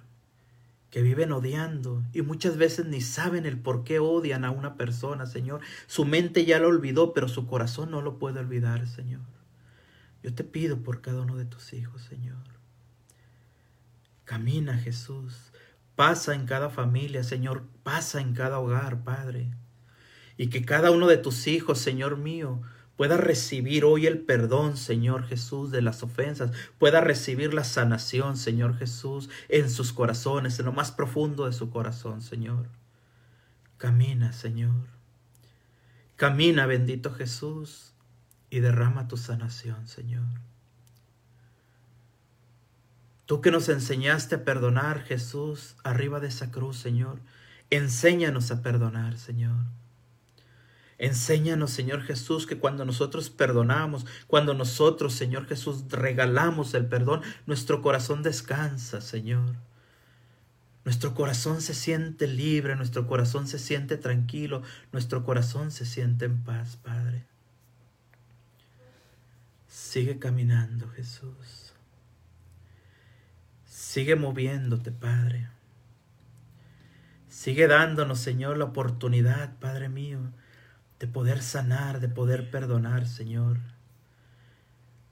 que 0.89 1.03
viven 1.03 1.31
odiando 1.31 2.03
y 2.15 2.23
muchas 2.23 2.57
veces 2.57 2.87
ni 2.87 3.03
saben 3.03 3.45
el 3.45 3.59
por 3.59 3.85
qué 3.85 3.99
odian 3.99 4.47
a 4.47 4.51
una 4.51 4.77
persona, 4.77 5.27
Señor. 5.27 5.61
Su 5.89 6.07
mente 6.07 6.47
ya 6.47 6.59
lo 6.59 6.69
olvidó, 6.69 7.13
pero 7.13 7.29
su 7.29 7.47
corazón 7.47 7.91
no 7.91 8.01
lo 8.01 8.19
puede 8.19 8.41
olvidar, 8.41 8.89
Señor. 8.89 9.27
Yo 10.23 10.35
te 10.35 10.43
pido 10.43 10.79
por 10.79 11.03
cada 11.03 11.21
uno 11.21 11.37
de 11.37 11.45
tus 11.45 11.75
hijos, 11.75 12.01
Señor. 12.01 12.58
Camina 14.29 14.77
Jesús, 14.77 15.53
pasa 15.97 16.35
en 16.35 16.45
cada 16.45 16.69
familia, 16.69 17.25
Señor, 17.25 17.65
pasa 17.83 18.21
en 18.21 18.35
cada 18.35 18.59
hogar, 18.59 19.03
Padre. 19.03 19.55
Y 20.37 20.49
que 20.49 20.67
cada 20.67 20.91
uno 20.91 21.07
de 21.07 21.17
tus 21.17 21.47
hijos, 21.47 21.79
Señor 21.79 22.19
mío, 22.19 22.61
pueda 22.99 23.17
recibir 23.17 23.87
hoy 23.87 24.07
el 24.07 24.19
perdón, 24.19 24.77
Señor 24.77 25.25
Jesús, 25.25 25.71
de 25.71 25.81
las 25.81 26.03
ofensas, 26.03 26.53
pueda 26.77 27.01
recibir 27.01 27.55
la 27.55 27.65
sanación, 27.65 28.37
Señor 28.37 28.77
Jesús, 28.77 29.31
en 29.49 29.71
sus 29.71 29.95
corazones, 29.95 30.59
en 30.59 30.67
lo 30.67 30.73
más 30.73 30.93
profundo 30.93 31.47
de 31.47 31.55
su 31.55 31.71
corazón, 31.71 32.21
Señor. 32.21 32.67
Camina, 33.79 34.35
Señor. 34.35 34.89
Camina, 36.17 36.67
bendito 36.67 37.15
Jesús, 37.15 37.95
y 38.51 38.61
derrama 38.61 39.09
tu 39.09 39.17
sanación, 39.17 39.89
Señor. 39.89 40.27
Tú 43.29 43.43
que 43.43 43.51
nos 43.51 43.69
enseñaste 43.69 44.37
a 44.37 44.43
perdonar, 44.43 45.03
Jesús, 45.03 45.77
arriba 45.85 46.19
de 46.19 46.29
esa 46.29 46.51
cruz, 46.51 46.79
Señor, 46.79 47.21
enséñanos 47.69 48.51
a 48.51 48.63
perdonar, 48.63 49.19
Señor. 49.19 49.67
Enséñanos, 50.97 51.71
Señor 51.71 52.01
Jesús, 52.05 52.47
que 52.47 52.57
cuando 52.57 52.87
nosotros 52.87 53.29
perdonamos, 53.29 54.07
cuando 54.29 54.55
nosotros, 54.55 55.13
Señor 55.13 55.47
Jesús, 55.47 55.85
regalamos 55.91 56.73
el 56.73 56.87
perdón, 56.87 57.21
nuestro 57.45 57.83
corazón 57.83 58.23
descansa, 58.23 59.03
Señor. 59.03 59.57
Nuestro 60.87 61.15
corazón 61.15 61.61
se 61.61 61.75
siente 61.75 62.27
libre, 62.29 62.77
nuestro 62.77 63.07
corazón 63.07 63.47
se 63.47 63.59
siente 63.59 63.99
tranquilo, 63.99 64.63
nuestro 64.91 65.23
corazón 65.23 65.71
se 65.71 65.85
siente 65.85 66.25
en 66.25 66.43
paz, 66.45 66.77
Padre. 66.77 67.27
Sigue 69.67 70.19
caminando, 70.19 70.89
Jesús. 70.89 71.68
Sigue 73.99 74.15
moviéndote, 74.15 74.93
Padre. 74.93 75.49
Sigue 77.29 77.67
dándonos, 77.67 78.21
Señor, 78.21 78.57
la 78.57 78.67
oportunidad, 78.67 79.59
Padre 79.59 79.89
mío, 79.89 80.21
de 81.01 81.09
poder 81.09 81.43
sanar, 81.43 81.99
de 81.99 82.09
poder 82.09 82.49
perdonar, 82.49 83.09
Señor. 83.09 83.59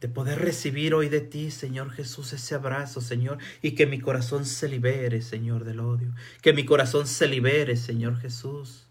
De 0.00 0.06
poder 0.06 0.38
recibir 0.38 0.94
hoy 0.94 1.08
de 1.08 1.20
ti, 1.20 1.50
Señor 1.50 1.90
Jesús, 1.90 2.32
ese 2.32 2.54
abrazo, 2.54 3.00
Señor, 3.00 3.38
y 3.60 3.72
que 3.72 3.88
mi 3.88 3.98
corazón 3.98 4.46
se 4.46 4.68
libere, 4.68 5.20
Señor, 5.20 5.64
del 5.64 5.80
odio. 5.80 6.14
Que 6.40 6.52
mi 6.52 6.64
corazón 6.64 7.08
se 7.08 7.26
libere, 7.26 7.74
Señor 7.76 8.20
Jesús, 8.20 8.86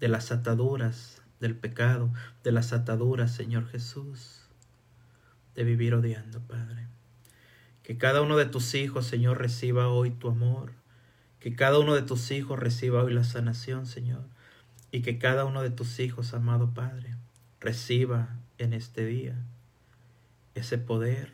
de 0.00 0.08
las 0.08 0.32
ataduras 0.32 1.22
del 1.38 1.54
pecado, 1.54 2.12
de 2.42 2.50
las 2.50 2.72
ataduras, 2.72 3.32
Señor 3.32 3.68
Jesús, 3.68 4.48
de 5.54 5.62
vivir 5.62 5.94
odiando, 5.94 6.40
Padre. 6.40 6.95
Que 7.86 7.96
cada 7.96 8.20
uno 8.20 8.36
de 8.36 8.44
tus 8.44 8.74
hijos, 8.74 9.06
Señor, 9.06 9.38
reciba 9.38 9.88
hoy 9.88 10.10
tu 10.10 10.28
amor. 10.28 10.72
Que 11.40 11.54
cada 11.56 11.78
uno 11.78 11.94
de 11.94 12.02
tus 12.02 12.30
hijos 12.32 12.58
reciba 12.58 13.02
hoy 13.02 13.14
la 13.14 13.24
sanación, 13.24 13.86
Señor 13.86 14.24
y 14.96 15.02
que 15.02 15.18
cada 15.18 15.44
uno 15.44 15.62
de 15.62 15.68
tus 15.68 16.00
hijos, 16.00 16.32
amado 16.32 16.72
Padre, 16.72 17.16
reciba 17.60 18.36
en 18.58 18.72
este 18.72 19.04
día 19.04 19.36
ese 20.54 20.78
poder 20.78 21.30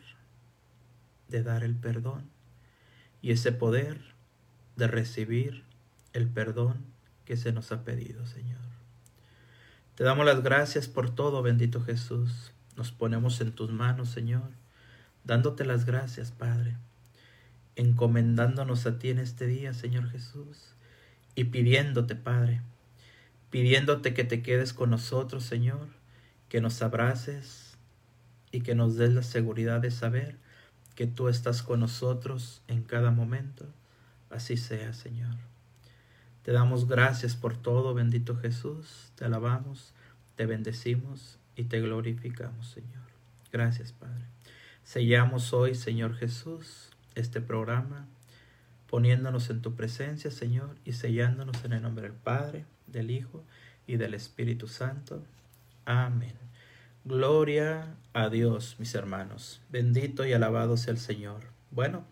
de 1.29 1.43
dar 1.43 1.63
el 1.63 1.75
perdón 1.75 2.29
y 3.21 3.31
ese 3.31 3.51
poder 3.51 4.01
de 4.75 4.87
recibir 4.87 5.63
el 6.11 6.27
perdón 6.27 6.85
que 7.25 7.37
se 7.37 7.53
nos 7.53 7.71
ha 7.71 7.85
pedido, 7.85 8.25
Señor. 8.27 8.59
Te 9.95 10.03
damos 10.03 10.25
las 10.25 10.43
gracias 10.43 10.87
por 10.89 11.09
todo, 11.09 11.41
bendito 11.41 11.81
Jesús. 11.81 12.51
Nos 12.75 12.91
ponemos 12.91 13.39
en 13.39 13.53
tus 13.53 13.71
manos, 13.71 14.09
Señor, 14.09 14.49
dándote 15.23 15.65
las 15.65 15.85
gracias, 15.85 16.31
Padre, 16.31 16.77
encomendándonos 17.75 18.85
a 18.85 18.99
ti 18.99 19.09
en 19.09 19.19
este 19.19 19.47
día, 19.47 19.73
Señor 19.73 20.09
Jesús, 20.09 20.75
y 21.35 21.45
pidiéndote, 21.45 22.15
Padre, 22.15 22.61
pidiéndote 23.49 24.13
que 24.13 24.23
te 24.23 24.41
quedes 24.41 24.73
con 24.73 24.89
nosotros, 24.89 25.43
Señor, 25.43 25.87
que 26.49 26.61
nos 26.61 26.81
abraces 26.81 27.77
y 28.51 28.61
que 28.61 28.75
nos 28.75 28.97
des 28.97 29.13
la 29.13 29.23
seguridad 29.23 29.81
de 29.81 29.91
saber 29.91 30.37
que 30.95 31.07
tú 31.07 31.27
estás 31.27 31.63
con 31.63 31.79
nosotros 31.79 32.61
en 32.67 32.83
cada 32.83 33.11
momento. 33.11 33.65
Así 34.29 34.57
sea, 34.57 34.93
Señor. 34.93 35.35
Te 36.43 36.51
damos 36.51 36.87
gracias 36.87 37.35
por 37.35 37.57
todo, 37.57 37.93
bendito 37.93 38.35
Jesús. 38.35 39.11
Te 39.15 39.25
alabamos, 39.25 39.93
te 40.35 40.45
bendecimos 40.45 41.39
y 41.55 41.65
te 41.65 41.79
glorificamos, 41.79 42.67
Señor. 42.69 43.03
Gracias, 43.51 43.93
Padre. 43.93 44.32
Sellamos 44.83 45.53
hoy, 45.53 45.75
Señor 45.75 46.15
Jesús, 46.15 46.89
este 47.15 47.39
programa, 47.39 48.05
poniéndonos 48.87 49.49
en 49.49 49.61
tu 49.61 49.75
presencia, 49.75 50.29
Señor, 50.29 50.75
y 50.83 50.91
sellándonos 50.91 51.63
en 51.63 51.73
el 51.73 51.81
nombre 51.81 52.03
del 52.03 52.17
Padre, 52.17 52.65
del 52.87 53.09
Hijo 53.09 53.43
y 53.87 53.95
del 53.95 54.13
Espíritu 54.13 54.67
Santo. 54.67 55.23
Amén. 55.85 56.33
Gloria 57.05 57.95
a 58.13 58.29
Dios, 58.29 58.75
mis 58.77 58.93
hermanos. 58.93 59.61
Bendito 59.69 60.25
y 60.25 60.33
alabado 60.33 60.75
sea 60.75 60.91
el 60.91 60.99
Señor. 60.99 61.45
Bueno, 61.71 62.03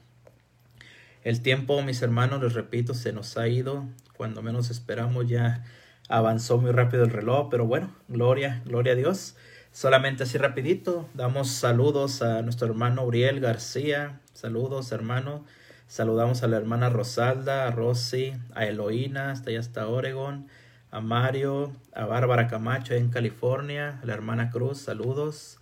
el 1.23 1.41
tiempo, 1.41 1.81
mis 1.83 2.01
hermanos, 2.01 2.41
les 2.41 2.53
repito, 2.53 2.93
se 2.93 3.11
nos 3.11 3.37
ha 3.37 3.47
ido. 3.47 3.85
Cuando 4.15 4.41
menos 4.41 4.71
esperamos 4.71 5.27
ya 5.27 5.65
avanzó 6.09 6.57
muy 6.57 6.71
rápido 6.71 7.03
el 7.03 7.11
reloj, 7.11 7.49
pero 7.51 7.65
bueno, 7.65 7.93
gloria, 8.07 8.61
gloria 8.65 8.93
a 8.93 8.95
Dios. 8.95 9.35
Solamente 9.71 10.23
así 10.23 10.37
rapidito, 10.37 11.09
damos 11.13 11.49
saludos 11.49 12.21
a 12.21 12.41
nuestro 12.41 12.67
hermano 12.67 13.03
Uriel 13.03 13.39
García. 13.39 14.19
Saludos, 14.33 14.91
hermano. 14.91 15.45
Saludamos 15.87 16.43
a 16.43 16.47
la 16.47 16.57
hermana 16.57 16.89
Rosalda, 16.89 17.67
a 17.67 17.71
Rosy, 17.71 18.33
a 18.53 18.65
Eloína, 18.65 19.31
hasta 19.31 19.49
allá 19.49 19.59
hasta 19.59 19.87
Oregon 19.87 20.47
a 20.91 20.99
Mario, 20.99 21.73
a 21.93 22.05
Bárbara 22.05 22.47
Camacho 22.47 22.93
en 22.93 23.09
California, 23.09 23.99
a 24.03 24.05
la 24.05 24.13
hermana 24.13 24.51
Cruz, 24.51 24.79
saludos. 24.79 25.57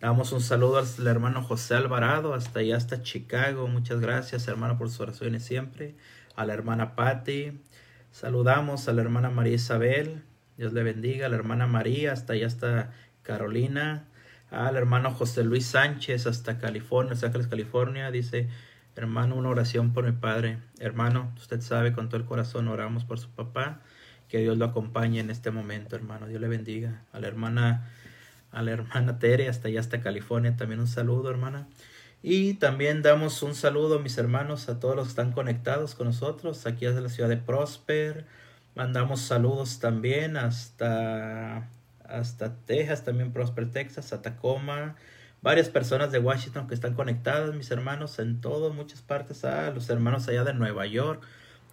Damos 0.00 0.32
un 0.32 0.40
saludo 0.40 0.78
al 0.78 1.06
hermano 1.06 1.42
José 1.42 1.76
Alvarado, 1.76 2.34
hasta 2.34 2.60
allá 2.60 2.76
hasta 2.76 3.02
Chicago. 3.02 3.68
Muchas 3.68 4.00
gracias, 4.00 4.46
hermano, 4.48 4.76
por 4.76 4.90
sus 4.90 5.00
oraciones 5.00 5.44
siempre. 5.44 5.94
A 6.34 6.44
la 6.44 6.52
hermana 6.52 6.96
Patti. 6.96 7.62
Saludamos 8.10 8.88
a 8.88 8.92
la 8.92 9.02
hermana 9.02 9.30
María 9.30 9.54
Isabel. 9.54 10.24
Dios 10.58 10.72
le 10.72 10.82
bendiga. 10.82 11.26
A 11.26 11.28
la 11.28 11.36
hermana 11.36 11.66
María, 11.66 12.12
hasta 12.12 12.34
allá 12.34 12.46
hasta 12.46 12.92
Carolina. 13.26 14.04
Al 14.50 14.76
hermano 14.76 15.10
José 15.10 15.42
Luis 15.42 15.66
Sánchez, 15.66 16.26
hasta 16.26 16.58
California, 16.58 17.14
Los 17.14 17.24
Ángeles, 17.24 17.48
California. 17.48 18.10
Dice, 18.10 18.48
hermano, 18.94 19.34
una 19.34 19.48
oración 19.48 19.92
por 19.92 20.04
mi 20.04 20.12
padre. 20.12 20.58
Hermano, 20.78 21.32
usted 21.36 21.60
sabe, 21.60 21.92
con 21.92 22.08
todo 22.08 22.18
el 22.18 22.26
corazón 22.26 22.68
oramos 22.68 23.04
por 23.04 23.18
su 23.18 23.28
papá. 23.30 23.80
Que 24.28 24.38
Dios 24.38 24.56
lo 24.56 24.64
acompañe 24.64 25.20
en 25.20 25.30
este 25.30 25.50
momento, 25.50 25.96
hermano. 25.96 26.28
Dios 26.28 26.40
le 26.40 26.48
bendiga. 26.48 27.02
A 27.12 27.18
la 27.18 27.26
hermana, 27.26 27.90
a 28.52 28.62
la 28.62 28.70
hermana 28.70 29.18
Tere, 29.18 29.48
hasta 29.48 29.68
allá, 29.68 29.80
hasta 29.80 30.00
California, 30.00 30.56
también 30.56 30.80
un 30.80 30.88
saludo, 30.88 31.30
hermana. 31.30 31.66
Y 32.22 32.54
también 32.54 33.02
damos 33.02 33.42
un 33.42 33.54
saludo, 33.54 34.00
mis 34.00 34.18
hermanos, 34.18 34.68
a 34.68 34.80
todos 34.80 34.96
los 34.96 35.06
que 35.06 35.10
están 35.10 35.32
conectados 35.32 35.94
con 35.94 36.06
nosotros, 36.06 36.66
aquí 36.66 36.86
desde 36.86 37.00
la 37.00 37.08
ciudad 37.08 37.28
de 37.28 37.36
Prosper. 37.36 38.24
Mandamos 38.74 39.20
saludos 39.20 39.78
también 39.78 40.36
hasta, 40.36 41.68
hasta 42.08 42.54
Texas, 42.66 43.04
también 43.04 43.32
Prosper, 43.32 43.70
Texas, 43.70 44.12
a 44.12 44.22
Tacoma. 44.22 44.96
Varias 45.42 45.68
personas 45.68 46.10
de 46.12 46.18
Washington 46.18 46.66
que 46.66 46.74
están 46.74 46.94
conectadas, 46.94 47.54
mis 47.54 47.70
hermanos, 47.70 48.18
en 48.18 48.40
todas, 48.40 48.74
muchas 48.74 49.02
partes. 49.02 49.44
A 49.44 49.70
los 49.70 49.88
hermanos 49.90 50.28
allá 50.28 50.44
de 50.44 50.54
Nueva 50.54 50.86
York. 50.86 51.22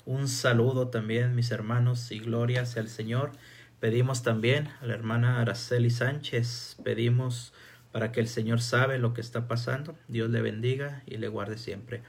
Un 0.06 0.28
saludo 0.28 0.90
también, 0.90 1.34
mis 1.34 1.52
hermanos, 1.52 2.12
y 2.12 2.20
gloria 2.20 2.66
sea 2.66 2.82
el 2.82 2.90
Señor. 2.90 3.32
Pedimos 3.80 4.22
también 4.22 4.70
a 4.82 4.86
la 4.86 4.94
hermana 4.94 5.42
Araceli 5.42 5.90
Sánchez, 5.90 6.78
pedimos 6.84 7.54
para 7.92 8.12
que 8.12 8.20
el 8.20 8.28
Señor 8.28 8.62
sabe 8.62 8.98
lo 8.98 9.14
que 9.14 9.22
está 9.22 9.48
pasando. 9.48 9.96
Dios 10.08 10.30
le 10.30 10.42
bendiga 10.42 11.04
y 11.06 11.18
le 11.18 11.28
guarde 11.28 11.58
siempre. 11.58 12.02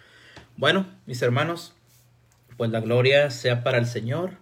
Bueno, 0.56 0.86
mis 1.06 1.20
hermanos, 1.22 1.74
pues 2.56 2.70
la 2.70 2.80
gloria 2.80 3.30
sea 3.30 3.62
para 3.62 3.78
el 3.78 3.86
Señor. 3.86 4.32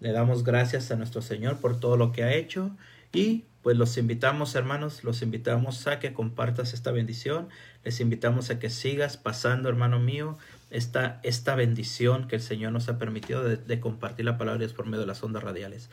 Le 0.00 0.12
damos 0.12 0.42
gracias 0.42 0.90
a 0.90 0.96
nuestro 0.96 1.22
Señor 1.22 1.58
por 1.58 1.78
todo 1.78 1.96
lo 1.96 2.12
que 2.12 2.24
ha 2.24 2.34
hecho 2.34 2.70
y 3.12 3.44
pues 3.62 3.76
los 3.76 3.98
invitamos, 3.98 4.54
hermanos, 4.54 5.04
los 5.04 5.20
invitamos 5.20 5.86
a 5.86 5.98
que 5.98 6.14
compartas 6.14 6.72
esta 6.72 6.92
bendición. 6.92 7.48
Les 7.84 8.00
invitamos 8.00 8.48
a 8.50 8.58
que 8.58 8.70
sigas 8.70 9.18
pasando, 9.18 9.68
hermano 9.68 9.98
mío, 9.98 10.38
esta, 10.70 11.20
esta 11.24 11.54
bendición 11.54 12.26
que 12.26 12.36
el 12.36 12.42
Señor 12.42 12.72
nos 12.72 12.88
ha 12.88 12.98
permitido 12.98 13.44
de, 13.44 13.80
compartir 13.80 14.24
la 14.24 14.38
palabra 14.38 14.66
por 14.74 14.86
medio 14.86 15.00
de 15.00 15.06
las 15.06 15.22
ondas 15.22 15.42
radiales. 15.42 15.90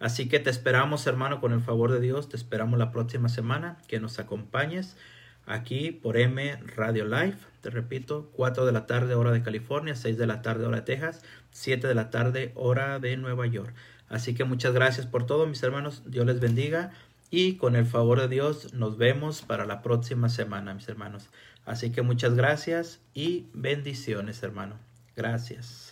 Así 0.00 0.28
que 0.28 0.40
te 0.40 0.50
esperamos, 0.50 1.06
hermano, 1.06 1.40
con 1.40 1.52
el 1.52 1.60
favor 1.60 1.92
de 1.92 2.00
Dios. 2.00 2.28
Te 2.30 2.36
esperamos 2.36 2.78
la 2.78 2.92
próxima 2.92 3.28
semana 3.28 3.76
que 3.88 4.00
nos 4.00 4.18
acompañes 4.18 4.96
aquí 5.44 5.90
por 5.90 6.16
M 6.16 6.56
Radio 6.76 7.04
Live. 7.04 7.36
Te 7.60 7.70
repito, 7.70 8.30
4 8.34 8.64
de 8.64 8.72
la 8.72 8.86
tarde 8.86 9.14
hora 9.14 9.32
de 9.32 9.42
California, 9.42 9.94
6 9.94 10.16
de 10.16 10.26
la 10.26 10.40
tarde 10.40 10.64
hora 10.64 10.78
de 10.78 10.82
Texas, 10.82 11.22
7 11.50 11.86
de 11.86 11.94
la 11.94 12.10
tarde 12.10 12.52
hora 12.54 12.98
de 12.98 13.16
Nueva 13.18 13.46
York. 13.46 13.74
Así 14.12 14.34
que 14.34 14.44
muchas 14.44 14.74
gracias 14.74 15.06
por 15.06 15.24
todo, 15.24 15.46
mis 15.46 15.62
hermanos. 15.62 16.02
Dios 16.06 16.26
les 16.26 16.38
bendiga. 16.38 16.92
Y 17.30 17.54
con 17.56 17.76
el 17.76 17.86
favor 17.86 18.20
de 18.20 18.28
Dios 18.28 18.74
nos 18.74 18.98
vemos 18.98 19.40
para 19.40 19.64
la 19.64 19.80
próxima 19.80 20.28
semana, 20.28 20.74
mis 20.74 20.86
hermanos. 20.86 21.30
Así 21.64 21.90
que 21.90 22.02
muchas 22.02 22.34
gracias 22.34 23.00
y 23.14 23.46
bendiciones, 23.54 24.42
hermano. 24.42 24.76
Gracias. 25.16 25.91